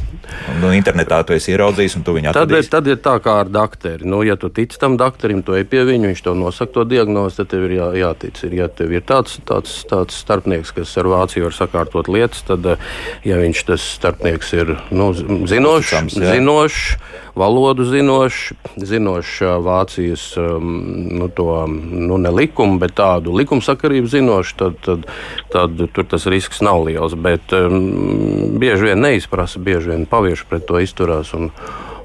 Nu, 0.61 0.71
internetā 0.73 1.19
tu 1.27 1.35
esi 1.35 1.51
ieraudzījis, 1.53 1.97
un 1.99 2.05
tu 2.07 2.15
viņu 2.15 2.31
atradīsi. 2.31 2.71
Tad, 2.71 2.85
tad 2.87 2.93
ir 2.93 3.01
tā 3.03 3.17
kā 3.23 3.35
ar 3.43 3.51
dakteri. 3.51 4.07
Nu, 4.07 4.21
ja 4.25 4.37
tu 4.39 4.49
tici 4.53 4.79
tam 4.81 4.95
dakterim, 4.99 5.43
tu 5.45 5.57
ej 5.57 5.67
pie 5.69 5.83
viņa, 5.87 6.13
viņš 6.13 6.23
tev 6.25 6.37
nosaka 6.39 6.77
to 6.79 6.85
diagnozi, 6.87 7.41
tad 7.41 7.51
tev 7.51 7.67
ir 7.67 7.75
jā, 7.77 7.89
jātic. 7.99 8.39
Ir 8.47 8.52
ir, 8.53 8.61
ja 8.61 8.69
tev 8.71 8.93
ir 8.93 9.03
tāds, 9.07 9.39
tāds, 9.49 9.81
tāds 9.89 10.17
starpnieks, 10.23 10.73
kas 10.77 10.93
ar 11.01 11.09
Vāciju 11.11 11.49
var 11.49 11.57
sakārtot 11.57 12.09
lietas, 12.11 12.43
tad, 12.47 12.65
eh, 12.65 12.87
ja 13.27 13.39
viņš 13.41 13.65
tas 13.67 13.83
starpnieks 13.97 14.53
ir 14.55 14.75
nu, 14.93 15.11
zinošs, 15.13 15.93
jā. 16.13 16.33
zinošs, 16.37 16.97
valodu 17.35 17.85
zinošs, 17.89 18.53
zinošs 18.77 19.39
ā, 19.47 19.53
Vācijas 19.63 20.25
um, 20.37 20.73
nu, 21.17 21.29
to, 21.33 21.47
nu, 21.67 22.19
ne 22.21 22.33
likumu, 22.33 22.77
bet 22.81 22.95
tādu 22.99 23.33
likumsakarību 23.39 24.11
zinošs, 24.11 24.53
tad, 24.59 24.77
tad, 24.85 25.07
tad 25.53 25.87
tur 25.95 26.09
tas 26.09 26.27
risks 26.29 26.61
nav 26.65 26.85
liels. 26.85 27.17
Bet 27.17 27.55
um, 27.57 28.53
bieži 28.61 28.91
vien 28.91 29.01
neizprasa, 29.01 29.61
bieži 29.63 29.93
vien 29.93 30.05
pavieši 30.09 30.47
pret 30.49 30.69
to 30.69 30.81
izturās. 30.83 31.33
Un, 31.37 31.49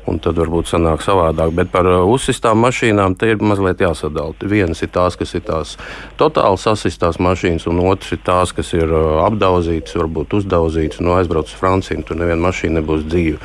Un 0.08 0.20
tad 0.24 0.38
varbūt 0.40 0.70
sanāk 0.70 1.02
savādāk. 1.04 1.52
Bet 1.58 1.72
par 1.72 1.88
uh, 1.88 2.00
uzsistām 2.08 2.62
mašīnām 2.64 3.16
te 3.18 3.32
ir 3.32 3.42
mazliet 3.44 3.82
jāsadala. 3.84 4.34
Vienas 4.48 4.80
ir 4.84 4.92
tās, 4.94 5.18
kas 5.20 5.34
ir 5.36 5.44
tās 5.46 5.74
totāli 6.20 6.60
sasistās 6.62 7.20
mašīnas, 7.22 7.68
un 7.68 7.82
otrs 7.84 8.14
ir 8.16 8.22
tās, 8.24 8.54
kas 8.56 8.72
ir 8.76 8.88
uh, 8.88 9.20
apdauzītas, 9.26 9.98
varbūt 10.00 10.38
uzdauzītas. 10.40 11.02
Nu, 11.04 11.14
aizbrauc 11.18 11.50
uz 11.50 11.58
Franciju, 11.58 12.06
tur 12.08 12.20
neviena 12.22 12.48
mašīna 12.48 12.80
nebūs 12.80 13.04
dzīva. 13.08 13.40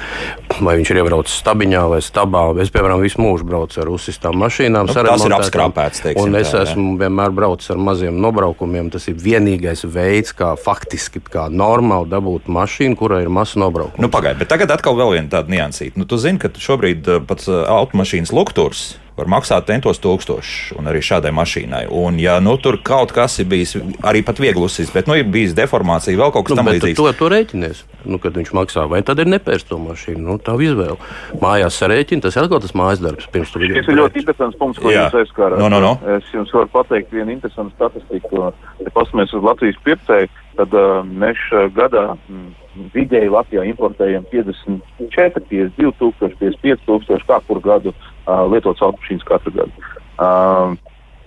Vai 0.62 0.76
viņš 0.80 0.91
ir 0.93 0.99
iebraucis 1.01 1.39
stabiņā 1.41 1.84
vai 1.89 1.99
stabā. 2.04 2.43
Es, 2.62 2.72
piemēram, 2.74 3.01
visu 3.04 3.22
mūžu 3.24 3.47
braucu 3.47 3.82
ar 3.82 3.91
uzsistām 3.93 4.38
mašīnām. 4.41 4.89
Nu, 4.89 4.95
tās 4.95 5.26
ir 5.26 5.36
apskrāpētas, 5.38 6.04
teiksim 6.06 6.30
Un 6.30 6.39
es 6.39 6.51
tā, 6.54 6.64
esmu 6.68 6.95
vienmēr 7.01 7.34
braucis 7.36 7.74
ar 7.74 7.82
maziem 7.82 8.20
nobraukumiem. 8.24 8.91
Tas 8.93 9.08
ir 9.12 9.18
vienīgais 9.20 9.86
veids, 9.89 10.36
kā 10.38 10.54
faktiski 10.60 11.24
kā 11.34 11.47
normāli 11.54 12.12
dabūt 12.14 12.49
mašīnu, 12.54 12.97
kurai 12.99 13.24
ir 13.26 13.32
masa 13.34 13.62
nobraukuma. 13.64 14.06
Nu, 14.06 14.12
Pagaidiet, 14.14 14.43
bet 14.43 14.54
tagad 14.54 14.76
atkal 14.76 14.97
vēl 14.99 15.18
viena 15.18 15.32
tāda 15.38 15.54
niansīta. 15.54 15.97
Nu, 15.99 16.10
tu 16.10 16.20
zini, 16.22 16.41
ka 16.41 16.54
šobrīd 16.54 17.10
eh, 17.10 17.24
pats 17.28 17.49
eh, 17.49 17.64
automašīnas 17.74 18.36
lukturs 18.36 18.91
var 19.18 19.30
maksāt 19.30 19.68
centos 19.70 19.99
tūkstošus, 20.01 20.74
un 20.80 20.88
arī 20.89 21.01
šādai 21.05 21.30
mašīnai. 21.38 21.84
Un, 21.93 22.18
ja 22.22 22.39
nu, 22.41 22.55
tur 22.57 22.80
kaut 22.82 23.14
kas 23.14 23.38
ir 23.43 23.47
bijis 23.51 23.76
arī 24.01 24.24
pat 24.26 24.39
viegli 24.41 24.64
uzsīts, 24.66 24.93
bet 24.93 25.09
nu, 25.09 25.18
ir 25.20 25.28
bijis 25.30 25.53
deformācija, 25.57 26.18
vēl 26.18 26.34
kaut 26.34 26.47
kas 26.47 26.55
Nu, 26.55 26.61
tam 26.61 26.70
bet 26.72 26.80
tu 26.82 26.88
līdzīgs. 26.89 26.97
to, 26.97 27.14
to 27.20 27.30
rēķinies, 27.34 27.84
nu, 28.09 28.20
kad 28.24 28.34
viņš 28.39 28.53
maksā. 28.57 28.88
Vai 28.89 29.03
tad 29.05 29.22
ir 29.22 29.30
nepērst 29.30 29.70
to 29.70 29.78
mašīnu? 29.82 30.24
Nu, 30.26 30.38
tā 30.41 30.57
ir 30.57 30.72
izvēle. 30.72 30.97
Mājās 31.41 31.78
sarēķina, 31.82 32.26
tas 32.26 32.38
ir 32.38 32.47
atkal 32.47 32.64
tas 32.66 32.74
mājas 32.78 33.03
darbs. 33.03 33.30
Pirms 33.34 33.53
tu 33.53 33.61
Tas 33.61 33.89
ir 33.89 33.99
ļoti 34.01 34.24
interesants 34.24 34.57
punkts, 34.57 34.82
ko 34.82 34.89
Jā. 34.91 35.07
jūs 35.07 35.20
aizskārāt. 35.24 35.61
No, 35.61 35.70
no, 35.70 35.80
no. 35.84 35.93
Es 36.18 36.34
jums 36.34 36.51
varu 36.53 36.70
pateikt 36.74 37.14
vienu 37.14 37.38
interesantu 37.38 37.76
statistiku. 37.78 38.49
Ja 38.82 38.89
paskatāmies 38.97 39.34
uz 39.38 39.45
Latvijas 39.45 39.78
pircēju, 39.86 40.30
tad 40.58 40.74
uh, 40.78 41.01
mēs 41.08 41.39
uh, 41.51 41.68
gadā 41.76 42.06
mm, 42.16 42.47
vidēji 42.95 43.34
Latvijā 43.34 43.66
importējam 43.70 44.26
54, 44.32 45.43
52 45.49 45.93
tūkstoši, 45.99 46.39
55 46.41 46.88
tūkstoši 46.88 47.30
kā 47.30 47.41
kur 47.47 47.62
gadu 47.64 47.93
uh, 47.93 48.43
lietotas 48.51 48.86
automašīnas 48.86 49.30
katru 49.30 49.56
gadu. 49.60 49.91
Uh, 50.18 50.76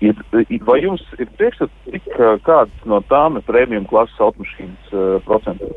Ir, 0.05 0.19
vai 0.69 0.83
jums 0.83 1.01
ir 1.17 1.29
priekšstats, 1.39 1.73
uh, 1.89 2.35
kāds 2.45 2.85
no 2.85 2.99
tām 3.09 3.39
ir 3.39 3.45
prēmijuma 3.49 3.89
klases 3.89 4.19
automašīnas 4.21 4.91
uh, 4.93 5.15
procentu? 5.25 5.71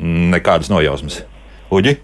Nekādas 0.00 0.70
nojausmas. 0.72 1.20
Uģi? 1.74 1.98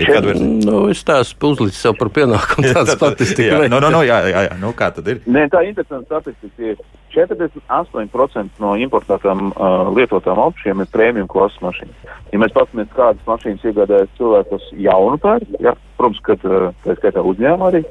Ir 0.00 0.12
kāda 0.14 0.30
versija? 0.30 0.52
Nu, 0.66 0.80
es 0.92 1.02
tās 1.06 1.32
uzliku 1.34 1.76
sev 1.76 1.96
par 1.98 2.10
pienākumu 2.14 2.70
tādu 2.76 2.96
statistiku. 2.96 3.48
jā, 3.48 3.68
no, 3.72 3.80
no, 3.82 3.90
no, 3.92 4.00
jā, 4.06 4.20
jā, 4.30 4.46
jā. 4.48 4.56
Nu, 4.60 4.72
kā 4.76 4.90
tad 4.96 5.08
ir? 5.12 5.20
Nē, 5.26 5.46
tā 5.52 5.62
ir 5.64 5.72
interesanta 5.74 6.20
statistika. 6.20 6.72
ir 6.72 6.80
48% 7.10 8.62
no 8.62 8.74
importētām 8.78 9.50
uh, 9.50 9.90
lietotām 9.96 10.38
automašīnām 10.38 10.84
ir 10.84 10.90
prēmiju 10.94 11.30
klases 11.30 11.62
mašīnas. 11.64 12.10
Ja 12.30 12.42
mēs 12.42 12.54
paskatāmies, 12.54 12.92
kādas 12.94 13.26
mašīnas 13.26 13.66
iegādājas 13.66 14.12
cilvēki, 14.18 14.50
kas 14.52 14.68
jaunu 14.86 15.18
pērk, 15.22 15.56
ja, 15.64 15.74
protams, 15.98 16.22
ka 16.26 16.38
uh, 16.38 16.68
tā 16.84 16.94
ir 16.94 17.00
skaitā 17.00 17.24
uzņēmuma 17.32 17.72
arī, 17.72 17.82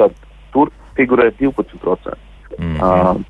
tad 0.00 0.16
tur 0.52 0.72
figurē 0.98 1.30
12%. 1.40 2.18
Mm 2.58 2.76
-hmm. 2.76 3.16
Uh, 3.16 3.29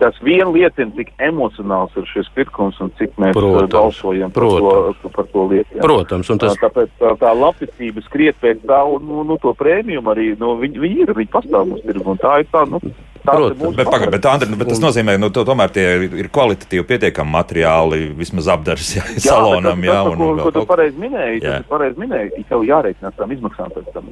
tas 0.00 0.16
vien 0.26 0.50
liecina, 0.52 0.90
cik 0.96 1.12
emocionāls 1.22 1.94
ir 1.96 2.06
šis 2.10 2.26
pirkums 2.34 2.80
un 2.82 2.90
cik 2.98 3.14
mēs 3.22 3.36
Protams, 3.36 3.68
uh, 3.68 3.70
balsojam 3.76 4.32
par 4.34 4.42
protams. 4.42 4.96
to, 5.02 5.08
par 5.14 5.28
to 5.30 5.44
lietu. 5.52 5.76
jā. 5.76 5.82
Protams, 5.84 6.30
un 6.34 6.38
tas 6.42 6.56
Tā, 6.58 6.66
Tāpēc 6.66 6.90
tā, 6.98 7.12
tā 7.20 7.30
labticība 7.36 8.02
skriet 8.08 8.36
pēc 8.42 8.64
tā, 8.66 8.82
un 8.84 9.06
nu, 9.06 9.22
nu, 9.28 9.38
to 9.42 9.54
prēmiju 9.54 10.02
arī 10.10 10.32
nu, 10.40 10.56
viņi, 10.58 10.82
viņi 10.82 11.00
ir, 11.06 11.14
viņi 11.14 11.30
pastāv 11.30 11.68
mums 11.70 11.86
tirgu. 11.86 12.10
un 12.10 12.18
Tā 12.18 12.40
ir 12.42 12.50
tā, 12.50 12.64
nu, 12.66 12.80
Protams. 13.24 13.76
Bet, 13.76 13.86
pagaid, 13.86 14.10
bet, 14.10 14.26
Andri, 14.26 14.50
nu, 14.50 14.56
bet 14.58 14.68
tas 14.72 14.80
nozīmē, 14.82 15.14
ka 15.14 15.22
nu, 15.22 15.30
to- 15.30 15.44
tomēr 15.46 15.70
tie 15.70 15.86
ir- 16.08 16.28
kvalitatīvi 16.34 16.82
pietiekami 16.88 17.30
materiāli, 17.30 18.00
vismaz 18.18 18.48
apdars 18.50 18.96
jā, 18.96 19.02
salonam. 19.22 19.78
bet 19.80 19.90
Jā, 19.90 19.98
tas, 20.02 20.04
tas, 20.04 20.12
un, 20.12 20.18
ko, 20.18 20.30
un 20.32 20.38
ko 20.42 20.50
tu 20.50 20.66
pareizi 20.66 20.98
minēji, 20.98 21.42
Jā. 21.42 21.58
tas 21.62 21.70
pareizi 21.70 22.02
minēji, 22.02 22.32
ir 22.38 22.44
jau 22.50 22.62
jārēķinās 22.66 23.14
tām 23.18 23.36
izmaksām 23.36 23.70
pēc 23.76 23.92
tam. 23.94 24.10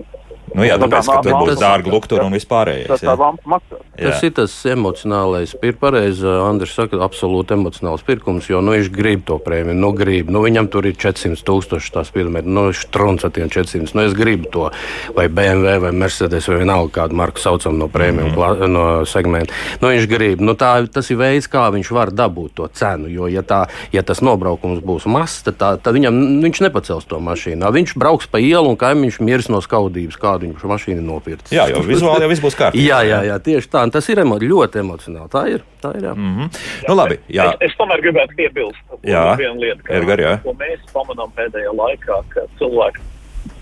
nu, 0.54 0.62
jā, 0.62 0.78
tāpēc, 0.78 1.06
tā 1.06 1.14
ka 1.14 1.22
tur 1.22 1.38
būs 1.42 1.58
dārga 1.58 1.90
luktura 1.90 2.24
un 2.26 2.32
vispārējais. 2.32 2.86
Tas 2.86 3.00
tā 3.02 3.16
jā. 3.16 3.32
maksā. 3.46 3.80
Tas 4.00 4.22
Jā. 4.22 4.26
ir 4.26 4.30
tas 4.32 4.52
emocionālais, 4.64 5.54
ir 5.62 5.74
pareizi. 5.76 6.24
Andris 6.24 6.72
saka, 6.72 6.96
absolūti 7.04 7.52
emocionāls 7.52 8.04
pirkums, 8.06 8.48
jo 8.48 8.62
nu, 8.64 8.72
viņš 8.72 8.88
grib 8.94 9.24
to 9.28 9.36
prēmiju. 9.38 9.76
Nu, 9.76 9.92
grib. 9.92 10.30
Nu, 10.32 10.40
viņam 10.46 10.70
tur 10.72 10.86
ir 10.88 10.94
400 10.94 11.44
tūkstoši 11.44 11.92
tās 11.92 12.10
pilnīgi. 12.14 12.48
Nu, 12.48 12.68
viņš 12.70 12.86
trunca 12.94 13.28
tie 13.30 13.44
400. 13.44 13.94
Nu, 13.94 14.06
es 14.06 14.14
gribu 14.16 14.48
to. 14.50 14.70
Vai 15.16 15.28
BMW, 15.28 15.78
vai 15.84 15.92
Mercedes, 15.92 16.48
vai 16.48 16.62
vienalga 16.62 17.02
kādu 17.02 17.18
marku 17.20 17.42
saucam 17.42 17.76
no 17.78 17.88
prēmiju 17.88 18.30
mm 18.30 18.34
-hmm. 18.34 18.68
no 18.68 18.99
segmenta. 19.06 19.54
Nu, 19.80 19.88
viņš 19.88 20.08
grib. 20.10 20.42
Nu, 20.44 20.56
tā, 20.58 20.72
tas 20.92 21.10
ir 21.10 21.20
veids, 21.20 21.48
kā 21.50 21.68
viņš 21.70 21.90
var 21.94 22.10
dabūt 22.10 22.56
to 22.58 22.68
cenu. 22.74 23.08
Jo, 23.08 23.28
ja, 23.30 23.42
tā, 23.46 23.62
ja 23.92 24.02
tas 24.02 24.20
nobraukums 24.20 24.82
būs 24.84 25.06
mazs, 25.06 25.44
tad, 25.46 25.58
tā, 25.60 25.70
tad 25.78 25.94
viņam, 25.94 26.42
viņš 26.42 26.62
nepacels 26.66 27.08
to 27.08 27.20
mašīnu. 27.22 27.70
Viņš 27.70 27.94
brauks 27.96 28.26
pa 28.26 28.42
ielu 28.42 28.68
un 28.68 28.76
kaimiņš 28.76 29.20
mirs 29.22 29.48
no 29.48 29.62
skaudības, 29.64 30.18
kādu 30.20 30.48
viņš 30.48 30.66
mašīnu 30.66 31.04
nopirks. 31.04 31.52
jā, 31.54 31.68
jo 31.70 31.84
vizuāli 31.86 32.26
jau 32.26 32.30
viss 32.32 32.44
būs 32.44 32.58
kārtībā. 32.58 32.84
Jā, 32.84 33.00
jā, 33.06 33.22
jā, 33.30 33.38
tieši 33.38 33.70
tā. 33.70 33.86
Un 33.86 33.94
Tas 34.00 34.08
ir 34.08 34.22
emo 34.22 34.38
ļoti 34.40 34.80
emocionāli. 34.80 35.28
Tā 35.28 35.42
ir. 35.52 35.64
Tā 35.80 35.90
ir 35.96 36.04
jā. 36.08 36.12
Mm 36.16 36.32
-hmm. 36.36 36.58
Nu, 36.88 36.94
labi, 36.94 37.18
jā. 37.28 37.50
Es, 37.52 37.70
es 37.70 37.76
tomēr 37.76 38.00
gribētu 38.00 38.36
piebilst 38.36 38.78
Jā. 39.04 39.36
vienu 39.36 39.60
lietu, 39.60 39.82
ka, 39.84 39.94
Edgar, 39.94 40.20
jā. 40.20 40.38
ko 40.42 40.52
mēs 40.52 40.80
pamanām 40.92 41.30
pēdējā 41.36 41.72
laikā, 41.72 42.16
ka 42.28 42.40
cilvēki 42.58 43.00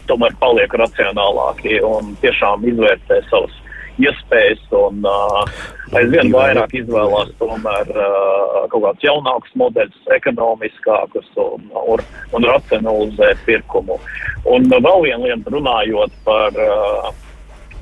tomēr 0.07 0.34
paliek 0.41 0.72
racionālāki 0.72 1.80
un 1.84 2.16
tiešām 2.22 2.64
izvērtē 2.64 3.20
savas 3.30 3.55
iespējas 4.03 4.62
un 4.78 5.03
uh, 5.07 5.61
aizvien 5.99 6.30
vairāk 6.32 6.74
izvēlās 6.78 7.30
tomēr 7.40 7.92
uh, 7.94 8.64
kaut 8.70 8.84
kādus 8.84 9.07
jaunākus 9.07 9.55
modeļus, 9.59 10.01
ekonomiskākus 10.18 11.30
un, 11.42 11.68
un, 11.82 12.03
un 12.36 12.49
racionalizē 12.51 13.32
pirkumu. 13.46 13.99
Un 14.46 14.68
uh, 14.70 14.80
vēl 14.84 15.07
viena 15.07 15.22
lieta 15.26 15.55
runājot 15.55 16.18
par 16.26 16.59
uh, 16.64 17.12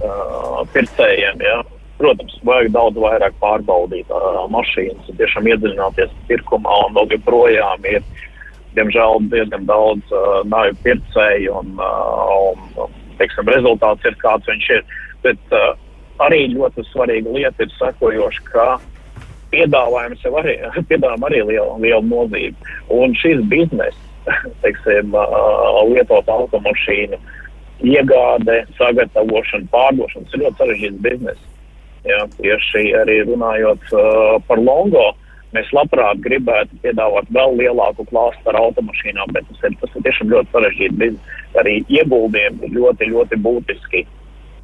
uh, 0.03 0.61
pircējiem. 0.75 1.43
Ja? 1.45 1.63
Protams, 2.01 2.37
vajag 2.45 2.75
daudz 2.75 3.01
vairāk 3.01 3.37
pārbaudīt 3.41 4.11
uh, 4.13 4.45
mašīnas 4.53 5.17
tiešām 5.17 5.49
iedziļināties 5.53 6.13
pirkumā, 6.29 6.83
un 6.89 6.99
vēl 6.99 7.17
joprojām 7.17 7.89
ir, 7.89 8.05
diemžēl, 8.77 9.25
diezgan 9.33 9.65
daudz 9.69 10.13
uh, 10.13 10.43
nāju 10.49 10.77
pircēju, 10.85 11.57
un, 11.63 11.75
uh, 11.81 12.77
un 12.85 12.95
teiksim, 13.21 13.49
rezultāts 13.49 14.05
ir 14.09 14.17
kāds 14.21 14.49
viņš 14.51 14.71
ir. 14.77 14.85
Bet 15.25 15.57
uh, 15.57 15.73
arī 16.25 16.47
ļoti 16.55 16.85
svarīga 16.91 17.33
lieta 17.35 17.67
ir 17.67 17.73
sekojoša, 17.79 18.45
ka 18.51 18.67
piedāvājums 19.53 20.25
jau 20.25 20.35
arī, 20.41 20.57
piedāvājam 20.91 21.27
arī 21.29 21.43
liela, 21.53 21.79
liela 21.83 22.05
nozīme. 22.07 22.77
Un 22.93 23.17
šis 23.21 23.43
biznes, 23.51 23.99
teiksim, 24.65 25.15
uh, 25.15 25.83
lietot 25.91 26.29
automašīnu, 26.37 27.21
iegāde, 27.87 28.63
sagatavošana, 28.79 29.69
pārdošana, 29.73 30.25
tas 30.25 30.39
ir 30.39 30.45
ļoti 30.47 30.63
sarežģīts 30.63 31.05
biznes. 31.05 31.45
Jā, 32.07 32.21
tieši 32.39 32.91
arī 33.01 33.21
runājot 33.27 33.89
uh, 33.93 34.37
par 34.47 34.61
Longo, 34.63 35.09
mēs 35.55 35.71
labprāt 35.75 36.21
gribētu 36.25 36.79
piedāvāt 36.85 37.29
vēl 37.35 37.57
lielāku 37.61 38.07
klāstu 38.11 38.53
ar 38.53 38.61
automašīnām, 38.61 39.33
bet 39.35 39.47
tas 39.51 39.65
ir, 39.67 39.75
tas 39.81 39.97
ir 39.97 40.05
tiešām 40.07 40.31
ļoti 40.35 40.55
sarežģīti. 40.55 41.11
Arī 41.57 41.81
ieguldījumi 41.89 42.71
ļoti, 42.77 43.11
ļoti 43.15 43.41
būtiski. 43.43 44.05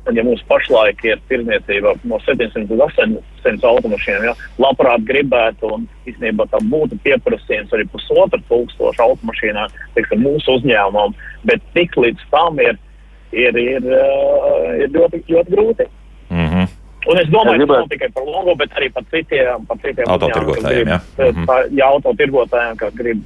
Un, 0.02 0.16
ja 0.18 0.24
mums 0.26 0.42
pašlaik 0.50 1.04
ir 1.06 1.20
tirdzniecība 1.30 1.92
no 2.10 2.18
700 2.24 2.66
līdz 2.66 2.82
800 2.88 3.68
automašīnām, 3.70 4.24
ja, 4.26 4.32
labprāt 4.58 5.04
gribētu, 5.06 5.68
un 5.76 5.84
īstenībā 6.10 6.48
tam 6.50 6.66
būtu 6.72 6.98
pieprasījums 7.04 7.70
arī 7.76 7.86
pusotra 7.92 8.40
tūkstoša 8.48 9.04
automašīnā, 9.06 9.68
teiksim, 9.94 10.24
mūsu 10.26 10.58
uzņēmumam, 10.58 11.14
bet 11.46 11.62
tik 11.76 11.94
līdz 12.02 12.26
tam 12.34 12.58
ir, 12.58 12.80
ir, 13.30 13.54
ir, 13.62 13.86
uh, 13.86 14.72
ir 14.82 14.90
ļoti, 14.90 15.22
ļoti 15.30 15.54
grūti. 15.54 15.86
Mm 16.30 16.48
-hmm. 16.48 16.66
Un 17.10 17.18
es 17.18 17.30
domāju, 17.30 17.66
ka 17.66 17.78
ne 17.80 17.86
tikai 17.90 18.10
par 18.14 18.26
Longo, 18.26 18.54
bet 18.54 18.74
arī 18.78 18.90
par 18.94 19.02
citiem, 19.10 19.66
par 19.66 19.78
citiem 19.82 20.06
Autotirgotājiem, 20.06 20.84
grib, 20.84 21.34
Mhm. 21.34 21.44
tā, 21.46 21.56
jā, 21.70 21.86
autotirgotājiem, 21.86 22.76
kas 22.76 22.94
grib 22.94 23.22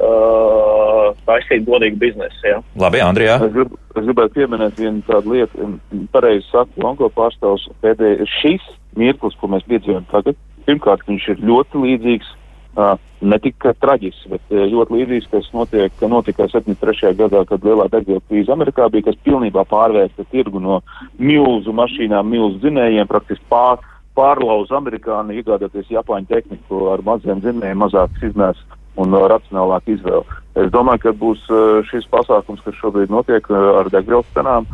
uh, 0.00 1.12
taisīt 1.26 1.66
godīgu 1.68 2.00
biznesu. 2.00 2.42
Jā. 2.46 2.60
Labi, 2.80 3.02
Andrijā. 3.04 3.38
Es, 3.46 3.54
grib, 3.54 3.74
es 3.94 4.06
gribētu 4.08 4.38
pieminēt 4.38 4.78
vienu 4.80 5.04
tādu 5.08 5.36
lietu, 5.36 5.72
pareizi 6.14 6.46
saka 6.50 6.84
Longo 6.84 7.10
pārstāvs, 7.12 7.68
pēdējais 7.84 8.36
šis 8.40 8.68
mirklis, 8.98 9.36
ko 9.40 9.50
mēs 9.52 9.66
piedzīvojam 9.68 10.08
tagad. 10.12 10.38
Pirmkārt, 10.66 11.04
viņš 11.08 11.28
ir 11.32 11.44
ļoti 11.48 11.82
līdzīgs, 11.82 12.34
uh, 12.78 12.94
ne 13.22 13.38
tikai 13.42 13.74
traģisks, 13.82 14.26
bet 14.32 14.52
ļoti 14.52 14.98
līdzīgs, 14.98 15.30
kas 15.30 15.48
notiek, 15.54 15.94
ka 15.98 16.10
notika 16.10 16.48
73. 16.50 17.14
gadā, 17.18 17.44
kad 17.48 17.64
lielā 17.66 17.88
degvielu 17.92 18.22
krīze 18.28 18.52
Amerikā 18.54 18.88
bija, 18.92 19.10
kas 19.10 19.18
pilnībā 19.26 19.64
pārvērsta 19.70 20.26
tirgu 20.32 20.62
no 20.62 20.80
milzu 21.18 21.74
mašīnām, 21.76 22.30
milzu 22.30 22.62
dzinējiem, 22.64 23.10
praktiski 23.10 23.46
pār, 23.50 23.82
pārlauza 24.18 24.76
amerikāni 24.78 25.38
iegādāties 25.40 25.90
japāņu 25.92 26.30
tehniku 26.30 26.86
ar 26.92 27.04
maziem 27.06 27.42
dzinējiem, 27.44 27.82
mazākas 27.84 28.30
izmērs 28.30 28.62
un 29.00 29.14
uh, 29.14 29.26
racionālāku 29.32 29.96
izvēli. 29.96 30.38
Es 30.60 30.68
domāju, 30.72 31.00
ka 31.06 31.12
būs 31.16 31.44
uh, 31.48 31.80
šis 31.88 32.04
pasākums, 32.12 32.60
kas 32.64 32.76
šobrīd 32.76 33.12
notiek 33.12 33.46
uh, 33.48 33.78
ar 33.80 33.88
degvielas 33.92 34.28
cenām. 34.36 34.68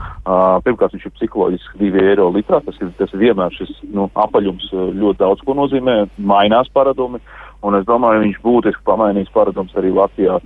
Pirmkārt, 0.65 0.95
viņš 0.97 1.07
ir 1.07 1.15
psiholoģiski 1.17 1.79
2 1.81 2.07
eiro 2.13 2.31
litrā. 2.35 2.59
Tas 2.67 2.81
ir, 2.83 2.91
tas 2.99 3.15
vienmēr 3.15 3.55
šis 3.55 3.71
nu, 3.95 4.09
apaļums 4.19 4.73
ļoti 4.75 5.23
daudz 5.23 5.45
ko 5.47 5.55
nozīmē, 5.59 6.01
mainās 6.19 6.71
paradumi. 6.75 7.23
Un 7.67 7.75
es 7.75 7.87
domāju, 7.89 8.23
viņš 8.23 8.37
būtiski 8.45 8.85
pamainīs 8.87 9.31
paradumus 9.35 9.75
arī 9.79 9.91
Latvijā. 9.91 10.37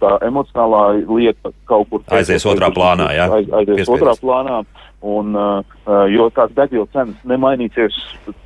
Tā 0.00 0.12
emocionālā 0.24 1.02
lieta 1.04 1.52
kaut 1.68 1.90
kur 1.90 2.04
Aizies 2.16 2.46
otrā 2.48 2.70
plānā, 2.72 3.10
jā. 3.12 3.26
Aiz, 3.28 3.50
aizies 3.50 3.82
Piespiedīs. 3.82 3.92
otrā 3.98 4.14
plānā. 4.22 4.62
Un, 5.06 5.36
uh, 5.38 5.60
uh, 5.86 6.04
jo 6.10 6.24
tās 6.34 6.50
degvielas 6.56 6.90
cenas 6.94 7.18
nemainīsies 7.30 7.94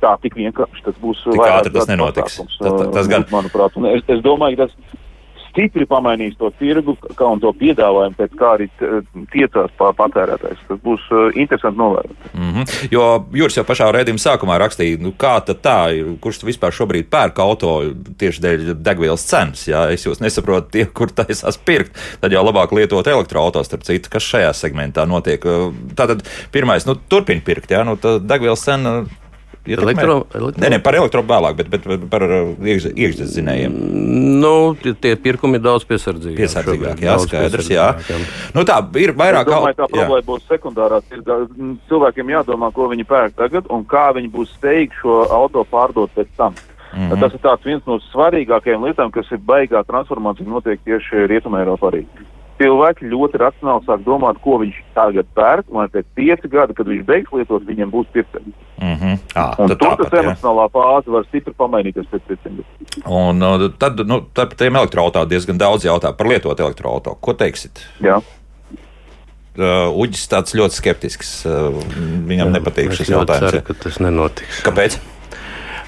tā 0.03 0.11
tik 0.21 0.35
vienkārši. 0.37 0.83
Tas 0.85 0.97
būs 1.01 1.23
Tik 1.25 1.41
ātri 1.47 1.73
tas 1.73 1.89
nenotiks. 1.89 2.35
Tas- 2.37 2.59
tas- 2.59 3.07
uh, 3.07 3.09
gan. 3.09 3.25
Manuprāt, 3.33 3.77
un 3.79 3.87
es, 3.89 4.03
es 4.11 4.21
domāju, 4.21 4.59
ka 4.59 4.67
tas 4.67 5.00
stipri 5.51 5.85
pamainīs 5.89 6.37
to 6.39 6.49
tirgu, 6.59 6.95
kā 7.17 7.27
un 7.31 7.41
to 7.43 7.51
piedāvājumu, 7.59 8.17
pēc 8.17 8.35
kā 8.39 8.53
arī 8.55 8.67
t- 8.79 9.01
tiecās 9.33 9.71
pa- 9.77 9.91
patērētājs. 9.97 10.63
Tas 10.67 10.81
būs 10.83 11.05
uh, 11.11 11.29
interesanti 11.35 11.79
novērot. 11.79 12.27
Mm 12.33 12.51
-hmm. 12.51 12.87
Jo 12.91 13.25
Juris 13.33 13.57
jau 13.57 13.65
pašā 13.67 13.91
raidījuma 13.91 14.23
sākumā 14.25 14.57
rakstīja, 14.59 14.99
nu, 15.01 15.13
kā 15.17 15.37
tā 15.45 15.77
ir, 15.95 16.15
kurš 16.19 16.43
vispār 16.43 16.71
šobrīd 16.71 17.09
pērk 17.09 17.39
auto 17.39 17.93
tieši 18.17 18.41
dēļ 18.41 18.73
degvielas 18.83 19.25
cenas. 19.27 19.67
Jā, 19.67 19.91
es 19.93 20.05
jūs 20.05 20.21
nesaprotu, 20.21 20.71
tie, 20.71 20.85
kur 20.85 21.07
taisās 21.07 21.57
pirkt, 21.57 21.97
tad 22.21 22.31
jau 22.31 22.43
labāk 22.45 22.71
lietot 22.71 23.07
elektroautorus, 23.07 23.67
starp 23.67 23.83
citu, 23.83 24.09
kas 24.09 24.23
šajā 24.23 24.53
segmentā 24.53 25.05
notiek. 25.07 25.43
Tātad 25.95 26.23
pirmais, 26.51 26.85
nu, 26.85 26.95
turpin 27.09 27.41
pirkt, 27.41 27.71
jā, 27.71 27.83
nu, 27.83 27.97
degvielas 28.19 28.63
cena. 28.63 29.05
Elektro- 29.65 30.25
elektro- 30.33 30.57
Nē, 30.57 30.69
nē, 30.73 30.77
par 30.83 30.95
elektro 30.95 31.21
vēlāk, 31.21 31.55
bet, 31.55 31.69
bet 31.69 32.09
par 32.09 32.23
uh, 32.23 32.55
iekš- 32.57 32.93
iekšzemes 32.97 33.35
Nu, 34.41 34.73
tie- 34.75 34.93
tie 34.93 35.15
pirkumi 35.15 35.55
ir 35.55 35.61
daudz 35.61 35.85
piesardzīgāki. 35.85 36.37
piesardzīgāk. 36.41 36.97
šobrīd, 36.97 37.05
Jā, 37.05 37.17
skaidrs. 37.19 37.69
Jā. 37.69 37.93
piesardzīgāki, 37.93 38.55
Nu, 38.55 38.63
tā 38.63 38.77
ir 38.97 39.13
vairāk 39.13 39.45
domāju, 39.45 39.75
tā 39.75 39.87
problēma 39.87 40.25
būs 40.25 40.41
sekundārā. 40.49 41.01
tirgā. 41.09 41.47
Mm, 41.57 41.77
Cilvēkiem 41.89 42.27
jādomā, 42.33 42.73
ko 42.73 42.89
viņi 42.89 43.05
pērk 43.05 43.33
tagad 43.35 43.65
un 43.69 43.85
kā 43.85 44.11
viņi 44.15 44.31
būs 44.31 44.49
spējīgi 44.59 44.91
šo 45.01 45.29
auto 45.29 45.63
pārdot 45.71 46.09
pēc 46.15 46.27
tam. 46.37 46.55
Mm 46.93 47.09
-hmm. 47.09 47.19
Tas 47.19 47.33
ir 47.33 47.39
viens 47.63 47.81
no 47.87 47.99
svarīgākajiem 48.13 48.81
lietām, 48.83 49.11
kas 49.11 49.25
ir 49.31 49.37
baigā 49.37 49.83
transformācija 49.85 50.47
notiek 50.47 50.79
tieši 50.83 51.27
Rietumē 51.29 51.63
Eiropā 51.63 51.91
arī. 51.91 52.05
Cilvēki 52.61 53.09
ļoti 53.09 53.39
racionāli 53.41 53.87
sāk 53.87 54.03
domāt, 54.05 54.37
ko 54.43 54.59
viņš 54.61 54.75
tagad 54.93 55.29
pērk, 55.37 55.69
un 55.73 55.89
pēc 55.89 56.05
pieci 56.17 56.49
gadi, 56.51 56.75
kad 56.77 56.89
viņš 56.91 57.05
beigs 57.07 57.31
lietot, 57.33 57.63
viņiem 57.65 57.89
būs 57.93 58.11
pirkts. 58.13 58.43
Mm 58.81 58.95
-hmm. 58.97 59.17
à, 59.35 59.45
Un 59.61 59.69
tad 59.69 59.79
tur 59.81 59.95
tas 59.97 60.13
jā. 60.13 60.21
emocionālā 60.23 60.67
fāze 60.73 61.13
var 61.13 61.25
stipri 61.29 61.53
pamainīties 61.57 62.05
pēc 62.11 62.21
pieciem 62.27 62.59
gadiem. 62.59 63.05
Un 63.05 63.41
uh, 63.43 63.71
tad, 63.77 63.99
nu, 64.05 64.21
tad 64.33 64.53
par 64.53 64.57
tiem 64.57 64.75
elektroautām 64.75 65.29
diezgan 65.29 65.57
daudz 65.57 65.85
jautā 65.85 66.13
par 66.17 66.27
lietotu 66.27 66.63
elektroautorātu. 66.63 67.17
Ko 67.21 67.33
teiksit? 67.33 67.81
Jā. 68.01 68.21
Uh, 69.51 69.91
Uģis 69.99 70.29
tāds 70.31 70.55
ļoti 70.55 70.77
skeptisks. 70.77 71.31
Uh, 71.45 71.75
viņam 72.27 72.53
nepatīk 72.55 72.93
Es 72.93 73.01
šis 73.01 73.09
jautājums. 73.11 73.49
ceru, 73.49 73.57
jā. 73.57 73.63
ka 73.67 73.73
tas 73.83 73.99
nenotiks. 73.99 74.61
Kāpēc? 74.63 74.99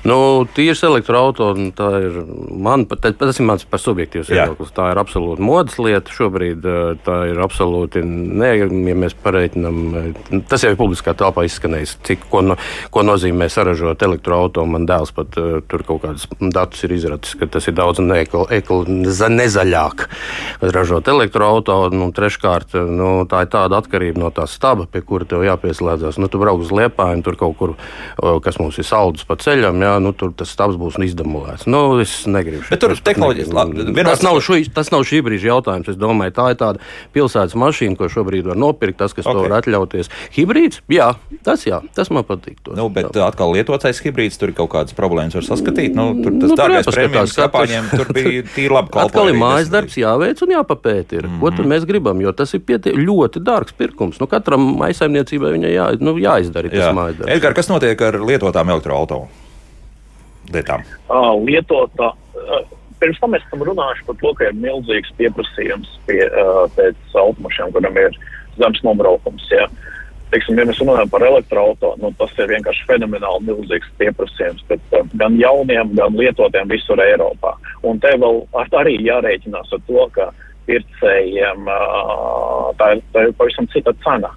Nu, 0.04 0.44
tīrs 0.52 0.82
elektroautorāts, 0.84 1.70
tā 1.78 1.88
ir 2.04 2.18
man, 2.52 2.84
tas 2.92 3.40
ir 3.40 3.46
mans 3.48 3.64
par 3.64 3.80
subjektīvs 3.80 4.32
viedoklis. 4.34 4.74
Tā 4.76 4.90
ir 4.92 5.00
absolūti 5.00 5.46
modes 5.46 5.78
lieta 5.80 6.12
šobrīd. 6.12 6.66
Tā 7.06 7.18
ir 7.32 7.40
absolūti, 7.44 8.04
ne, 8.04 8.50
ja 8.60 8.68
mēs 9.00 9.16
pareiķinām, 9.24 9.78
eh, 10.02 10.42
tas 10.52 10.66
jau 10.66 10.74
ir 10.74 10.80
publiskā 10.80 11.14
telpā 11.16 11.46
izskanējis, 11.48 11.96
cik 12.04 12.28
ko, 12.32 12.42
no, 12.44 12.58
ko 12.92 13.06
nozīmē 13.08 13.48
saražot 13.52 14.04
elektroautorātu. 14.04 14.68
Man 14.74 14.88
dēls 14.90 15.14
pat 15.16 15.32
tur 15.34 15.86
kaut 15.88 16.04
kādus 16.04 16.28
datus 16.52 16.84
ir 16.84 16.98
izradis, 16.98 17.38
ka 17.40 17.48
tas 17.48 17.68
ir 17.72 17.78
daudz 17.78 18.04
nezaļāk 19.40 20.08
ražot 20.76 21.08
elektroautorātu. 21.16 22.00
Nu, 22.04 22.12
treškārt, 22.16 22.76
nu, 22.92 23.24
tā 23.30 23.46
ir 23.46 23.52
tāda 23.56 23.80
atkarība 23.80 24.26
no 24.26 24.34
tā 24.36 24.50
staba, 24.52 24.84
pie 24.90 25.04
kura 25.06 25.28
tev 25.30 25.48
jāpieslēdzas. 25.48 26.20
Nu, 26.20 26.28
tu 26.28 26.44
brauc 26.44 26.60
uz 26.64 26.76
liepāju, 26.76 27.24
tur 27.24 27.40
kaut 27.40 27.58
kur, 27.60 27.76
kas 28.44 28.60
mums 28.60 28.80
ir 28.82 28.88
saldus 28.88 29.24
pa 29.28 29.38
ceļam, 29.40 29.80
jā, 29.80 29.93
nu, 30.00 30.12
tur 30.14 30.32
tas 30.34 30.50
stabs 30.50 30.76
būs 30.76 30.96
izdemolēts. 31.04 31.68
Nu, 31.68 32.00
es 32.00 32.26
negribu. 32.26 32.64
Bet 32.70 32.80
tur 32.80 32.90
pat 32.96 33.04
tehnoloģijas- 33.04 33.54
labi, 33.54 34.04
Tas 34.04 34.22
nav, 34.22 34.40
šo, 34.42 34.58
tas 34.74 34.92
nav 34.92 35.02
šī 35.04 35.22
brīža 35.22 35.50
jautājums. 35.54 35.90
Es 35.90 35.96
domāju, 35.96 36.32
tā 36.32 36.50
ir 36.52 36.56
tāda 36.56 36.80
pilsētas 37.14 37.54
mašīna, 37.56 37.98
ko 37.98 38.06
šobrīd 38.10 38.44
var 38.46 38.56
nopirkt, 38.56 38.98
tas, 38.98 39.14
kas 39.14 39.26
okay. 39.26 39.34
to 39.34 39.50
var 39.50 39.62
atļauties. 39.62 40.10
Hibrīds, 40.36 40.82
jā, 40.90 41.16
tas, 41.44 41.66
jā, 41.66 41.82
tas 41.96 42.10
man 42.10 42.24
patīk. 42.24 42.58
To. 42.64 42.74
Nu, 42.76 42.90
bet 42.90 43.16
uh, 43.16 43.28
atkal 43.28 43.52
lietotais 43.54 44.00
hibrīds, 44.02 44.38
tur 44.40 44.50
ir 44.50 44.56
kaut 44.56 44.70
kādas 44.72 44.94
problēmas, 44.94 45.34
var 45.36 45.44
saskatīt. 45.44 45.94
Nu, 45.96 46.14
tur 46.24 46.32
tas 46.42 46.50
Nu, 46.50 46.56
dārgais 46.56 46.86
prēmijas 46.88 47.38
Japāņiem 47.38 47.90
tur 47.96 48.14
bija 48.14 48.44
tīri 48.56 48.70
labi 48.74 48.88
Atkal 48.94 49.06
ir 49.06 49.12
kalpojumi. 49.12 49.40
mājas 49.40 49.70
darbs 49.70 49.96
jāveic 49.98 50.42
un 50.42 50.50
jāpapēta. 50.58 51.14
Ir. 51.14 51.28
Mm 51.28 51.30
-hmm. 51.34 51.40
Ko 51.40 51.48
Mhm. 51.52 51.58
tad 51.58 51.66
mēs 51.66 51.86
gribam? 51.86 52.22
Jo 52.22 52.32
tas 52.32 52.54
ir 52.54 52.60
pieti, 52.60 52.94
ļoti 52.94 53.44
dārgs 53.44 53.74
pirkums. 53.78 54.20
Nu, 54.20 54.28
katram 54.28 54.78
maisaimniecībai 54.78 55.52
viņai 55.58 55.74
jā, 55.74 56.00
nu, 56.02 56.14
jāizdara 56.18 56.70
tas 56.70 56.80
Jā. 56.80 56.94
mājas 56.94 57.18
darbs. 57.18 57.32
Edgars, 57.36 57.56
kas 57.56 57.68
notiek 57.70 58.02
ar 58.02 58.14
lietotām 58.20 58.68
elektroautorātām? 58.70 59.28
Lietām. 60.52 60.84
lietotā. 61.48 62.12
Uh, 62.36 62.66
pirms 63.04 63.20
tam 63.20 63.34
mēs 63.36 63.44
esam 63.48 63.64
runājuši 63.68 64.06
par 64.08 64.20
to, 64.22 64.34
ka 64.38 64.50
ir 64.50 64.60
milzīgs 64.60 65.12
pieprasījums 65.20 65.90
pie, 66.08 66.22
pēc 66.78 67.18
automašīnām, 67.20 67.74
kurām 67.76 68.00
ir 68.00 68.16
zemes 68.58 68.84
nobraukums. 68.86 69.48
Ja. 69.52 69.68
Teiksim, 70.34 70.58
ja 70.58 70.66
mēs 70.66 70.80
runājam 70.82 71.12
par 71.14 71.26
elektroautorātu, 71.28 72.02
nu, 72.02 72.10
tas 72.18 72.32
ir 72.42 72.50
vienkārši 72.50 72.88
fenomenāli 72.90 73.50
milzīgs 73.52 73.92
pieprasījums 74.00 74.64
pēc, 74.70 74.96
gan 75.20 75.36
jauniem, 75.38 75.92
gan 76.00 76.16
lietotiem 76.18 76.72
visur 76.72 77.02
Eiropā. 77.04 77.54
Un 77.86 78.00
te 78.02 78.16
vēl 78.18 78.42
ar- 78.58 78.72
arī 78.82 78.96
jārēķinās 79.06 79.76
ar 79.78 79.84
to, 79.90 80.08
ka 80.16 80.32
pircējiem 80.66 81.68
tā, 82.80 82.88
ir, 82.96 83.04
tā 83.14 83.28
ir 83.28 83.36
pavisam 83.38 83.68
cita 83.76 83.94
cena. 84.06 84.32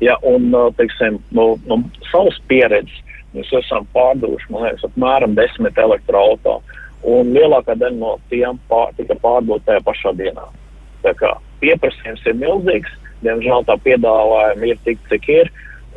Ja, 0.00 0.16
un, 0.26 0.48
teiksim, 0.78 1.20
no, 1.36 1.56
no 1.66 1.82
savas 2.10 2.38
pieredzes 2.48 3.02
mēs 3.34 3.52
esam 3.62 3.86
pārdevuši, 3.96 4.50
man 4.52 4.66
liekas, 4.66 4.86
apmēram 4.88 5.36
desmit 5.38 5.78
elektroautorātu. 5.78 6.80
Un 7.02 7.32
lielākā 7.34 7.74
daļa 7.74 7.98
no 7.98 8.12
tiem 8.30 8.60
pār, 8.70 8.92
tika 8.98 9.16
pārdot 9.18 9.64
tajā 9.66 9.82
pašā 9.86 10.12
dienā. 10.18 10.44
Pieprasījums 11.62 12.22
ir 12.30 12.36
milzīgs, 12.38 12.92
diemžēl 13.24 13.66
tā 13.66 13.74
piedāvājuma 13.82 14.68
ir 14.70 14.78
tik, 14.86 15.00
cik 15.10 15.28
ir. 15.34 15.50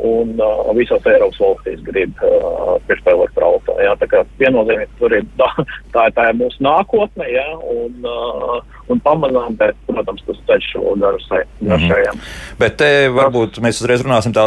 Un 0.04 0.34
uh, 0.44 0.72
visās 0.76 1.06
Eiropas 1.08 1.40
valstīs 1.40 1.80
grib 1.88 2.20
uh, 2.20 2.76
pirkt 2.88 3.08
elektroautorātu. 3.08 3.78
Jā, 3.86 3.94
tā 4.02 4.10
kā 4.12 4.24
viennozīmīgi 4.42 5.00
tur 5.00 5.16
ir 5.16 5.24
tā, 5.40 5.48
tā, 5.96 6.08
tā 6.18 6.28
ir 6.32 6.40
mūsu 6.42 6.64
nākotne, 6.66 7.30
jā, 7.32 7.46
un, 7.72 7.96
uh, 8.04 8.76
un 8.92 9.02
pamazām, 9.06 9.56
bet, 9.60 9.80
protams, 9.88 10.26
tas 10.28 10.42
ceļš 10.50 10.70
vēl 10.84 11.00
garš 11.06 11.30
garšajam. 11.72 12.22
Bet 12.60 12.78
te 12.82 12.92
varbūt 13.16 13.62
mēs 13.64 13.80
uzreiz 13.84 14.04
runāsim 14.04 14.36
tā, 14.36 14.46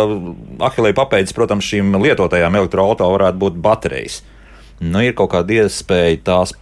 Ahilē 0.69 0.93
papēdis, 0.97 1.37
protams, 1.37 1.67
šīm 1.69 1.97
lietotajām 1.97 2.61
elektroautorātām 2.61 3.17
varētu 3.17 3.43
būt 3.47 3.61
baterijas. 3.65 4.23
Nu, 4.85 5.01
ir 5.03 5.17
kaut 5.19 5.33
kāda 5.33 5.65
iespēja 5.65 6.21
tās 6.29 6.53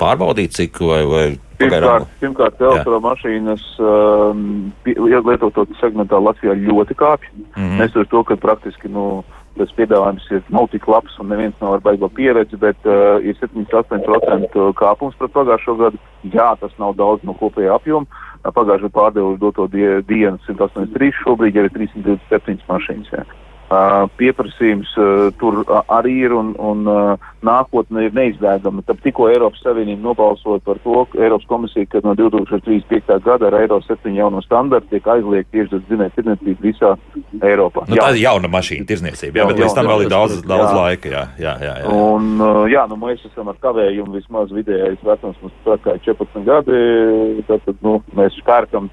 pārbaudīt, 0.00 0.56
cik 0.56 0.80
vai, 0.82 1.02
vai 1.06 1.24
pagaidām. 1.62 2.08
Pirmkārt, 2.20 2.60
elektromašīnas 2.60 3.62
um, 3.80 4.72
pie- 4.84 4.96
lietoto 4.98 5.66
segmentā 5.80 6.20
Latvijā 6.22 6.56
ļoti 6.58 6.96
kāpj. 6.98 7.30
Mm. 7.32 7.44
-hmm. 7.56 7.78
Nesoties 7.80 8.10
to, 8.10 8.24
ka 8.24 8.36
praktiski 8.36 8.88
nu, 8.88 9.24
tas 9.58 9.72
piedāvājums 9.76 10.26
ir, 10.30 10.42
nav 10.48 10.68
tik 10.72 10.88
labs 10.88 11.18
un 11.20 11.28
neviens 11.28 11.54
nav 11.60 11.74
ar 11.74 11.84
baigo 11.84 12.08
pieredzi, 12.08 12.56
bet 12.56 12.76
uh, 12.88 13.20
ir 13.20 13.36
78% 13.40 14.72
kāpums 14.80 15.16
pret 15.18 15.32
pagājušo 15.32 15.76
gadu. 15.76 15.98
Jā, 16.22 16.56
tas 16.60 16.72
nav 16.78 16.96
daudz 16.96 17.24
no 17.24 17.34
kopējā 17.34 17.74
apjoma. 17.76 18.06
Pagājušajā 18.42 18.88
gadā 18.88 18.96
pārdevuši 18.98 19.40
doto 19.40 19.68
die, 19.70 20.02
dienu 20.08 20.38
183, 20.48 21.12
šobrīd 21.22 21.56
jau 21.56 21.64
ir 21.64 21.74
327 21.76 22.64
mašīnas. 22.68 23.12
Jā. 23.12 23.24
Pieprasījums 24.18 24.90
tur 25.40 25.62
arī 25.92 26.16
ir 26.26 26.34
un, 26.36 26.54
un 26.58 26.86
nākotne 27.44 28.06
ir 28.06 28.16
neizbēgama. 28.16 28.84
Tad 28.86 29.02
tikko 29.04 29.28
Eiropas 29.32 29.62
Savienība 29.64 30.08
nobalsoja 30.08 30.62
par 30.64 30.80
to, 30.84 31.04
ka 31.12 31.20
Eiropas 31.22 31.48
komisija, 31.50 31.88
ka 31.92 32.02
no 32.06 32.14
2035. 32.18 33.18
gada 33.24 33.50
ar 33.50 33.58
Eiro 33.60 33.80
7 33.84 34.16
jauno 34.16 34.42
standartu 34.44 34.92
tiek 34.92 35.08
aizliegta 35.14 35.56
tieši 35.56 35.82
dzinēja 35.88 36.14
tirdzniecība 36.16 36.66
visā 36.66 36.92
Eiropā. 37.42 37.86
Nu, 37.90 37.98
tā 38.00 38.12
ir 38.14 38.22
jauna 38.24 38.50
mašīna 38.52 38.88
tirzniecība, 38.88 39.40
jā, 39.40 39.42
Jā, 39.42 39.48
bet 39.50 39.58
jā, 39.58 39.66
līdz 39.66 39.76
tam 39.76 39.88
jā, 39.88 39.92
vēl 39.92 40.04
ir 40.04 40.12
daudz, 40.12 40.36
daudz 40.46 40.68
jā. 40.68 40.74
laika. 40.78 41.12
Jā, 41.12 41.22
jā, 41.42 41.54
jā, 41.66 41.72
jā. 41.82 41.94
Un, 41.96 42.44
jā, 42.70 42.84
nu, 42.90 42.98
mēs 43.00 43.24
esam 43.28 43.50
ar 43.50 43.58
kavējumu 43.62 44.16
vismaz 44.16 44.52
vidējais 44.54 45.02
vecums, 45.06 45.40
mums 45.42 45.56
tā 45.66 45.78
kā 45.82 45.96
ir 45.98 46.04
14 46.06 46.46
gadi, 46.46 46.82
tad, 47.48 47.64
tad 47.66 47.82
nu, 47.84 47.96
mēs 48.18 48.38
pērkam 48.46 48.90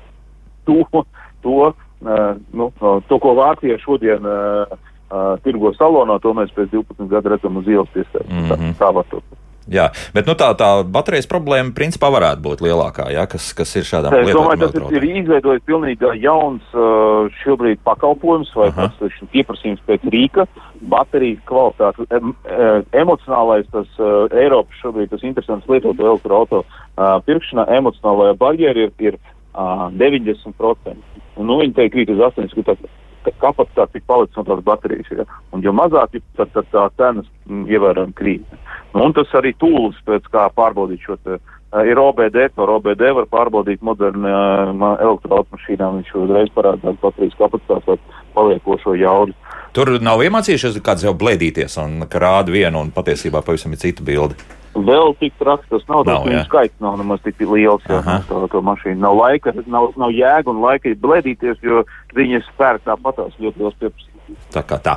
to, 0.68 1.04
to, 1.46 1.72
nu, 2.02 2.72
uh, 2.80 3.04
to 3.10 3.20
ko 3.20 3.36
Vācija 3.36 3.78
šodien 3.84 4.26
uh, 4.26 4.78
uh, 5.12 5.36
tirgo 5.44 5.74
salonā, 5.76 6.20
to 6.24 6.34
mēs 6.38 6.54
pēc 6.56 6.72
12 6.72 7.12
gadu 7.12 7.36
redzam 7.36 7.58
uz 7.60 7.68
ielas 7.68 7.92
piestājas. 7.94 8.30
Mm 8.30 8.42
Mhm. 8.46 8.54
-hmm. 8.54 8.74
Tā, 8.74 8.86
tā 8.86 8.94
var 8.96 9.06
to. 9.12 9.22
Jā, 9.70 9.90
bet 10.16 10.26
nu, 10.26 10.34
tā, 10.34 10.50
tā 10.58 10.84
baterijas 10.90 11.28
problēma 11.30 11.74
principā 11.78 12.10
varētu 12.10 12.42
būt 12.42 12.64
lielākā, 12.66 13.12
jā, 13.14 13.26
kas, 13.30 13.52
kas 13.54 13.76
ir 13.78 13.86
šādām 13.86 14.16
Es 14.18 14.32
domāju, 14.34 14.66
tas 14.66 14.74
ir, 14.90 15.04
ir 15.04 15.18
izveidojis 15.22 15.62
pilnīgi 15.68 16.10
jauns 16.24 16.64
uh, 16.74 17.30
šobrīd 17.44 17.84
pakalpojums 17.86 18.50
vai 18.58 18.72
Aha. 18.72 18.90
tas 18.98 19.14
pieprasījums 19.30 19.84
pēc 19.86 20.08
rīka, 20.10 20.48
baterijas 20.82 21.44
kvalitāte, 21.46 22.08
em, 22.10 22.34
em, 22.50 22.84
emocionālais 22.98 23.70
tas 23.72 23.88
uh, 24.02 24.26
Eiropas 24.34 24.82
šobrīd 24.82 25.14
tas 25.14 25.24
interesants 25.28 25.70
lietoto 25.70 26.08
elektroauto 26.08 26.64
uh, 26.64 27.20
pirkšanā, 27.28 27.68
emocionālajā 27.78 28.38
barjera 28.42 28.88
ir, 28.88 28.92
ir 28.98 29.20
uh, 29.54 29.88
90%. 29.96 30.98
Un, 31.40 31.48
nu, 31.48 31.60
viņi 31.62 31.76
teikt, 31.78 31.94
krīt 31.96 32.12
uz 32.14 32.24
80%. 32.32 32.90
ka 33.24 33.32
tā 33.32 33.36
Kapacitāte 33.40 33.98
tik 33.98 34.08
palicis 34.08 34.38
no 34.40 34.46
tās 34.48 34.64
baterijas. 34.64 35.12
Ja? 35.12 35.26
Un, 35.52 35.64
jo 35.64 35.74
mazāk, 35.76 36.20
tad, 36.38 36.52
tad 36.56 36.68
tā 36.72 36.88
cenas 36.98 37.28
mm, 37.48 37.68
ievērojami 37.70 38.16
krīt. 38.16 38.60
Nu, 38.94 39.06
un 39.06 39.14
tas 39.14 39.32
arī 39.38 39.54
tūlis, 39.60 40.00
pēc 40.08 40.28
kā 40.34 40.48
pārbaudīt 40.56 41.04
šo 41.06 41.18
te, 41.24 41.38
uh, 41.38 41.84
ir 41.86 42.00
OBD, 42.00 42.40
caur 42.56 42.76
OBD 42.78 43.06
var 43.18 43.30
pārbaudīt 43.32 43.84
modernām 43.86 44.82
uh, 44.82 44.96
elektroautomašīnām, 45.04 46.00
viņš 46.00 46.16
uzreiz 46.24 46.54
parāda 46.56 46.88
tādu 46.88 47.04
baterijas 47.04 47.38
kapacitāti 47.42 47.92
vai 47.92 48.00
paliekošo 48.38 48.96
jaudu. 49.00 49.36
Tur 49.76 50.00
nav 50.02 50.24
iemācījušies 50.26 50.80
kāds 50.86 51.06
jau 51.06 51.14
blēdīties 51.18 51.78
un 51.84 52.08
ka 52.10 52.22
rāda 52.24 52.54
vienu 52.54 52.82
un 52.82 52.96
patiesībā 52.96 53.44
pavisam 53.46 53.76
ir 53.76 53.84
cita 53.84 54.06
bilde. 54.06 54.40
Vēl 54.76 55.16
tik 55.20 55.34
traks 55.40 55.66
tas 55.72 55.86
nav, 55.90 56.04
Nav, 56.06 56.10
tas 56.10 56.28
viņu 56.28 56.38
jā. 56.38 56.44
skaits 56.46 56.84
nav 56.84 57.00
nemaz 57.00 57.24
tik 57.26 57.42
liels, 57.42 57.86
ja 57.90 58.04
Aha. 58.04 58.20
to, 58.30 58.62
mašīnu 58.62 59.02
nav 59.02 59.18
laika, 59.18 59.54
nav, 59.66 59.92
nav 59.98 60.14
jēga 60.14 60.52
un 60.54 60.62
laika 60.62 60.94
blēdīties, 61.02 61.58
jo 61.66 61.84
viņas 62.16 62.48
spērk 62.54 62.86
tāpatās 62.86 63.34
ļoti 63.42 63.64
liels 63.64 63.80
pieprasījums. 63.82 64.16
Tā 64.54 64.62
kā 64.66 64.78
tā. 64.82 64.96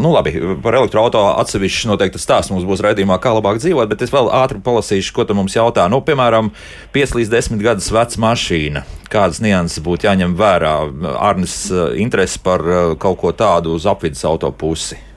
Nu, 0.00 0.12
labi, 0.12 0.32
par 0.64 0.76
elektroautorātu 0.78 1.40
atsevišķi 1.42 1.90
noteikti 1.90 2.20
stāsts 2.20 2.52
mums 2.52 2.64
būs 2.68 2.82
raidījumā, 2.84 3.18
kā 3.20 3.32
labāk 3.36 3.60
dzīvot, 3.60 3.88
bet 3.90 4.04
es 4.04 4.12
vēl 4.12 4.30
ātri 4.40 4.60
palasīšu, 4.64 5.12
ko 5.16 5.26
tu 5.28 5.36
mums 5.36 5.56
jautā. 5.56 5.84
Nu, 5.92 6.00
piemēram, 6.04 6.48
5 6.96 7.16
līdz 7.18 7.32
10 7.34 7.64
gadus 7.64 7.90
veca 7.92 8.24
mašīna. 8.24 8.84
Kādas 9.12 9.42
nianses 9.44 9.84
būtu 9.84 10.08
jāņem 10.08 10.36
vērā? 10.38 10.74
Arnis 11.18 11.62
eh, 11.72 11.96
interesi 12.00 12.40
par 12.44 12.64
eh, 12.64 12.82
kaut 13.00 13.20
ko 13.20 13.36
tādu 13.36 13.76
uz 13.76 13.88
apvidus 13.90 14.24
auto 14.28 14.52
pusi. 14.52 15.09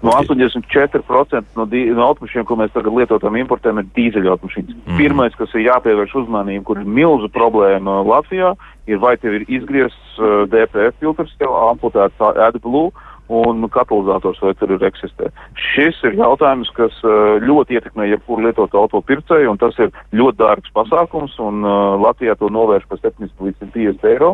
No 0.00 0.14
84% 0.16 1.58
no, 1.58 1.66
no 1.68 2.04
automašīnām, 2.06 2.46
ko 2.48 2.56
mēs 2.56 2.72
tagad 2.72 2.94
lietojam, 2.96 3.36
importējam, 3.36 3.82
ir 3.82 3.90
dīzeļa 3.98 4.32
automašīnas. 4.34 4.72
Mhm. 4.72 4.86
Mm. 4.88 5.00
Pirmais, 5.02 5.36
kas 5.36 5.52
ir 5.54 5.66
jāpievērš 5.66 6.16
uzmanību, 6.22 6.64
kur 6.70 6.80
ir 6.80 6.88
milzu 6.88 7.28
problēma 7.34 8.00
Latvijā, 8.08 8.54
ir 8.88 9.02
vai 9.02 9.16
tev 9.20 9.36
ir 9.36 9.46
izgriezts 9.48 10.16
uh, 10.18 10.46
DPF 10.50 10.96
filtrs, 11.02 11.36
tev 11.40 11.52
amputēts 11.68 12.24
AdBlue 12.30 12.88
un 13.30 13.62
katalizators 13.70 14.40
vai 14.42 14.52
tur 14.58 14.74
ir 14.74 14.84
eksistē. 14.88 15.30
Šis 15.70 15.98
ir 16.08 16.16
jautājums, 16.18 16.70
kas 16.74 16.96
uh, 17.06 17.38
ļoti 17.42 17.78
ietekmē 17.78 18.08
jebkuru 18.10 18.48
lietotu 18.48 18.80
auto 18.80 19.00
pircēju, 19.06 19.52
un 19.52 19.60
tas 19.60 19.76
ir 19.78 19.92
ļoti 20.16 20.40
dārgs 20.40 20.72
pasākums, 20.74 21.36
un 21.42 21.62
uh, 21.62 21.94
Latvijā 22.02 22.34
to 22.40 22.50
novērš 22.50 22.88
par 22.90 23.02
70 23.04 23.46
līdz 23.46 23.62
150 23.62 24.08
eiro. 24.10 24.32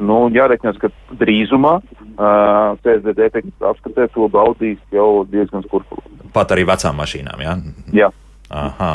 Nu, 0.00 0.20
jāreķinās, 0.32 0.80
ka 0.80 0.90
drīzumā 1.20 1.74
uh, 1.82 2.78
CSDD 2.84 3.28
tehniskā 3.36 3.74
apskatē 3.74 4.08
to 4.14 4.30
baudīs 4.32 4.80
jau 4.94 5.26
diezgan 5.28 5.66
skurpuli. 5.68 6.32
Pat 6.32 6.56
arī 6.56 6.64
vecām 6.68 6.96
mašīnām, 7.00 7.44
jā? 7.44 7.54
Jā. 8.04 8.10
Aha. 8.48 8.94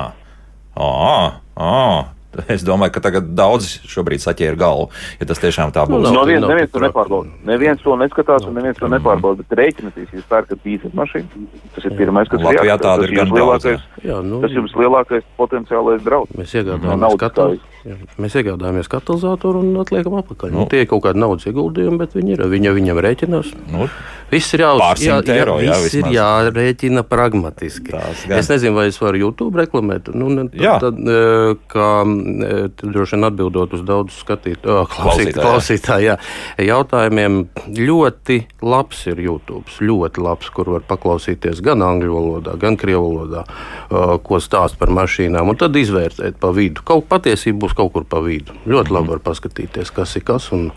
Oh, 0.74 1.30
oh. 1.62 2.14
Es 2.50 2.64
domāju, 2.66 2.94
ka 2.96 3.02
tagad 3.06 3.28
daudz 3.38 3.68
šobrīd 3.90 4.22
saķēra 4.24 4.58
galvu, 4.58 4.88
ja 5.20 5.26
tas 5.30 5.38
tiešām 5.42 5.74
tā 5.76 5.84
Nu, 5.88 6.00
būs. 6.00 6.08
nav 6.10 6.14
No 6.14 6.24
nav 6.42 6.50
neviens 6.54 6.72
to 6.74 6.80
nepārbauda. 6.82 7.30
Neviens 7.46 7.82
to 7.84 7.96
neskatās 8.00 8.48
un 8.50 8.56
neviens 8.58 8.78
to 8.80 8.88
nepārbauda, 8.90 9.44
bet 9.44 9.58
rēķināties, 9.60 10.08
ja 10.14 10.20
jūs 10.20 10.26
pērkat 10.32 10.64
dīzeļu 10.66 10.94
mašīnu. 10.98 11.46
Tas 11.76 11.86
ir 11.86 11.94
pirmais, 12.00 12.30
kas 12.32 12.42
ir 12.42 12.48
tādu 12.82 13.04
Tas 13.04 13.10
ir 13.10 13.16
gan 13.16 13.28
jums 13.28 13.38
lielākais, 13.38 13.86
Jā, 14.04 14.18
nu, 14.26 14.42
tas 14.42 14.52
jums 14.58 14.74
lielākais 14.76 15.24
potenciālais 15.38 16.02
draudz. 16.04 16.34
Mēs 16.38 16.54
No 16.54 16.60
iegādājamies, 16.64 17.00
naudas 17.06 17.20
katal... 17.22 17.54
skaitas. 17.56 17.70
Jā, 17.84 17.96
mēs 18.24 18.36
iegādājamies 18.40 18.88
katalizatoru 18.88 19.60
un 19.60 19.74
atliekam 19.82 20.14
atpakaļ. 20.22 20.52
Nu, 20.56 20.60
Nu. 20.64 20.68
tie 20.72 20.82
ir 20.84 20.88
kaut 20.88 21.04
kādi 21.04 21.20
naudas 21.20 21.44
ieguldījumi, 21.50 21.98
bet 22.00 22.14
viņi 22.16 22.32
ir. 22.38 22.44
Viņa 22.48 22.72
viņam 22.78 23.00
rēķinās. 23.04 23.50
Nu, 23.74 23.90
Viss 24.34 24.54
ir, 24.58 24.64
jāuz, 24.66 24.82
Pārsimt 24.82 25.30
eiro, 25.34 25.60
jā, 25.64 25.76
viss 25.84 25.98
ir 26.00 26.10
jārēķina 26.16 27.04
pragmatiski. 27.08 27.94
Es 28.34 28.50
nezinu, 28.52 28.76
vai 28.80 28.88
es 28.90 28.98
varu 29.02 29.22
YouTube 29.28 29.60
reklamēt. 29.62 30.10
Nu, 30.18 30.30
ne, 30.34 30.48
Jā. 30.58 30.76
tad, 30.82 30.98
tad, 30.98 31.14
eh, 31.14 31.54
kā 31.72 31.90
eh, 32.04 32.68
tad 32.74 32.94
droši 32.96 33.18
vien 33.18 33.28
atbildot 33.30 33.74
uz 33.78 33.84
daudzu 33.86 34.16
skatīt, 34.24 34.66
oh, 34.70 34.84
klausīt, 34.90 35.34
Klausītāju, 35.38 36.08
jā. 36.08 36.16
jā, 36.58 36.66
jautājumiem, 36.72 37.40
ļoti 37.78 38.40
labs 38.66 39.06
ir 39.12 39.22
YouTube. 39.24 39.64
Ļoti 39.84 40.24
labs, 40.24 40.50
kur 40.54 40.72
var 40.76 40.86
paklausīties 40.88 41.62
gan 41.66 41.84
angļu 41.86 42.14
valodā, 42.14 42.58
gan 42.62 42.78
krievu 42.80 43.10
valodā, 43.12 43.46
eh, 43.48 44.16
ko 44.24 44.42
stāst 44.44 44.80
par 44.82 44.90
mašīnām, 44.94 45.50
un 45.54 45.60
tad 45.60 45.76
izvērtēt 45.80 46.40
pa 46.42 46.52
vidu. 46.56 46.84
Kaut 46.88 47.08
patiesība 47.12 47.66
būs 47.68 47.76
kaut 47.78 47.94
kur 47.94 48.04
pa 48.10 48.22
vidu. 48.26 48.56
Ļoti 48.66 48.90
Mhm. 48.90 48.96
labi 48.98 49.14
var 49.14 49.20
paskatīties, 49.20 49.94
kas 49.94 50.16
ir 50.16 50.24
kas, 50.28 50.52
un, 50.52 50.72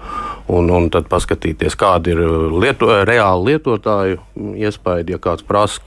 un, 0.48 0.70
un 0.70 0.90
tad 0.90 1.08
paskatīties, 1.08 1.76
kāda 1.78 2.12
ir 2.14 2.20
lieto, 2.60 2.86
reāla 3.06 3.45
lietotāju 3.46 4.20
iespēja, 4.60 5.08
ja 5.16 5.22
kāds 5.22 5.46
prasa. 5.46 5.80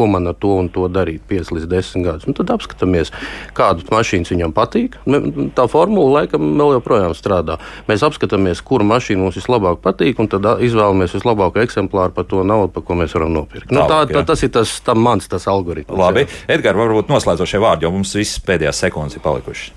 Ko 0.00 0.06
man 0.08 0.24
ar 0.30 0.36
to 0.40 0.48
un 0.56 0.68
to 0.72 0.86
darīt 0.88 1.26
5 1.28 1.50
līdz 1.52 1.64
10 1.68 2.04
gadus? 2.06 2.22
Un 2.30 2.32
tad 2.38 2.48
apskatāmies, 2.54 3.10
kādas 3.52 3.84
mašīnas 3.92 4.30
viņam 4.32 4.52
patīk. 4.56 4.94
Me- 5.04 5.50
Tā 5.58 5.66
formula 5.68 6.20
laikam 6.22 6.46
vēl 6.56 6.76
joprojām 6.78 7.12
strādā. 7.18 7.58
Mēs 7.90 8.00
apskatāmies, 8.06 8.62
kura 8.64 8.86
mašīna 8.86 9.20
mums 9.26 9.36
vislabāk 9.36 9.82
patīk, 9.84 10.22
un 10.22 10.30
tad 10.30 10.46
izvēlamies 10.64 11.12
vislabāko 11.18 11.60
eksemplāru 11.66 12.14
par 12.16 12.24
to 12.30 12.40
naudu, 12.46 12.70
par 12.78 12.86
ko 12.86 12.96
mēs 13.02 13.12
varam 13.18 13.34
nopirkt. 13.34 13.74
Nu, 13.74 13.82
tā, 13.90 14.06
tā, 14.08 14.24
tas 14.24 14.40
ir 14.46 14.54
tas 14.54 14.78
tam 14.86 15.02
mans 15.04 15.28
tas 15.28 15.44
algoritms. 15.50 15.98
labi. 15.98 16.24
jā. 16.24 16.56
Edgars, 16.56 16.80
varbūt 16.80 17.12
noslēdzošie 17.12 17.60
vārdi, 17.60 17.84
jo 17.84 17.90
mums 17.98 18.14
viss 18.16 18.40
pēdējās 18.40 18.80
sekundes 18.86 19.18
ir 19.20 19.26
palikušas. 19.26 19.74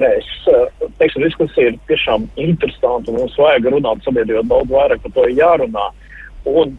Es 0.00 0.28
eh, 0.48 0.79
teikšu, 1.00 1.24
diskusija 1.24 1.72
ir 1.72 1.80
tiešām 1.88 2.28
interesanta. 2.40 3.14
Mums 3.14 3.34
vajag 3.40 3.70
runāt 3.74 4.04
sabiedrībā 4.06 4.44
daudz 4.50 4.70
vairāk 4.72 5.02
par 5.06 5.16
to 5.16 5.26
jārunā. 5.32 5.88
Un 6.50 6.76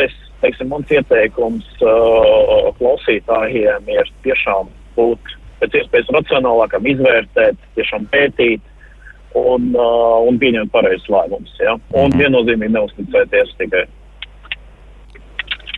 es, 0.00 0.14
teiksim, 0.42 0.70
mans 0.72 0.92
ieteikums 0.92 1.66
uh, 1.80 2.70
klausītājiem 2.78 3.90
ir 3.96 4.12
tiešām 4.26 4.70
būt 4.96 5.36
pēc 5.60 5.76
iespējas 5.80 6.12
racionālākam, 6.12 6.88
izvērtēt, 6.92 7.60
tiešām 7.78 8.08
pētīt 8.12 8.64
un, 9.36 9.72
uh, 9.76 10.18
un 10.28 10.40
pieņemt 10.40 10.72
pareizus 10.72 11.08
lēmumus. 11.12 11.54
Ja? 11.60 11.76
Un 11.96 12.12
Mhm. 12.12 12.20
viennozīmīgi 12.20 12.76
neuzticēties 12.76 13.56
tikai. 13.60 13.86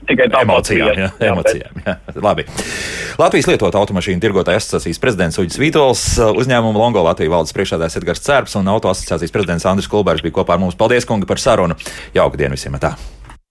Tikai 0.08 0.28
tāpat, 0.32 0.46
Emocijām, 0.48 0.94
jā, 0.96 1.08
jā, 1.20 1.32
emocijām. 1.34 1.82
Jā. 1.84 1.94
Labi. 2.24 2.46
Latvijas 3.20 3.50
lietot 3.50 3.76
automašīnu 3.76 4.22
tirgotāja 4.24 4.62
asociācijas 4.62 5.02
prezidents 5.02 5.40
Uģis 5.42 5.60
Vītols, 5.60 6.06
uzņēmuma 6.32 6.80
Longo 6.80 7.04
Latvijas 7.04 7.34
valdes 7.34 7.56
priekšādājs 7.56 8.00
Edgars 8.00 8.24
Cērps 8.24 8.56
un 8.60 8.72
auto 8.72 8.88
asociācijas 8.92 9.34
prezidents 9.34 9.68
Andris 9.68 9.90
Kulbērs 9.92 10.24
bija 10.24 10.40
kopā 10.40 10.56
ar 10.56 10.64
mums. 10.64 10.78
Paldies, 10.80 11.08
kungi, 11.08 11.28
par 11.28 11.42
sarunu. 11.42 11.76
Jauka 12.16 12.40
diena 12.40 12.56
visiem! 12.56 12.80
Tā. 12.80 12.96